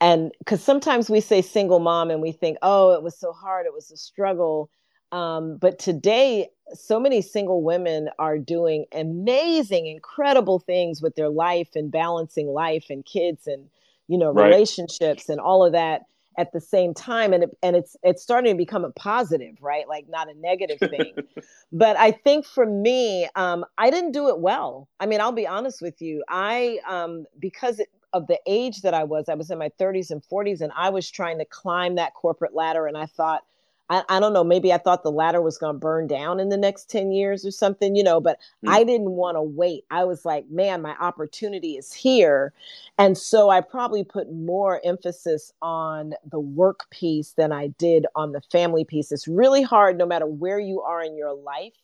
and 0.00 0.32
because 0.38 0.62
sometimes 0.62 1.10
we 1.10 1.20
say 1.20 1.42
single 1.42 1.78
mom 1.78 2.10
and 2.10 2.22
we 2.22 2.32
think, 2.32 2.56
oh, 2.62 2.92
it 2.92 3.02
was 3.02 3.18
so 3.18 3.32
hard, 3.32 3.66
it 3.66 3.74
was 3.74 3.90
a 3.90 3.96
struggle 3.96 4.70
um, 5.12 5.56
but 5.56 5.78
today, 5.78 6.48
so 6.72 7.00
many 7.00 7.20
single 7.20 7.62
women 7.62 8.08
are 8.18 8.38
doing 8.38 8.86
amazing, 8.92 9.86
incredible 9.86 10.60
things 10.60 11.02
with 11.02 11.16
their 11.16 11.28
life 11.28 11.70
and 11.74 11.90
balancing 11.90 12.48
life 12.48 12.86
and 12.90 13.04
kids 13.04 13.46
and 13.46 13.68
you 14.08 14.18
know 14.18 14.32
right. 14.32 14.46
relationships 14.46 15.28
and 15.28 15.40
all 15.40 15.64
of 15.64 15.72
that 15.72 16.02
at 16.38 16.52
the 16.52 16.60
same 16.60 16.94
time. 16.94 17.32
And 17.32 17.44
it, 17.44 17.50
and 17.62 17.74
it's 17.74 17.96
it's 18.02 18.22
starting 18.22 18.52
to 18.52 18.56
become 18.56 18.84
a 18.84 18.92
positive 18.92 19.56
right? 19.60 19.88
Like 19.88 20.06
not 20.08 20.28
a 20.28 20.34
negative 20.34 20.78
thing. 20.78 21.14
But 21.72 21.96
i 21.96 22.10
think 22.10 22.46
for 22.46 22.66
me 22.66 23.28
um, 23.36 23.64
i 23.78 23.90
didn't 23.90 24.10
do 24.10 24.28
it 24.28 24.40
well. 24.40 24.88
I 24.98 25.06
mean 25.06 25.20
i'll 25.20 25.32
be 25.32 25.46
honest 25.46 25.80
with 25.80 26.02
you. 26.02 26.24
I 26.28 26.78
um, 26.88 27.26
because 27.38 27.80
of 28.12 28.26
the 28.26 28.40
age 28.46 28.82
that 28.82 28.92
i 28.92 29.04
was 29.04 29.28
i 29.28 29.34
was 29.34 29.52
in 29.52 29.58
my 29.58 29.70
30s 29.80 30.10
and 30.10 30.20
40s 30.20 30.60
and 30.62 30.72
i 30.76 30.88
was 30.90 31.08
trying 31.08 31.38
to 31.38 31.44
climb 31.44 31.94
that 31.94 32.12
corporate 32.14 32.52
ladder 32.52 32.88
and 32.88 32.98
i 32.98 33.06
thought 33.06 33.44
I, 33.90 34.04
I 34.08 34.20
don't 34.20 34.32
know, 34.32 34.44
maybe 34.44 34.72
I 34.72 34.78
thought 34.78 35.02
the 35.02 35.10
ladder 35.10 35.42
was 35.42 35.58
going 35.58 35.74
to 35.74 35.78
burn 35.78 36.06
down 36.06 36.38
in 36.38 36.48
the 36.48 36.56
next 36.56 36.88
10 36.88 37.10
years 37.10 37.44
or 37.44 37.50
something, 37.50 37.96
you 37.96 38.04
know, 38.04 38.20
but 38.20 38.38
mm. 38.64 38.70
I 38.70 38.84
didn't 38.84 39.10
want 39.10 39.36
to 39.36 39.42
wait. 39.42 39.84
I 39.90 40.04
was 40.04 40.24
like, 40.24 40.48
man, 40.48 40.80
my 40.80 40.94
opportunity 41.00 41.76
is 41.76 41.92
here. 41.92 42.54
And 42.98 43.18
so 43.18 43.50
I 43.50 43.60
probably 43.60 44.04
put 44.04 44.32
more 44.32 44.80
emphasis 44.84 45.52
on 45.60 46.14
the 46.30 46.40
work 46.40 46.88
piece 46.90 47.32
than 47.32 47.52
I 47.52 47.68
did 47.78 48.06
on 48.14 48.32
the 48.32 48.40
family 48.52 48.84
piece. 48.84 49.10
It's 49.10 49.28
really 49.28 49.62
hard, 49.62 49.98
no 49.98 50.06
matter 50.06 50.26
where 50.26 50.60
you 50.60 50.80
are 50.82 51.02
in 51.02 51.16
your 51.16 51.34
life, 51.34 51.74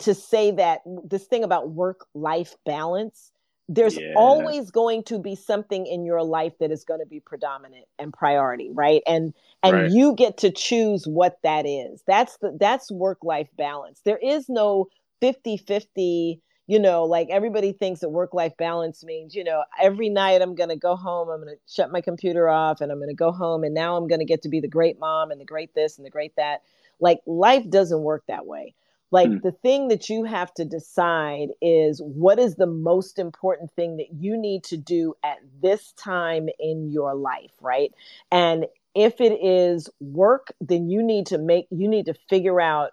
to 0.00 0.14
say 0.14 0.50
that 0.52 0.82
this 1.04 1.24
thing 1.24 1.42
about 1.42 1.70
work 1.70 2.06
life 2.14 2.54
balance 2.66 3.32
there's 3.72 3.96
yeah. 3.96 4.12
always 4.16 4.72
going 4.72 5.04
to 5.04 5.18
be 5.20 5.36
something 5.36 5.86
in 5.86 6.04
your 6.04 6.24
life 6.24 6.52
that 6.58 6.72
is 6.72 6.82
going 6.82 6.98
to 6.98 7.06
be 7.06 7.20
predominant 7.20 7.86
and 8.00 8.12
priority 8.12 8.68
right? 8.74 9.00
And 9.06 9.32
and 9.62 9.76
right. 9.76 9.90
you 9.90 10.14
get 10.14 10.36
to 10.38 10.50
choose 10.50 11.04
what 11.06 11.38
that 11.44 11.66
is. 11.66 12.02
That's 12.06 12.36
the 12.38 12.56
that's 12.58 12.90
work 12.90 13.18
life 13.22 13.48
balance. 13.56 14.00
There 14.04 14.18
is 14.18 14.48
no 14.48 14.88
50 15.20 15.58
50 15.58 16.40
you 16.66 16.78
know 16.78 17.04
like 17.04 17.28
everybody 17.30 17.72
thinks 17.72 18.00
that 18.00 18.08
work 18.08 18.32
life 18.32 18.56
balance 18.56 19.04
means 19.04 19.34
you 19.34 19.44
know 19.44 19.64
every 19.82 20.08
night 20.08 20.40
i'm 20.40 20.54
going 20.54 20.70
to 20.70 20.76
go 20.76 20.96
home 20.96 21.28
i'm 21.28 21.42
going 21.42 21.54
to 21.54 21.60
shut 21.70 21.92
my 21.92 22.00
computer 22.00 22.48
off 22.48 22.80
and 22.80 22.90
i'm 22.90 22.98
going 22.98 23.10
to 23.10 23.14
go 23.14 23.32
home 23.32 23.64
and 23.64 23.74
now 23.74 23.96
i'm 23.96 24.08
going 24.08 24.20
to 24.20 24.24
get 24.24 24.40
to 24.40 24.48
be 24.48 24.60
the 24.60 24.68
great 24.68 24.98
mom 24.98 25.30
and 25.30 25.38
the 25.40 25.44
great 25.44 25.74
this 25.74 25.98
and 25.98 26.06
the 26.06 26.10
great 26.10 26.34
that. 26.36 26.62
Like 27.00 27.20
life 27.26 27.68
doesn't 27.68 28.02
work 28.02 28.24
that 28.28 28.46
way 28.46 28.74
like 29.10 29.28
mm. 29.28 29.42
the 29.42 29.52
thing 29.52 29.88
that 29.88 30.08
you 30.08 30.24
have 30.24 30.52
to 30.54 30.64
decide 30.64 31.48
is 31.60 32.00
what 32.02 32.38
is 32.38 32.56
the 32.56 32.66
most 32.66 33.18
important 33.18 33.72
thing 33.72 33.96
that 33.96 34.12
you 34.12 34.36
need 34.36 34.64
to 34.64 34.76
do 34.76 35.14
at 35.24 35.38
this 35.62 35.92
time 35.92 36.48
in 36.58 36.90
your 36.90 37.14
life, 37.14 37.52
right? 37.60 37.92
And 38.30 38.66
if 38.94 39.20
it 39.20 39.32
is 39.42 39.88
work, 40.00 40.52
then 40.60 40.88
you 40.88 41.02
need 41.02 41.26
to 41.26 41.38
make, 41.38 41.66
you 41.70 41.88
need 41.88 42.06
to 42.06 42.14
figure 42.28 42.60
out 42.60 42.90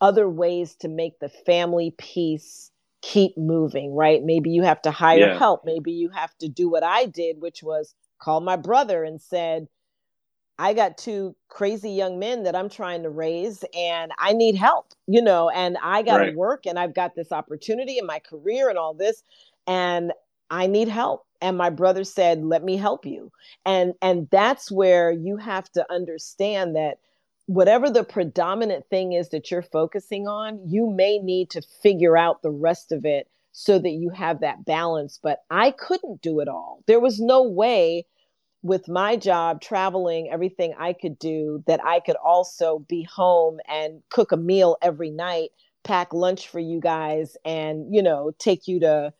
other 0.00 0.28
ways 0.28 0.74
to 0.76 0.88
make 0.88 1.18
the 1.18 1.28
family 1.28 1.94
piece 1.98 2.70
keep 3.02 3.36
moving, 3.36 3.94
right? 3.94 4.22
Maybe 4.22 4.50
you 4.50 4.62
have 4.62 4.82
to 4.82 4.90
hire 4.90 5.18
yeah. 5.18 5.38
help. 5.38 5.64
Maybe 5.64 5.92
you 5.92 6.10
have 6.10 6.36
to 6.38 6.48
do 6.48 6.68
what 6.68 6.82
I 6.82 7.06
did, 7.06 7.40
which 7.40 7.62
was 7.62 7.94
call 8.18 8.40
my 8.40 8.56
brother 8.56 9.04
and 9.04 9.20
said, 9.20 9.68
I 10.60 10.74
got 10.74 10.98
two 10.98 11.34
crazy 11.48 11.90
young 11.90 12.18
men 12.18 12.42
that 12.42 12.54
I'm 12.54 12.68
trying 12.68 13.02
to 13.04 13.10
raise 13.10 13.64
and 13.74 14.12
I 14.18 14.34
need 14.34 14.56
help, 14.56 14.92
you 15.06 15.22
know, 15.22 15.48
and 15.48 15.78
I 15.82 16.02
got 16.02 16.18
to 16.18 16.24
right. 16.24 16.36
work 16.36 16.66
and 16.66 16.78
I've 16.78 16.94
got 16.94 17.14
this 17.14 17.32
opportunity 17.32 17.96
in 17.96 18.04
my 18.04 18.18
career 18.18 18.68
and 18.68 18.76
all 18.76 18.92
this 18.92 19.22
and 19.66 20.12
I 20.50 20.66
need 20.66 20.88
help. 20.88 21.24
And 21.40 21.56
my 21.56 21.70
brother 21.70 22.04
said, 22.04 22.44
"Let 22.44 22.62
me 22.62 22.76
help 22.76 23.06
you." 23.06 23.32
And 23.64 23.94
and 24.02 24.28
that's 24.30 24.70
where 24.70 25.10
you 25.10 25.38
have 25.38 25.70
to 25.72 25.90
understand 25.90 26.76
that 26.76 26.98
whatever 27.46 27.88
the 27.88 28.04
predominant 28.04 28.84
thing 28.90 29.14
is 29.14 29.30
that 29.30 29.50
you're 29.50 29.62
focusing 29.62 30.28
on, 30.28 30.60
you 30.68 30.90
may 30.90 31.18
need 31.18 31.48
to 31.50 31.62
figure 31.82 32.18
out 32.18 32.42
the 32.42 32.50
rest 32.50 32.92
of 32.92 33.06
it 33.06 33.28
so 33.52 33.78
that 33.78 33.90
you 33.90 34.10
have 34.10 34.40
that 34.40 34.66
balance, 34.66 35.18
but 35.22 35.40
I 35.50 35.70
couldn't 35.70 36.20
do 36.20 36.40
it 36.40 36.48
all. 36.48 36.82
There 36.86 37.00
was 37.00 37.18
no 37.18 37.42
way 37.42 38.04
with 38.62 38.88
my 38.88 39.16
job 39.16 39.60
traveling 39.60 40.30
everything 40.30 40.74
i 40.78 40.92
could 40.92 41.18
do 41.18 41.62
that 41.66 41.84
i 41.84 42.00
could 42.00 42.16
also 42.16 42.80
be 42.88 43.02
home 43.02 43.58
and 43.68 44.02
cook 44.10 44.32
a 44.32 44.36
meal 44.36 44.76
every 44.82 45.10
night 45.10 45.50
pack 45.82 46.12
lunch 46.12 46.48
for 46.48 46.60
you 46.60 46.80
guys 46.80 47.36
and 47.44 47.94
you 47.94 48.02
know 48.02 48.32
take 48.38 48.68
you 48.68 48.78
to 48.78 49.12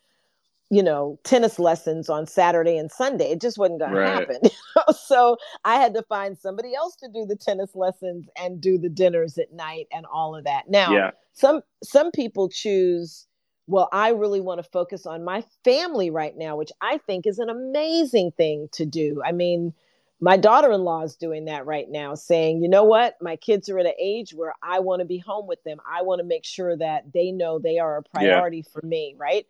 you 0.69 0.81
know 0.81 1.19
tennis 1.23 1.59
lessons 1.59 2.09
on 2.09 2.25
saturday 2.25 2.77
and 2.77 2.91
sunday 2.91 3.31
it 3.31 3.41
just 3.41 3.57
wasn't 3.57 3.79
going 3.79 3.91
right. 3.91 4.27
to 4.27 4.33
happen 4.33 4.93
so 4.95 5.37
i 5.65 5.75
had 5.75 5.93
to 5.93 6.01
find 6.03 6.37
somebody 6.37 6.73
else 6.75 6.95
to 6.95 7.07
do 7.09 7.25
the 7.25 7.35
tennis 7.35 7.75
lessons 7.75 8.27
and 8.41 8.61
do 8.61 8.77
the 8.77 8.89
dinners 8.89 9.37
at 9.37 9.51
night 9.51 9.87
and 9.91 10.05
all 10.05 10.35
of 10.35 10.43
that 10.43 10.69
now 10.69 10.91
yeah. 10.91 11.11
some 11.33 11.61
some 11.83 12.11
people 12.11 12.47
choose 12.47 13.27
well, 13.71 13.87
I 13.93 14.09
really 14.09 14.41
want 14.41 14.61
to 14.61 14.69
focus 14.69 15.05
on 15.05 15.23
my 15.23 15.45
family 15.63 16.09
right 16.09 16.37
now, 16.37 16.57
which 16.57 16.73
I 16.81 16.97
think 17.07 17.25
is 17.25 17.39
an 17.39 17.49
amazing 17.49 18.31
thing 18.31 18.67
to 18.73 18.85
do. 18.85 19.21
I 19.25 19.31
mean, 19.31 19.73
my 20.19 20.35
daughter 20.35 20.73
in 20.73 20.81
law 20.81 21.03
is 21.03 21.15
doing 21.15 21.45
that 21.45 21.65
right 21.65 21.89
now, 21.89 22.13
saying, 22.13 22.61
you 22.61 22.67
know 22.67 22.83
what, 22.83 23.15
my 23.21 23.37
kids 23.37 23.69
are 23.69 23.79
at 23.79 23.85
an 23.85 23.93
age 23.97 24.33
where 24.33 24.53
I 24.61 24.79
want 24.79 24.99
to 24.99 25.05
be 25.05 25.19
home 25.19 25.47
with 25.47 25.63
them. 25.63 25.77
I 25.89 26.01
want 26.01 26.19
to 26.19 26.25
make 26.25 26.43
sure 26.43 26.75
that 26.75 27.13
they 27.13 27.31
know 27.31 27.59
they 27.59 27.79
are 27.79 27.95
a 27.95 28.03
priority 28.03 28.57
yeah. 28.57 28.71
for 28.73 28.85
me, 28.85 29.15
right? 29.17 29.47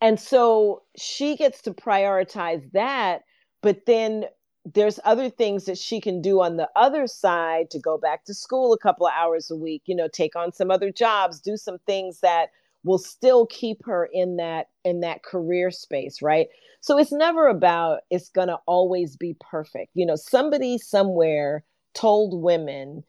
And 0.00 0.20
so 0.20 0.82
she 0.96 1.36
gets 1.36 1.60
to 1.62 1.72
prioritize 1.72 2.70
that, 2.74 3.22
but 3.60 3.86
then 3.86 4.26
there's 4.72 5.00
other 5.04 5.28
things 5.28 5.64
that 5.64 5.78
she 5.78 6.00
can 6.00 6.22
do 6.22 6.40
on 6.40 6.58
the 6.58 6.68
other 6.76 7.08
side 7.08 7.70
to 7.70 7.80
go 7.80 7.98
back 7.98 8.24
to 8.26 8.34
school 8.34 8.72
a 8.72 8.78
couple 8.78 9.08
of 9.08 9.12
hours 9.16 9.50
a 9.50 9.56
week, 9.56 9.82
you 9.86 9.96
know, 9.96 10.06
take 10.06 10.36
on 10.36 10.52
some 10.52 10.70
other 10.70 10.92
jobs, 10.92 11.40
do 11.40 11.56
some 11.56 11.78
things 11.86 12.20
that 12.20 12.50
will 12.84 12.98
still 12.98 13.46
keep 13.46 13.84
her 13.84 14.08
in 14.12 14.36
that 14.36 14.66
in 14.84 15.00
that 15.00 15.22
career 15.22 15.70
space 15.70 16.22
right 16.22 16.48
so 16.80 16.98
it's 16.98 17.12
never 17.12 17.48
about 17.48 18.00
it's 18.10 18.28
going 18.28 18.48
to 18.48 18.58
always 18.66 19.16
be 19.16 19.36
perfect 19.40 19.90
you 19.94 20.06
know 20.06 20.16
somebody 20.16 20.78
somewhere 20.78 21.64
told 21.94 22.42
women 22.42 23.02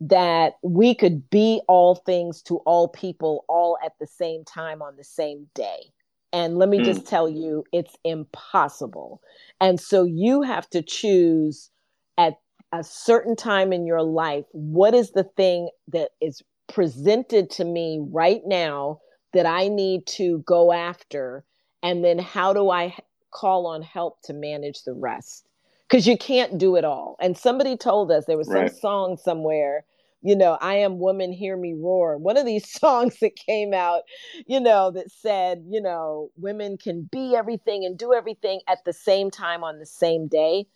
that 0.00 0.54
we 0.62 0.94
could 0.94 1.28
be 1.30 1.60
all 1.68 1.94
things 1.94 2.42
to 2.42 2.56
all 2.58 2.88
people 2.88 3.44
all 3.48 3.78
at 3.84 3.92
the 3.98 4.06
same 4.06 4.44
time 4.44 4.82
on 4.82 4.96
the 4.96 5.04
same 5.04 5.46
day. 5.54 5.90
And 6.32 6.58
let 6.58 6.68
me 6.68 6.78
mm. 6.78 6.84
just 6.84 7.06
tell 7.06 7.28
you, 7.28 7.64
it's 7.72 7.96
impossible. 8.04 9.20
And 9.60 9.80
so 9.80 10.04
you 10.04 10.42
have 10.42 10.68
to 10.70 10.82
choose 10.82 11.70
at 12.18 12.34
a 12.72 12.84
certain 12.84 13.36
time 13.36 13.72
in 13.72 13.86
your 13.86 14.02
life 14.02 14.44
what 14.52 14.94
is 14.94 15.12
the 15.12 15.24
thing 15.36 15.70
that 15.88 16.10
is 16.20 16.42
presented 16.68 17.48
to 17.48 17.64
me 17.64 18.04
right 18.10 18.42
now 18.44 18.98
that 19.36 19.46
I 19.46 19.68
need 19.68 20.06
to 20.08 20.42
go 20.46 20.72
after? 20.72 21.44
And 21.82 22.04
then 22.04 22.18
how 22.18 22.52
do 22.52 22.70
I 22.70 22.96
call 23.30 23.66
on 23.66 23.82
help 23.82 24.22
to 24.22 24.32
manage 24.32 24.82
the 24.82 24.94
rest? 24.94 25.46
Because 25.88 26.06
you 26.06 26.18
can't 26.18 26.58
do 26.58 26.76
it 26.76 26.84
all. 26.84 27.16
And 27.20 27.38
somebody 27.38 27.76
told 27.76 28.10
us 28.10 28.24
there 28.26 28.36
was 28.36 28.48
some 28.48 28.56
right. 28.56 28.74
song 28.74 29.16
somewhere 29.16 29.84
you 30.26 30.34
know, 30.34 30.58
I 30.60 30.76
am 30.78 30.98
woman, 30.98 31.32
hear 31.32 31.56
me 31.56 31.74
roar. 31.78 32.18
One 32.18 32.36
of 32.36 32.44
these 32.44 32.68
songs 32.80 33.18
that 33.20 33.36
came 33.36 33.72
out, 33.72 34.02
you 34.46 34.58
know, 34.58 34.90
that 34.90 35.10
said, 35.10 35.64
you 35.68 35.80
know, 35.80 36.30
women 36.36 36.78
can 36.78 37.08
be 37.10 37.36
everything 37.36 37.84
and 37.84 37.96
do 37.96 38.12
everything 38.12 38.60
at 38.66 38.84
the 38.84 38.92
same 38.92 39.30
time 39.30 39.62
on 39.62 39.78
the 39.78 39.86
same 39.86 40.26
day. 40.26 40.66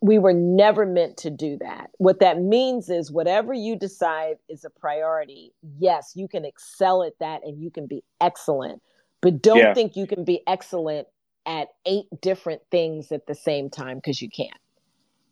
We 0.00 0.18
were 0.18 0.32
never 0.32 0.86
meant 0.86 1.16
to 1.18 1.30
do 1.30 1.58
that. 1.58 1.90
What 1.98 2.20
that 2.20 2.40
means 2.40 2.88
is 2.88 3.10
whatever 3.10 3.52
you 3.52 3.76
decide 3.76 4.36
is 4.48 4.64
a 4.64 4.70
priority, 4.70 5.52
yes, 5.78 6.12
you 6.14 6.28
can 6.28 6.44
excel 6.44 7.02
at 7.02 7.18
that 7.18 7.42
and 7.44 7.60
you 7.60 7.70
can 7.70 7.86
be 7.86 8.04
excellent, 8.20 8.80
but 9.20 9.42
don't 9.42 9.58
yeah. 9.58 9.74
think 9.74 9.96
you 9.96 10.06
can 10.06 10.24
be 10.24 10.42
excellent 10.46 11.08
at 11.46 11.68
eight 11.86 12.06
different 12.20 12.62
things 12.70 13.12
at 13.12 13.26
the 13.26 13.34
same 13.34 13.68
time 13.68 13.96
because 13.96 14.22
you 14.22 14.30
can't 14.30 14.58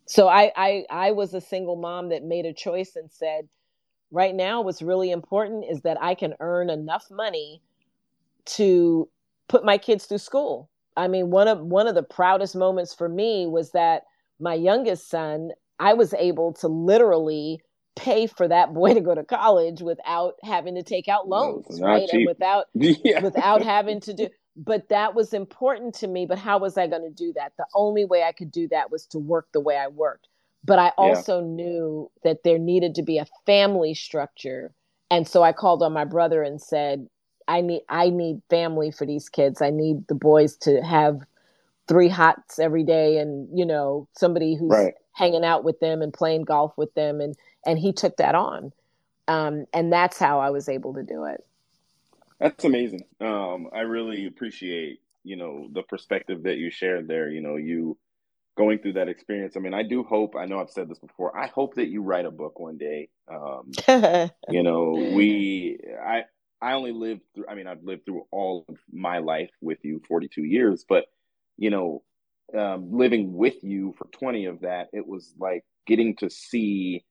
so 0.05 0.27
I, 0.27 0.51
I 0.55 0.85
i 0.89 1.11
was 1.11 1.33
a 1.33 1.41
single 1.41 1.75
mom 1.75 2.09
that 2.09 2.23
made 2.23 2.45
a 2.45 2.53
choice 2.53 2.95
and 2.95 3.11
said 3.11 3.47
right 4.11 4.35
now 4.35 4.61
what's 4.61 4.81
really 4.81 5.11
important 5.11 5.65
is 5.69 5.81
that 5.81 5.97
i 6.01 6.13
can 6.13 6.35
earn 6.39 6.69
enough 6.69 7.09
money 7.09 7.61
to 8.45 9.09
put 9.47 9.65
my 9.65 9.77
kids 9.77 10.05
through 10.05 10.19
school 10.19 10.69
i 10.97 11.07
mean 11.07 11.31
one 11.31 11.47
of 11.47 11.59
one 11.59 11.87
of 11.87 11.95
the 11.95 12.03
proudest 12.03 12.55
moments 12.55 12.93
for 12.93 13.09
me 13.09 13.47
was 13.47 13.71
that 13.71 14.03
my 14.43 14.53
youngest 14.53 15.09
son 15.09 15.51
i 15.79 15.93
was 15.93 16.13
able 16.15 16.53
to 16.53 16.67
literally 16.67 17.59
pay 17.95 18.27
for 18.27 18.47
that 18.47 18.73
boy 18.73 18.93
to 18.93 19.01
go 19.01 19.15
to 19.15 19.23
college 19.23 19.81
without 19.81 20.35
having 20.43 20.75
to 20.75 20.83
take 20.83 21.07
out 21.07 21.27
loans 21.27 21.79
right 21.81 22.09
cheap. 22.09 22.19
and 22.19 22.27
without 22.27 22.65
yeah. 22.73 23.21
without 23.21 23.61
having 23.61 23.99
to 23.99 24.13
do 24.13 24.27
but 24.55 24.89
that 24.89 25.15
was 25.15 25.33
important 25.33 25.95
to 25.95 26.07
me 26.07 26.25
but 26.25 26.37
how 26.37 26.57
was 26.59 26.77
i 26.77 26.85
going 26.85 27.01
to 27.01 27.09
do 27.09 27.31
that 27.33 27.53
the 27.57 27.65
only 27.73 28.05
way 28.05 28.23
i 28.23 28.31
could 28.31 28.51
do 28.51 28.67
that 28.67 28.91
was 28.91 29.05
to 29.05 29.17
work 29.17 29.47
the 29.53 29.59
way 29.59 29.77
i 29.77 29.87
worked 29.87 30.27
but 30.63 30.77
i 30.77 30.89
also 30.97 31.39
yeah. 31.39 31.47
knew 31.47 32.11
that 32.23 32.43
there 32.43 32.59
needed 32.59 32.93
to 32.95 33.03
be 33.03 33.17
a 33.17 33.27
family 33.45 33.93
structure 33.93 34.73
and 35.09 35.27
so 35.27 35.41
i 35.41 35.53
called 35.53 35.81
on 35.81 35.93
my 35.93 36.05
brother 36.05 36.43
and 36.43 36.61
said 36.61 37.07
i 37.47 37.61
need 37.61 37.81
i 37.89 38.09
need 38.09 38.41
family 38.49 38.91
for 38.91 39.05
these 39.05 39.29
kids 39.29 39.61
i 39.61 39.69
need 39.69 40.07
the 40.07 40.15
boys 40.15 40.57
to 40.57 40.81
have 40.81 41.21
three 41.87 42.09
hots 42.09 42.59
every 42.59 42.83
day 42.83 43.17
and 43.17 43.47
you 43.57 43.65
know 43.65 44.07
somebody 44.17 44.55
who's 44.55 44.71
right. 44.71 44.93
hanging 45.13 45.43
out 45.43 45.63
with 45.63 45.79
them 45.79 46.01
and 46.01 46.13
playing 46.13 46.43
golf 46.43 46.73
with 46.77 46.93
them 46.93 47.19
and 47.19 47.35
and 47.65 47.79
he 47.79 47.91
took 47.91 48.17
that 48.17 48.35
on 48.35 48.71
um, 49.27 49.65
and 49.73 49.91
that's 49.91 50.17
how 50.17 50.39
i 50.39 50.49
was 50.49 50.69
able 50.69 50.93
to 50.93 51.03
do 51.03 51.25
it 51.25 51.43
that's 52.43 52.65
amazing. 52.65 53.05
Um, 53.21 53.69
I 53.73 53.81
really 53.81 54.25
appreciate 54.25 54.99
you 55.23 55.37
know 55.37 55.69
the 55.71 55.81
perspective 55.83 56.43
that 56.43 56.57
you 56.57 56.69
shared 56.69 57.07
there. 57.07 57.29
You 57.29 57.41
know, 57.41 57.55
you 57.55 57.97
going 58.57 58.79
through 58.79 58.93
that 58.93 59.07
experience. 59.07 59.55
I 59.55 59.61
mean, 59.61 59.73
I 59.73 59.83
do 59.83 60.03
hope. 60.03 60.35
I 60.35 60.45
know 60.45 60.59
I've 60.59 60.69
said 60.69 60.89
this 60.89 60.99
before. 60.99 61.37
I 61.37 61.47
hope 61.47 61.75
that 61.75 61.87
you 61.87 62.01
write 62.01 62.25
a 62.25 62.31
book 62.31 62.59
one 62.59 62.77
day. 62.77 63.07
Um, 63.29 63.71
you 64.49 64.61
know, 64.61 64.91
we. 65.15 65.79
I. 66.05 66.23
I 66.61 66.73
only 66.73 66.93
lived 66.93 67.21
through. 67.35 67.45
I 67.49 67.55
mean, 67.55 67.67
I've 67.67 67.83
lived 67.83 68.05
through 68.05 68.25
all 68.31 68.65
of 68.69 68.77
my 68.91 69.19
life 69.19 69.51
with 69.61 69.79
you, 69.83 70.01
forty-two 70.07 70.43
years. 70.43 70.85
But 70.87 71.05
you 71.57 71.69
know, 71.69 72.03
um, 72.57 72.91
living 72.91 73.33
with 73.33 73.63
you 73.63 73.93
for 73.97 74.05
twenty 74.07 74.45
of 74.45 74.61
that, 74.61 74.89
it 74.93 75.07
was 75.07 75.33
like 75.37 75.63
getting 75.85 76.15
to 76.17 76.29
see 76.29 77.03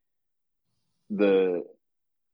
the 1.11 1.63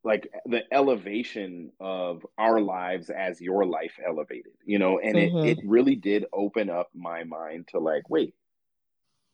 like 0.05 0.31
the 0.47 0.63
elevation 0.73 1.71
of 1.81 2.25
our 2.39 2.61
lives 2.61 3.11
as 3.11 3.41
your 3.41 3.67
life 3.67 3.99
elevated 4.07 4.53
you 4.65 4.79
know 4.79 4.99
and 4.99 5.17
mm-hmm. 5.17 5.39
it, 5.39 5.59
it 5.59 5.65
really 5.67 5.97
did 5.97 6.25
open 6.33 6.71
up 6.71 6.89
my 6.95 7.25
mind 7.25 7.67
to 7.69 7.81
like 7.81 8.09
wait 8.09 8.35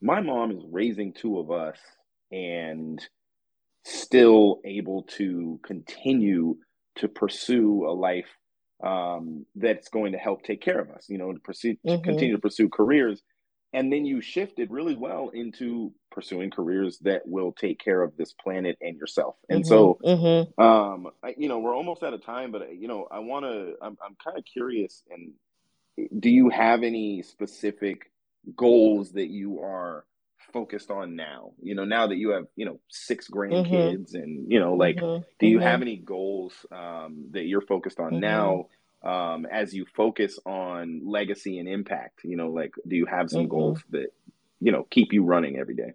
my 0.01 0.21
mom 0.21 0.51
is 0.51 0.65
raising 0.71 1.13
two 1.13 1.39
of 1.39 1.51
us 1.51 1.79
and 2.33 3.07
still 3.85 4.61
able 4.65 5.03
to 5.03 5.61
continue 5.63 6.57
to 6.97 7.09
pursue 7.09 7.87
a 7.87 7.93
life 7.93 8.29
um, 8.85 9.47
that's 9.57 9.89
going 9.89 10.13
to 10.13 10.19
help 10.19 10.43
take 10.43 10.61
care 10.61 10.81
of 10.81 10.91
us 10.91 11.07
you 11.09 11.19
know 11.19 11.33
to 11.33 11.41
pursue 11.41 11.73
mm-hmm. 11.73 11.97
to 11.97 11.99
continue 12.03 12.35
to 12.35 12.41
pursue 12.41 12.69
careers 12.69 13.23
and 13.73 13.93
then 13.93 14.05
you 14.05 14.21
shifted 14.21 14.71
really 14.71 14.95
well 14.95 15.31
into 15.35 15.93
pursuing 16.13 16.51
careers 16.51 16.99
that 17.01 17.27
will 17.27 17.51
take 17.53 17.81
care 17.81 18.03
of 18.03 18.17
this 18.17 18.33
planet 18.33 18.77
and 18.81 18.97
yourself 18.97 19.37
and 19.49 19.65
mm-hmm, 19.65 19.69
so 19.69 19.99
mm-hmm. 20.05 20.63
um 20.63 21.09
I, 21.23 21.35
you 21.37 21.49
know 21.49 21.59
we're 21.59 21.75
almost 21.75 22.03
out 22.03 22.15
of 22.15 22.25
time 22.25 22.53
but 22.53 22.75
you 22.77 22.89
know 22.89 23.09
i 23.11 23.19
want 23.21 23.45
to 23.45 23.75
i'm, 23.83 23.97
I'm 24.05 24.17
kind 24.23 24.39
of 24.39 24.45
curious 24.45 25.03
and 25.11 25.33
do 26.19 26.29
you 26.29 26.51
have 26.51 26.83
any 26.83 27.23
specific 27.23 28.11
goals 28.57 29.13
that 29.13 29.29
you 29.29 29.61
are 29.61 30.05
focused 30.55 30.91
on 30.91 31.17
now 31.17 31.51
you 31.61 31.75
know 31.75 31.85
now 31.85 32.07
that 32.07 32.17
you 32.17 32.31
have 32.31 32.47
you 32.57 32.65
know 32.65 32.79
six 32.89 33.29
mm-hmm. 33.29 33.55
grandkids 33.55 34.15
mm-hmm. 34.15 34.23
and 34.23 34.53
you 34.53 34.61
know 34.61 34.75
like 34.75 34.97
mm-hmm, 34.97 35.23
do 35.39 35.47
you 35.47 35.59
have 35.59 35.81
mm-hmm. 35.81 35.83
any 35.83 35.97
goals 35.97 36.55
um, 36.73 37.27
that 37.33 37.45
you're 37.45 37.61
focused 37.61 38.01
on 38.01 38.21
now 38.21 38.69
um, 39.05 39.47
as 39.47 39.75
you 39.75 39.85
focus 39.95 40.39
on 40.47 41.03
legacy 41.05 41.59
and 41.59 41.69
impact? 41.69 42.21
You 42.25 42.37
know, 42.37 42.49
like 42.49 42.75
do 42.89 42.97
you 42.97 43.07
have 43.07 43.31
some 43.31 43.43
mm-hmm. 43.43 43.51
goals 43.51 43.83
that 43.91 44.09
you 44.61 44.73
know 44.73 44.87
keep 44.91 45.13
you 45.13 45.25
running 45.25 45.59
every 45.59 45.75
day? 45.75 45.93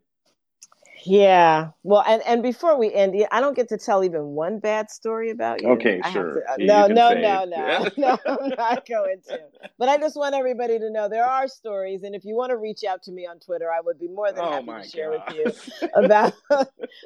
Yeah. 1.06 1.70
Well, 1.84 2.04
and 2.06 2.22
and 2.26 2.44
before 2.44 2.78
we 2.78 2.94
end, 2.94 3.16
I 3.32 3.42
don't 3.42 3.56
get 3.56 3.70
to 3.70 3.78
tell 3.78 4.04
even 4.04 4.28
one 4.28 4.60
bad 4.60 4.90
story 4.90 5.30
about 5.30 5.62
you. 5.62 5.70
Okay, 5.70 6.00
I 6.04 6.12
sure. 6.12 6.42
To, 6.42 6.54
uh, 6.54 6.56
no, 6.60 6.88
no, 6.88 7.14
no, 7.14 7.46
no, 7.46 7.88
no. 7.98 8.18
I'm 8.26 8.50
not 8.58 8.86
going 8.88 9.22
to. 9.28 9.40
But 9.78 9.90
I 9.90 9.98
just 9.98 10.16
want 10.16 10.36
everybody 10.36 10.78
to 10.80 10.90
know 10.92 11.08
there 11.08 11.26
are 11.26 11.48
stories, 11.48 12.04
and 12.04 12.16
if 12.16 12.26
you 12.26 12.36
want 12.36 12.50
to 12.52 12.58
reach 12.58 12.84
out 12.84 13.04
to 13.04 13.12
me 13.12 13.26
on 13.26 13.40
Twitter, 13.40 13.72
I 13.72 13.80
would 13.82 14.00
be 14.00 14.08
more 14.08 14.32
than 14.32 14.44
oh 14.44 14.52
happy 14.52 14.84
to 14.84 14.90
share 14.90 15.12
God. 15.12 15.24
with 15.28 15.38
you 15.38 15.90
about 15.96 16.34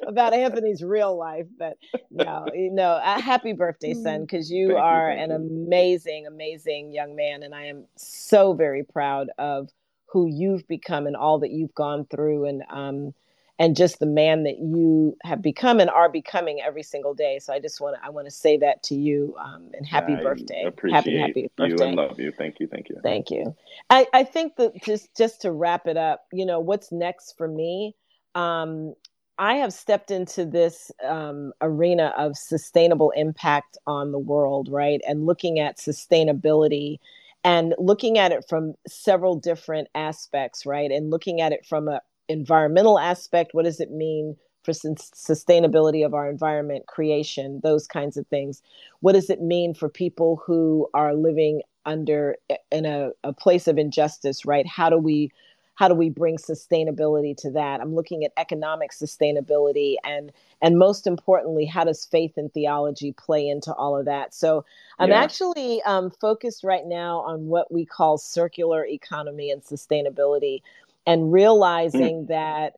about 0.06 0.34
Anthony's 0.34 0.82
real 0.82 1.16
life. 1.16 1.46
But 1.58 1.74
no, 2.10 2.46
you 2.52 2.70
know, 2.70 2.92
uh, 2.92 3.20
happy 3.20 3.52
birthday, 3.52 3.94
son, 3.94 4.22
because 4.22 4.50
you 4.50 4.68
thank 4.68 4.80
are 4.80 5.12
you, 5.12 5.18
an 5.18 5.30
you. 5.30 5.36
amazing, 5.36 6.26
amazing 6.26 6.92
young 6.92 7.14
man, 7.14 7.42
and 7.42 7.54
I 7.54 7.66
am 7.66 7.86
so 7.96 8.54
very 8.54 8.84
proud 8.84 9.28
of 9.38 9.68
who 10.06 10.26
you've 10.26 10.66
become 10.68 11.06
and 11.06 11.16
all 11.16 11.40
that 11.40 11.50
you've 11.50 11.74
gone 11.74 12.06
through, 12.10 12.46
and 12.46 12.62
um 12.70 13.14
and 13.58 13.76
just 13.76 14.00
the 14.00 14.06
man 14.06 14.42
that 14.44 14.58
you 14.58 15.16
have 15.22 15.40
become 15.40 15.78
and 15.78 15.88
are 15.88 16.08
becoming 16.08 16.60
every 16.60 16.82
single 16.82 17.14
day. 17.14 17.38
So 17.38 17.52
I 17.52 17.60
just 17.60 17.80
want 17.80 17.96
to 17.96 18.04
I 18.04 18.10
want 18.10 18.26
to 18.26 18.30
say 18.30 18.56
that 18.58 18.82
to 18.84 18.94
you 18.94 19.34
um, 19.38 19.70
and 19.74 19.86
happy 19.86 20.14
I 20.14 20.22
birthday. 20.22 20.64
happy 20.90 21.18
happy 21.20 21.50
birthday. 21.56 21.84
You 21.84 21.88
and 21.88 21.96
love 21.96 22.18
you. 22.18 22.32
Thank 22.32 22.58
you. 22.58 22.66
Thank 22.66 22.88
you. 22.88 22.96
Thank 23.02 23.30
you. 23.30 23.54
I 23.90 24.06
I 24.12 24.24
think 24.24 24.56
that 24.56 24.82
just 24.82 25.14
just 25.16 25.42
to 25.42 25.52
wrap 25.52 25.86
it 25.86 25.96
up, 25.96 26.26
you 26.32 26.44
know, 26.44 26.58
what's 26.58 26.90
next 26.90 27.36
for 27.36 27.46
me? 27.46 27.94
Um, 28.34 28.94
I 29.38 29.54
have 29.54 29.72
stepped 29.72 30.10
into 30.10 30.44
this 30.44 30.92
um, 31.04 31.52
arena 31.60 32.12
of 32.16 32.36
sustainable 32.36 33.12
impact 33.16 33.76
on 33.86 34.12
the 34.12 34.18
world, 34.18 34.68
right? 34.70 35.00
And 35.06 35.26
looking 35.26 35.58
at 35.58 35.78
sustainability 35.78 36.98
and 37.42 37.74
looking 37.78 38.16
at 38.16 38.32
it 38.32 38.44
from 38.48 38.74
several 38.86 39.36
different 39.36 39.88
aspects, 39.94 40.64
right? 40.64 40.90
And 40.90 41.10
looking 41.10 41.40
at 41.40 41.52
it 41.52 41.66
from 41.66 41.88
a 41.88 42.00
environmental 42.28 42.98
aspect 42.98 43.54
what 43.54 43.64
does 43.64 43.80
it 43.80 43.90
mean 43.90 44.36
for 44.64 44.72
sustainability 44.72 46.04
of 46.04 46.14
our 46.14 46.28
environment 46.28 46.86
creation 46.86 47.60
those 47.62 47.86
kinds 47.86 48.16
of 48.16 48.26
things? 48.28 48.62
What 49.00 49.12
does 49.12 49.30
it 49.30 49.42
mean 49.42 49.74
for 49.74 49.88
people 49.88 50.42
who 50.44 50.88
are 50.94 51.14
living 51.14 51.62
under 51.86 52.36
in 52.72 52.86
a, 52.86 53.10
a 53.22 53.32
place 53.32 53.68
of 53.68 53.78
injustice 53.78 54.44
right? 54.44 54.66
How 54.66 54.90
do 54.90 54.98
we 54.98 55.30
how 55.76 55.88
do 55.88 55.94
we 55.94 56.08
bring 56.08 56.36
sustainability 56.36 57.36
to 57.38 57.50
that? 57.50 57.80
I'm 57.80 57.96
looking 57.96 58.24
at 58.24 58.30
economic 58.38 58.92
sustainability 58.92 59.96
and 60.04 60.32
and 60.62 60.78
most 60.78 61.06
importantly 61.06 61.66
how 61.66 61.84
does 61.84 62.06
faith 62.06 62.32
and 62.36 62.50
theology 62.52 63.12
play 63.12 63.46
into 63.46 63.74
all 63.74 63.98
of 63.98 64.06
that? 64.06 64.34
So 64.34 64.64
i'm 64.98 65.10
yeah. 65.10 65.22
actually 65.22 65.82
um, 65.82 66.10
focused 66.10 66.64
right 66.64 66.86
now 66.86 67.18
on 67.20 67.48
what 67.48 67.70
we 67.70 67.84
call 67.84 68.16
circular 68.16 68.86
economy 68.86 69.50
and 69.50 69.62
sustainability 69.62 70.62
and 71.06 71.24
mm. 71.24 71.32
realizing 71.32 72.24
mm. 72.24 72.28
that 72.28 72.74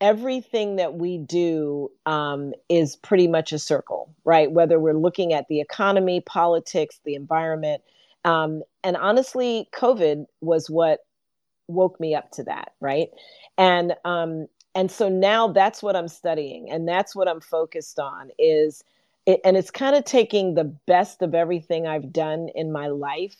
everything 0.00 0.76
that 0.76 0.94
we 0.94 1.18
do 1.18 1.90
um, 2.06 2.52
is 2.68 2.96
pretty 2.96 3.28
much 3.28 3.52
a 3.52 3.58
circle, 3.58 4.14
right? 4.24 4.50
Whether 4.50 4.78
we're 4.78 4.98
looking 4.98 5.32
at 5.32 5.48
the 5.48 5.60
economy, 5.60 6.20
politics, 6.20 7.00
the 7.04 7.14
environment. 7.14 7.82
Um, 8.24 8.62
and 8.82 8.96
honestly, 8.96 9.68
COVID 9.74 10.26
was 10.40 10.68
what 10.68 11.00
woke 11.68 11.98
me 12.00 12.14
up 12.14 12.30
to 12.32 12.44
that, 12.44 12.72
right? 12.80 13.08
And 13.56 13.94
um, 14.04 14.48
and 14.74 14.90
so 14.90 15.08
now 15.08 15.48
that's 15.48 15.82
what 15.82 15.96
i'm 15.96 16.08
studying 16.08 16.70
and 16.70 16.86
that's 16.86 17.14
what 17.14 17.28
i'm 17.28 17.40
focused 17.40 17.98
on 17.98 18.30
is 18.38 18.82
it, 19.26 19.40
and 19.44 19.56
it's 19.56 19.70
kind 19.70 19.96
of 19.96 20.04
taking 20.04 20.54
the 20.54 20.64
best 20.64 21.22
of 21.22 21.34
everything 21.34 21.86
i've 21.86 22.12
done 22.12 22.48
in 22.54 22.72
my 22.72 22.88
life 22.88 23.36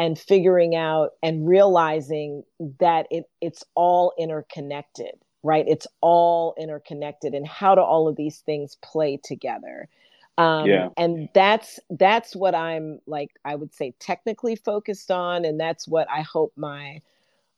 and 0.00 0.18
figuring 0.18 0.74
out 0.74 1.10
and 1.22 1.46
realizing 1.46 2.42
that 2.80 3.06
it 3.10 3.24
it's 3.40 3.62
all 3.76 4.12
interconnected 4.18 5.14
right? 5.42 5.64
It's 5.66 5.86
all 6.00 6.54
interconnected 6.58 7.32
and 7.34 7.46
how 7.46 7.74
do 7.74 7.80
all 7.80 8.08
of 8.08 8.16
these 8.16 8.40
things 8.40 8.76
play 8.82 9.18
together? 9.22 9.88
Um, 10.36 10.66
yeah. 10.66 10.88
and 10.96 11.28
that's 11.34 11.78
that's 11.90 12.34
what 12.34 12.54
i'm 12.54 13.00
like 13.06 13.28
i 13.44 13.54
would 13.54 13.74
say 13.74 13.92
technically 13.98 14.56
focused 14.56 15.10
on 15.10 15.44
and 15.44 15.60
that's 15.60 15.86
what 15.86 16.08
i 16.08 16.22
hope 16.22 16.52
my 16.56 17.02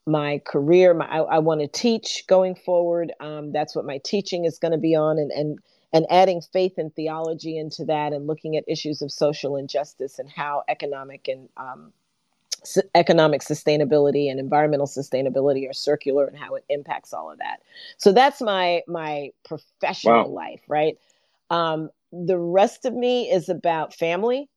my 0.05 0.41
career 0.45 0.93
my, 0.93 1.05
i, 1.05 1.19
I 1.19 1.39
want 1.39 1.61
to 1.61 1.67
teach 1.67 2.25
going 2.27 2.55
forward. 2.55 3.13
Um, 3.21 3.53
that's 3.53 3.73
what 3.73 3.85
my 3.85 3.99
teaching 4.03 4.43
is 4.43 4.59
going 4.59 4.73
to 4.73 4.77
be 4.77 4.95
on 4.95 5.17
and 5.17 5.31
and 5.31 5.59
and 5.93 6.05
adding 6.09 6.41
faith 6.41 6.73
and 6.77 6.93
theology 6.93 7.57
into 7.57 7.85
that 7.85 8.11
and 8.11 8.27
looking 8.27 8.57
at 8.57 8.65
issues 8.67 9.01
of 9.01 9.11
social 9.13 9.55
injustice 9.55 10.19
and 10.19 10.29
how 10.29 10.63
economic 10.67 11.29
and 11.29 11.47
um, 11.55 11.93
economic 12.95 13.41
sustainability 13.41 14.29
and 14.29 14.39
environmental 14.39 14.87
sustainability 14.87 15.69
are 15.69 15.73
circular 15.73 16.25
and 16.25 16.37
how 16.37 16.55
it 16.55 16.63
impacts 16.69 17.13
all 17.13 17.31
of 17.31 17.37
that 17.39 17.61
so 17.97 18.11
that's 18.11 18.41
my 18.41 18.81
my 18.87 19.29
professional 19.43 20.29
wow. 20.29 20.43
life 20.43 20.61
right 20.67 20.97
um, 21.49 21.89
the 22.11 22.37
rest 22.37 22.85
of 22.85 22.93
me 22.93 23.29
is 23.29 23.49
about 23.49 23.93
family 23.93 24.49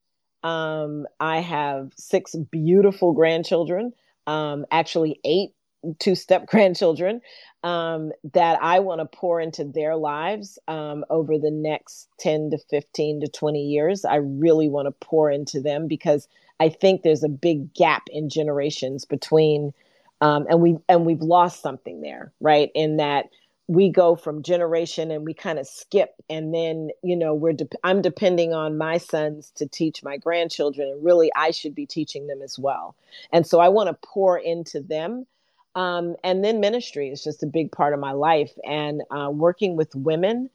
um, 0.43 1.07
i 1.21 1.41
have 1.41 1.93
six 1.97 2.35
beautiful 2.51 3.13
grandchildren 3.13 3.93
um, 4.27 4.65
actually 4.71 5.21
eight 5.25 5.51
two 5.99 6.15
step 6.15 6.47
grandchildren 6.51 7.21
um, 7.63 8.13
that 8.33 8.63
I 8.63 8.79
want 8.79 9.01
to 9.01 9.17
pour 9.17 9.41
into 9.41 9.65
their 9.65 9.97
lives 9.97 10.59
um, 10.69 11.05
over 11.11 11.39
the 11.39 11.51
next 11.51 12.09
10 12.21 12.51
to 12.51 12.59
15 12.71 13.23
to 13.23 13.29
20 13.29 13.61
years. 13.61 14.05
I 14.05 14.17
really 14.17 14.69
want 14.69 14.87
to 14.87 15.07
pour 15.07 15.31
into 15.31 15.61
them 15.61 15.89
because 15.89 16.29
I 16.61 16.69
think 16.69 17.03
there's 17.03 17.25
a 17.25 17.29
big 17.29 17.75
gap 17.75 18.05
in 18.11 18.29
generations 18.29 19.05
between, 19.05 19.73
um, 20.21 20.47
and 20.49 20.61
we 20.61 20.79
and 20.89 21.05
we've 21.05 21.23
lost 21.23 21.61
something 21.61 22.01
there, 22.01 22.33
right? 22.41 22.71
In 22.75 22.97
that 22.97 23.27
we 23.69 23.91
go 23.91 24.15
from 24.15 24.43
generation 24.43 25.11
and 25.11 25.25
we 25.25 25.35
kind 25.35 25.59
of 25.59 25.67
skip, 25.67 26.15
and 26.31 26.55
then 26.55 26.91
you 27.03 27.17
know 27.17 27.35
we're 27.35 27.53
de- 27.53 27.69
I'm 27.85 28.01
depending 28.01 28.55
on 28.55 28.79
my 28.79 28.99
sons 28.99 29.53
to 29.57 29.67
teach 29.67 30.03
my 30.03 30.17
grandchildren, 30.17 30.89
and 30.89 31.05
really 31.05 31.31
I 31.37 31.51
should 31.51 31.75
be 31.75 31.87
teaching 31.87 32.27
them 32.27 32.41
as 32.43 32.59
well. 32.59 32.95
And 33.33 33.47
so 33.47 33.61
I 33.61 33.69
want 33.69 33.89
to 33.89 34.09
pour 34.09 34.39
into 34.39 34.81
them. 34.81 35.27
Um, 35.75 36.17
and 36.25 36.43
then 36.43 36.61
ministry 36.61 37.11
is 37.11 37.23
just 37.23 37.43
a 37.43 37.47
big 37.47 37.71
part 37.71 37.93
of 37.93 38.01
my 38.01 38.13
life, 38.13 38.53
and 38.65 39.03
uh, 39.11 39.31
working 39.31 39.77
with 39.77 39.95
women 39.95 40.49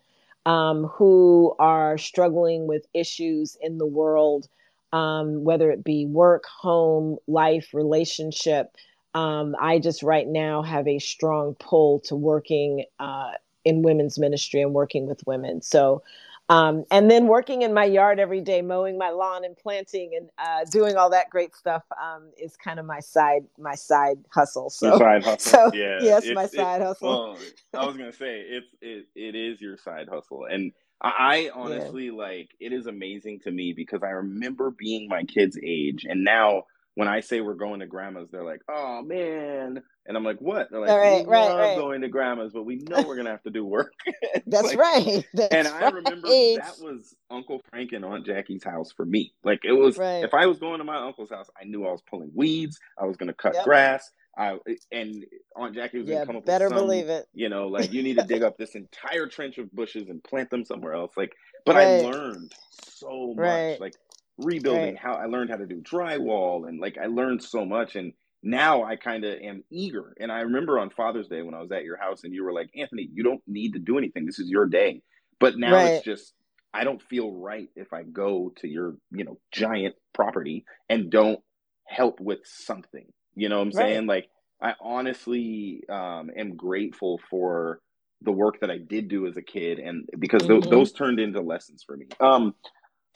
um, 0.47 0.86
who 0.86 1.56
are 1.60 1.97
struggling 1.97 2.66
with 2.66 2.88
issues 2.93 3.56
in 3.62 3.78
the 3.78 3.86
world 3.86 4.47
um, 4.93 5.43
whether 5.43 5.71
it 5.71 5.83
be 5.83 6.05
work, 6.05 6.45
home, 6.45 7.17
life, 7.27 7.69
relationship. 7.73 8.75
Um, 9.13 9.55
I 9.59 9.79
just 9.79 10.03
right 10.03 10.27
now 10.27 10.61
have 10.61 10.87
a 10.87 10.99
strong 10.99 11.55
pull 11.55 11.99
to 12.01 12.15
working 12.15 12.85
uh, 12.99 13.31
in 13.65 13.81
women's 13.81 14.17
ministry 14.17 14.61
and 14.61 14.73
working 14.73 15.07
with 15.07 15.21
women. 15.25 15.61
So, 15.61 16.03
um, 16.49 16.83
and 16.91 17.09
then 17.09 17.27
working 17.27 17.61
in 17.61 17.73
my 17.73 17.85
yard 17.85 18.19
every 18.19 18.41
day, 18.41 18.61
mowing 18.61 18.97
my 18.97 19.09
lawn 19.09 19.45
and 19.45 19.55
planting 19.55 20.11
and 20.17 20.29
uh, 20.37 20.65
doing 20.69 20.97
all 20.97 21.09
that 21.11 21.29
great 21.29 21.55
stuff 21.55 21.83
um, 22.01 22.29
is 22.37 22.57
kind 22.57 22.79
of 22.79 22.85
my 22.85 22.99
side 22.99 23.45
my 23.57 23.75
side 23.75 24.17
hustle. 24.29 24.69
So, 24.69 24.97
side 24.97 25.23
hustle. 25.25 25.51
So, 25.51 25.71
yeah, 25.73 25.99
yes, 26.01 26.25
my 26.33 26.47
side 26.47 26.81
hustle. 26.81 27.09
Well, 27.09 27.37
I 27.73 27.85
was 27.85 27.95
gonna 27.95 28.11
say 28.11 28.41
it's 28.41 28.67
it, 28.81 29.07
it 29.15 29.35
is 29.35 29.61
your 29.61 29.77
side 29.77 30.09
hustle, 30.09 30.45
and 30.45 30.73
I 31.02 31.49
honestly 31.54 32.08
yeah. 32.08 32.12
like 32.14 32.49
it 32.60 32.74
is 32.74 32.86
amazing 32.86 33.39
to 33.41 33.52
me 33.52 33.74
because 33.76 34.04
I 34.04 34.10
remember 34.10 34.72
being 34.72 35.08
my 35.10 35.24
kid's 35.24 35.58
age, 35.62 36.06
and 36.08 36.24
now 36.24 36.64
when 36.95 37.08
I 37.08 37.22
say 37.22 37.41
we're 37.41 37.54
going 37.54 37.80
to 37.80 37.88
grandma's, 37.88 38.30
they're 38.32 38.43
like, 38.43 38.62
"Oh 38.70 39.02
man," 39.02 39.82
and 40.06 40.18
I'm 40.18 40.24
like, 40.24 40.39
"What?" 40.39 40.70
They're 40.70 40.82
like, 40.82 40.89
right, 40.89 41.26
"We 41.26 41.32
right, 41.32 41.47
love 41.47 41.58
right. 41.58 41.78
going 41.78 42.02
to 42.02 42.10
grandma's, 42.10 42.52
but 42.54 42.64
we 42.64 42.78
know 42.78 43.04
we're 43.08 43.16
gonna 43.16 43.32
have 43.32 43.43
to 43.43 43.49
do 43.49 43.66
work." 43.66 43.93
That's 44.45 44.68
like, 44.68 44.78
right. 44.78 45.26
That's 45.34 45.54
and 45.56 45.68
I 45.68 45.89
remember 45.89 46.28
that 46.28 46.76
was 46.82 47.16
Uncle 47.30 47.62
Frank 47.70 47.93
and 47.93 48.04
Aunt 48.04 48.26
Jackie's 48.26 48.64
house 48.64 48.91
for 48.91 49.06
me. 49.06 49.34
Like 49.43 49.62
it 49.64 49.74
was, 49.74 49.97
if 49.99 50.34
I 50.34 50.45
was 50.47 50.60
going 50.60 50.80
to 50.80 50.84
my 50.84 50.97
uncle's 50.97 51.30
house, 51.30 51.49
I 51.60 51.66
knew 51.66 51.86
I 51.86 51.91
was 51.91 52.02
pulling 52.02 52.32
weeds, 52.36 52.80
I 52.97 53.06
was 53.06 53.18
gonna 53.18 53.34
cut 53.34 53.56
yep. 53.56 53.64
grass, 53.64 54.12
I 54.38 54.57
and 54.91 55.25
Aunt 55.55 55.75
Jackie 55.75 55.99
was 55.99 56.07
yeah, 56.07 56.15
gonna 56.15 56.25
come 56.25 56.36
up 56.38 56.45
better 56.45 56.65
with 56.65 56.77
some, 56.77 56.86
believe 56.86 57.09
it. 57.09 57.27
You 57.34 57.49
know, 57.49 57.67
like 57.67 57.91
you 57.91 58.01
need 58.03 58.17
to 58.17 58.23
dig 58.23 58.43
up 58.43 58.57
this 58.57 58.75
entire 58.75 59.27
trench 59.27 59.57
of 59.57 59.71
bushes 59.71 60.09
and 60.09 60.23
plant 60.23 60.49
them 60.49 60.63
somewhere 60.63 60.93
else. 60.93 61.11
Like, 61.17 61.34
but 61.65 61.75
right. 61.75 61.84
I 61.84 62.01
learned 62.01 62.53
so 62.84 63.34
much. 63.36 63.38
Right. 63.38 63.82
Like 63.82 63.93
rebuilding 64.38 64.95
right. 64.95 64.97
how 64.97 65.15
I 65.15 65.25
learned 65.25 65.49
how 65.49 65.57
to 65.57 65.65
do 65.65 65.82
drywall 65.82 66.67
and 66.67 66.79
like 66.79 66.97
I 66.97 67.07
learned 67.07 67.43
so 67.43 67.65
much 67.65 67.95
and 67.95 68.13
now 68.43 68.84
I 68.84 68.95
kind 68.95 69.23
of 69.23 69.39
am 69.39 69.63
eager. 69.69 70.13
And 70.19 70.32
I 70.32 70.41
remember 70.41 70.79
on 70.79 70.89
Father's 70.89 71.27
Day 71.27 71.41
when 71.41 71.53
I 71.53 71.61
was 71.61 71.71
at 71.71 71.84
your 71.84 71.97
house 71.97 72.23
and 72.23 72.34
you 72.34 72.43
were 72.43 72.53
like, 72.53 72.71
Anthony, 72.75 73.07
you 73.13 73.23
don't 73.23 73.41
need 73.45 73.73
to 73.73 73.79
do 73.79 73.97
anything. 73.97 74.25
This 74.25 74.39
is 74.39 74.49
your 74.49 74.65
day. 74.65 75.03
But 75.39 75.57
now 75.57 75.77
it's 75.77 76.05
just 76.05 76.34
I 76.73 76.84
don't 76.84 77.01
feel 77.01 77.32
right 77.32 77.67
if 77.75 77.93
I 77.93 78.03
go 78.03 78.53
to 78.57 78.67
your, 78.67 78.95
you 79.11 79.25
know, 79.25 79.38
giant 79.51 79.95
property 80.13 80.65
and 80.89 81.11
don't 81.11 81.39
help 81.86 82.19
with 82.19 82.39
something 82.45 83.05
you 83.36 83.49
know 83.49 83.57
what 83.57 83.73
I'm 83.73 83.77
right. 83.77 83.93
saying? 83.93 84.07
Like 84.07 84.29
I 84.61 84.73
honestly 84.79 85.84
um, 85.89 86.32
am 86.36 86.55
grateful 86.55 87.19
for 87.29 87.79
the 88.21 88.32
work 88.32 88.59
that 88.61 88.69
I 88.69 88.77
did 88.77 89.07
do 89.07 89.27
as 89.27 89.38
a 89.38 89.41
kid, 89.41 89.79
and 89.79 90.07
because 90.19 90.43
mm-hmm. 90.43 90.61
th- 90.61 90.69
those 90.69 90.91
turned 90.91 91.19
into 91.19 91.41
lessons 91.41 91.84
for 91.84 91.97
me. 91.97 92.07
Um, 92.19 92.53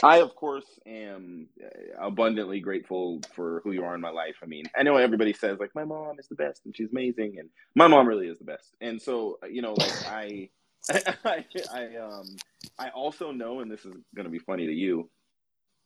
I 0.03 0.17
of 0.17 0.35
course 0.35 0.65
am 0.85 1.47
uh, 1.63 2.05
abundantly 2.05 2.59
grateful 2.59 3.21
for 3.33 3.61
who 3.63 3.71
you 3.71 3.83
are 3.85 3.95
in 3.95 4.01
my 4.01 4.09
life. 4.09 4.35
I 4.43 4.45
mean, 4.45 4.65
I 4.75 4.83
know 4.83 4.97
everybody 4.97 5.31
says 5.31 5.57
like 5.59 5.73
my 5.73 5.85
mom 5.85 6.19
is 6.19 6.27
the 6.27 6.35
best 6.35 6.61
and 6.65 6.75
she's 6.75 6.89
amazing, 6.91 7.35
and 7.39 7.49
my 7.75 7.87
mom 7.87 8.07
really 8.07 8.27
is 8.27 8.37
the 8.37 8.45
best. 8.45 8.75
And 8.81 9.01
so 9.01 9.39
you 9.49 9.61
know, 9.61 9.73
like 9.73 10.07
I, 10.07 10.49
I, 11.25 11.45
I 11.73 11.95
um, 11.97 12.35
I 12.77 12.89
also 12.89 13.31
know, 13.31 13.61
and 13.61 13.71
this 13.71 13.85
is 13.85 13.93
going 14.15 14.25
to 14.25 14.29
be 14.29 14.39
funny 14.39 14.65
to 14.65 14.73
you. 14.73 15.09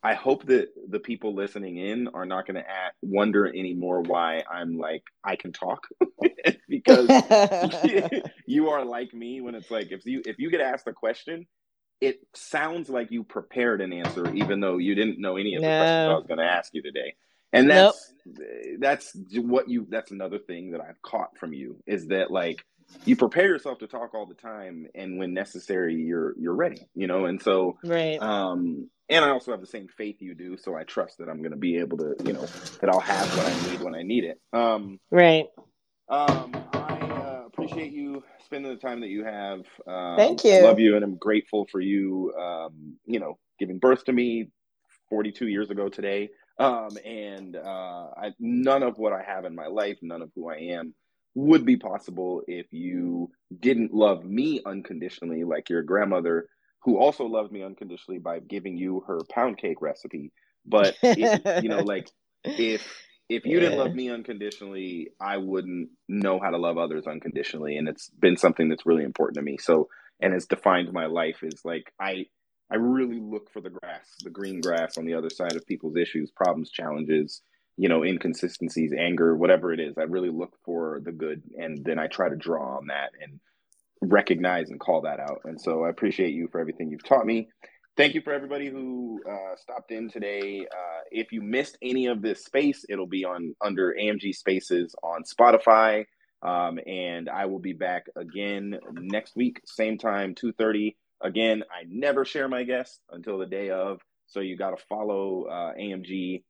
I 0.02 0.14
hope 0.14 0.46
that 0.46 0.70
the 0.88 1.00
people 1.00 1.36
listening 1.36 1.78
in 1.78 2.08
are 2.10 2.26
not 2.26 2.48
going 2.48 2.56
to 2.56 2.66
wonder 3.02 3.48
anymore 3.48 4.02
why 4.02 4.44
I'm 4.50 4.78
like 4.78 5.04
I 5.24 5.36
can 5.36 5.52
talk 5.52 5.88
because 6.70 7.10
you 8.46 8.70
are 8.70 8.86
like 8.86 9.14
me 9.14 9.42
when 9.42 9.56
it's 9.56 9.70
like 9.70 9.92
if 9.92 10.06
you 10.06 10.22
if 10.26 10.40
you 10.40 10.50
get 10.50 10.62
asked 10.62 10.88
a 10.88 10.94
question, 10.94 11.48
it 12.00 12.20
sounds 12.34 12.90
like 12.90 13.12
you 13.12 13.24
prepared 13.26 13.82
an 13.82 13.92
answer 13.92 14.34
even 14.34 14.62
though 14.62 14.78
you 14.78 14.96
didn't 14.96 15.20
know 15.20 15.36
any 15.36 15.56
of 15.56 15.62
the 15.62 15.68
no. 15.68 15.80
questions 15.80 16.10
I 16.10 16.14
was 16.14 16.28
going 16.28 16.40
to 16.40 16.46
ask 16.46 16.74
you 16.74 16.82
today. 16.82 17.16
And 17.52 17.70
that's 17.70 18.14
nope. 18.26 18.48
that's 18.80 19.18
what 19.34 19.68
you 19.68 19.86
that's 19.90 20.12
another 20.12 20.38
thing 20.38 20.72
that 20.72 20.82
I've 20.82 21.02
caught 21.02 21.38
from 21.38 21.52
you 21.52 21.82
is 21.86 22.08
that 22.08 22.32
like 22.32 22.64
you 23.06 23.16
prepare 23.16 23.48
yourself 23.48 23.80
to 23.80 23.88
talk 23.88 24.14
all 24.14 24.26
the 24.26 24.36
time 24.36 24.88
and 24.96 25.18
when 25.18 25.34
necessary 25.34 25.96
you're 25.96 26.36
you're 26.40 26.56
ready, 26.56 26.88
you 26.96 27.08
know? 27.08 27.26
And 27.26 27.42
so 27.42 27.78
right. 27.84 28.22
um 28.22 28.90
and 29.10 29.26
I 29.26 29.30
also 29.30 29.52
have 29.52 29.62
the 29.62 29.68
same 29.68 29.88
faith 29.88 30.18
you 30.20 30.36
do, 30.36 30.56
so 30.58 30.76
I 30.76 30.84
trust 30.84 31.18
that 31.18 31.30
I'm 31.30 31.40
going 31.40 31.52
to 31.52 31.58
be 31.58 31.78
able 31.78 31.98
to, 31.98 32.14
you 32.24 32.32
know, 32.34 32.46
that 32.80 32.90
I'll 32.90 33.00
have 33.00 33.34
what 33.34 33.48
I 33.48 33.56
need 33.56 33.82
when 33.82 33.96
I 33.96 34.04
need 34.04 34.24
it. 34.24 34.40
Um, 34.54 35.00
right. 35.10 35.48
Um, 36.10 36.56
I 36.74 37.00
uh, 37.02 37.44
appreciate 37.48 37.92
you 37.92 38.24
spending 38.46 38.72
the 38.72 38.78
time 38.78 39.02
that 39.02 39.10
you 39.10 39.26
have. 39.26 39.62
Um, 39.88 40.16
Thank 40.16 40.44
you. 40.44 40.62
Love 40.62 40.80
you, 40.80 40.96
and 40.96 41.04
I'm 41.04 41.18
grateful 41.18 41.68
for 41.72 41.82
you. 41.82 42.34
Um, 42.40 42.98
you 43.06 43.20
know, 43.20 43.40
giving 43.60 43.80
birth 43.80 44.06
to 44.06 44.14
me 44.14 44.50
42 45.10 45.48
years 45.48 45.70
ago 45.70 45.90
today. 45.90 46.30
Um, 46.60 46.90
and 47.06 47.56
uh, 47.56 48.08
I, 48.18 48.32
none 48.40 48.84
of 48.84 48.98
what 48.98 49.14
I 49.14 49.24
have 49.24 49.46
in 49.46 49.56
my 49.56 49.68
life, 49.68 49.98
none 50.02 50.22
of 50.22 50.30
who 50.36 50.50
I 50.50 50.58
am, 50.58 50.94
would 51.48 51.66
be 51.66 51.78
possible 51.78 52.44
if 52.48 52.68
you 52.72 53.32
didn't 53.60 53.94
love 53.94 54.24
me 54.24 54.62
unconditionally, 54.66 55.44
like 55.44 55.70
your 55.70 55.84
grandmother 55.84 56.48
who 56.84 56.98
also 56.98 57.26
loved 57.26 57.52
me 57.52 57.64
unconditionally 57.64 58.20
by 58.20 58.40
giving 58.40 58.78
you 58.78 59.04
her 59.08 59.20
pound 59.30 59.58
cake 59.58 59.82
recipe. 59.82 60.32
But 60.66 60.96
it, 61.04 61.64
you 61.64 61.70
know, 61.70 61.80
like 61.80 62.10
if 62.44 62.88
if 63.30 63.46
you 63.46 63.60
yeah. 63.60 63.70
didn't 63.70 63.80
love 63.80 63.94
me 63.94 64.10
unconditionally, 64.10 65.10
I 65.22 65.38
wouldn't 65.38 65.90
know 66.08 66.40
how 66.40 66.50
to 66.50 66.58
love 66.58 66.78
others 66.78 67.06
unconditionally, 67.08 67.78
and 67.78 67.88
it's 67.88 68.10
been 68.10 68.38
something 68.38 68.70
that's 68.70 68.86
really 68.86 69.04
important 69.04 69.36
to 69.36 69.42
me. 69.42 69.58
So, 69.58 69.90
and 70.20 70.34
it's 70.34 70.48
defined 70.48 70.92
my 70.92 71.06
life 71.06 71.44
is 71.44 71.62
like 71.64 71.94
I 72.00 72.26
I 72.72 72.76
really 72.76 73.20
look 73.20 73.50
for 73.52 73.62
the 73.62 73.70
grass, 73.70 74.16
the 74.24 74.30
green 74.30 74.62
grass 74.62 74.98
on 74.98 75.06
the 75.06 75.16
other 75.16 75.30
side 75.30 75.56
of 75.56 75.66
people's 75.66 75.98
issues, 75.98 76.32
problems, 76.32 76.70
challenges, 76.72 77.42
you 77.80 77.88
know, 77.88 78.04
inconsistencies, 78.04 78.92
anger, 78.92 79.38
whatever 79.38 79.72
it 79.72 79.80
is. 79.80 79.98
I 79.98 80.04
really 80.04 80.30
look 80.30 80.52
for 80.66 81.00
the 81.06 81.14
good, 81.14 81.42
and 81.58 81.82
then 81.86 81.98
I 81.98 82.08
try 82.08 82.28
to 82.28 82.36
draw 82.36 82.76
on 82.76 82.88
that 82.88 83.12
and 83.22 83.40
recognize 84.02 84.70
and 84.70 84.82
call 84.82 85.02
that 85.04 85.22
out. 85.22 85.40
And 85.46 85.60
so 85.60 85.86
I 85.86 85.90
appreciate 85.90 86.34
you 86.34 86.50
for 86.52 86.60
everything 86.60 86.92
you've 86.92 87.06
taught 87.06 87.26
me. 87.26 87.48
Thank 87.96 88.16
you 88.16 88.22
for 88.22 88.34
everybody 88.34 88.68
who 88.70 89.22
uh, 89.26 89.56
stopped 89.56 89.92
in 89.92 90.10
today. 90.10 90.66
Uh, 90.70 91.02
if 91.10 91.32
you 91.32 91.42
missed 91.42 91.78
any 91.82 92.08
of 92.08 92.22
this 92.22 92.44
space, 92.44 92.84
it'll 92.90 93.08
be 93.08 93.24
on 93.24 93.56
under 93.64 93.96
AMG 93.98 94.36
Spaces 94.36 94.94
on 95.02 95.24
Spotify. 95.24 96.04
Um, 96.42 96.80
and 96.86 97.30
I 97.30 97.46
will 97.46 97.60
be 97.60 97.74
back 97.74 98.08
again 98.18 98.78
next 98.92 99.38
week, 99.38 99.62
same 99.66 99.98
time, 99.98 100.36
2.30. 100.36 100.96
Again, 101.22 101.64
I 101.72 101.86
never 101.88 102.26
share 102.26 102.50
my 102.50 102.64
guests 102.64 103.00
until 103.10 103.38
the 103.38 103.46
day 103.46 103.70
of. 103.70 104.02
So 104.28 104.42
you 104.42 104.58
got 104.58 104.78
to 104.78 104.86
follow 104.90 105.46
uh, 105.46 105.74
AMG 105.80 106.44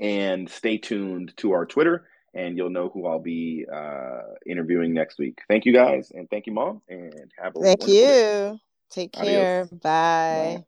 and 0.00 0.48
stay 0.48 0.78
tuned 0.78 1.34
to 1.38 1.52
our 1.52 1.66
Twitter, 1.66 2.06
and 2.34 2.56
you'll 2.56 2.70
know 2.70 2.90
who 2.92 3.06
I'll 3.06 3.20
be 3.20 3.66
uh, 3.72 4.22
interviewing 4.46 4.94
next 4.94 5.18
week. 5.18 5.38
Thank 5.48 5.64
you 5.66 5.72
guys, 5.72 6.12
and 6.14 6.28
thank 6.30 6.46
you, 6.46 6.52
Mom, 6.52 6.82
and 6.88 7.30
have 7.42 7.56
a 7.56 7.60
thank 7.60 7.86
you. 7.86 8.06
Day. 8.06 8.60
Take 8.90 9.12
care. 9.12 9.68
Bye. 9.82 10.58
Bye. 10.58 10.64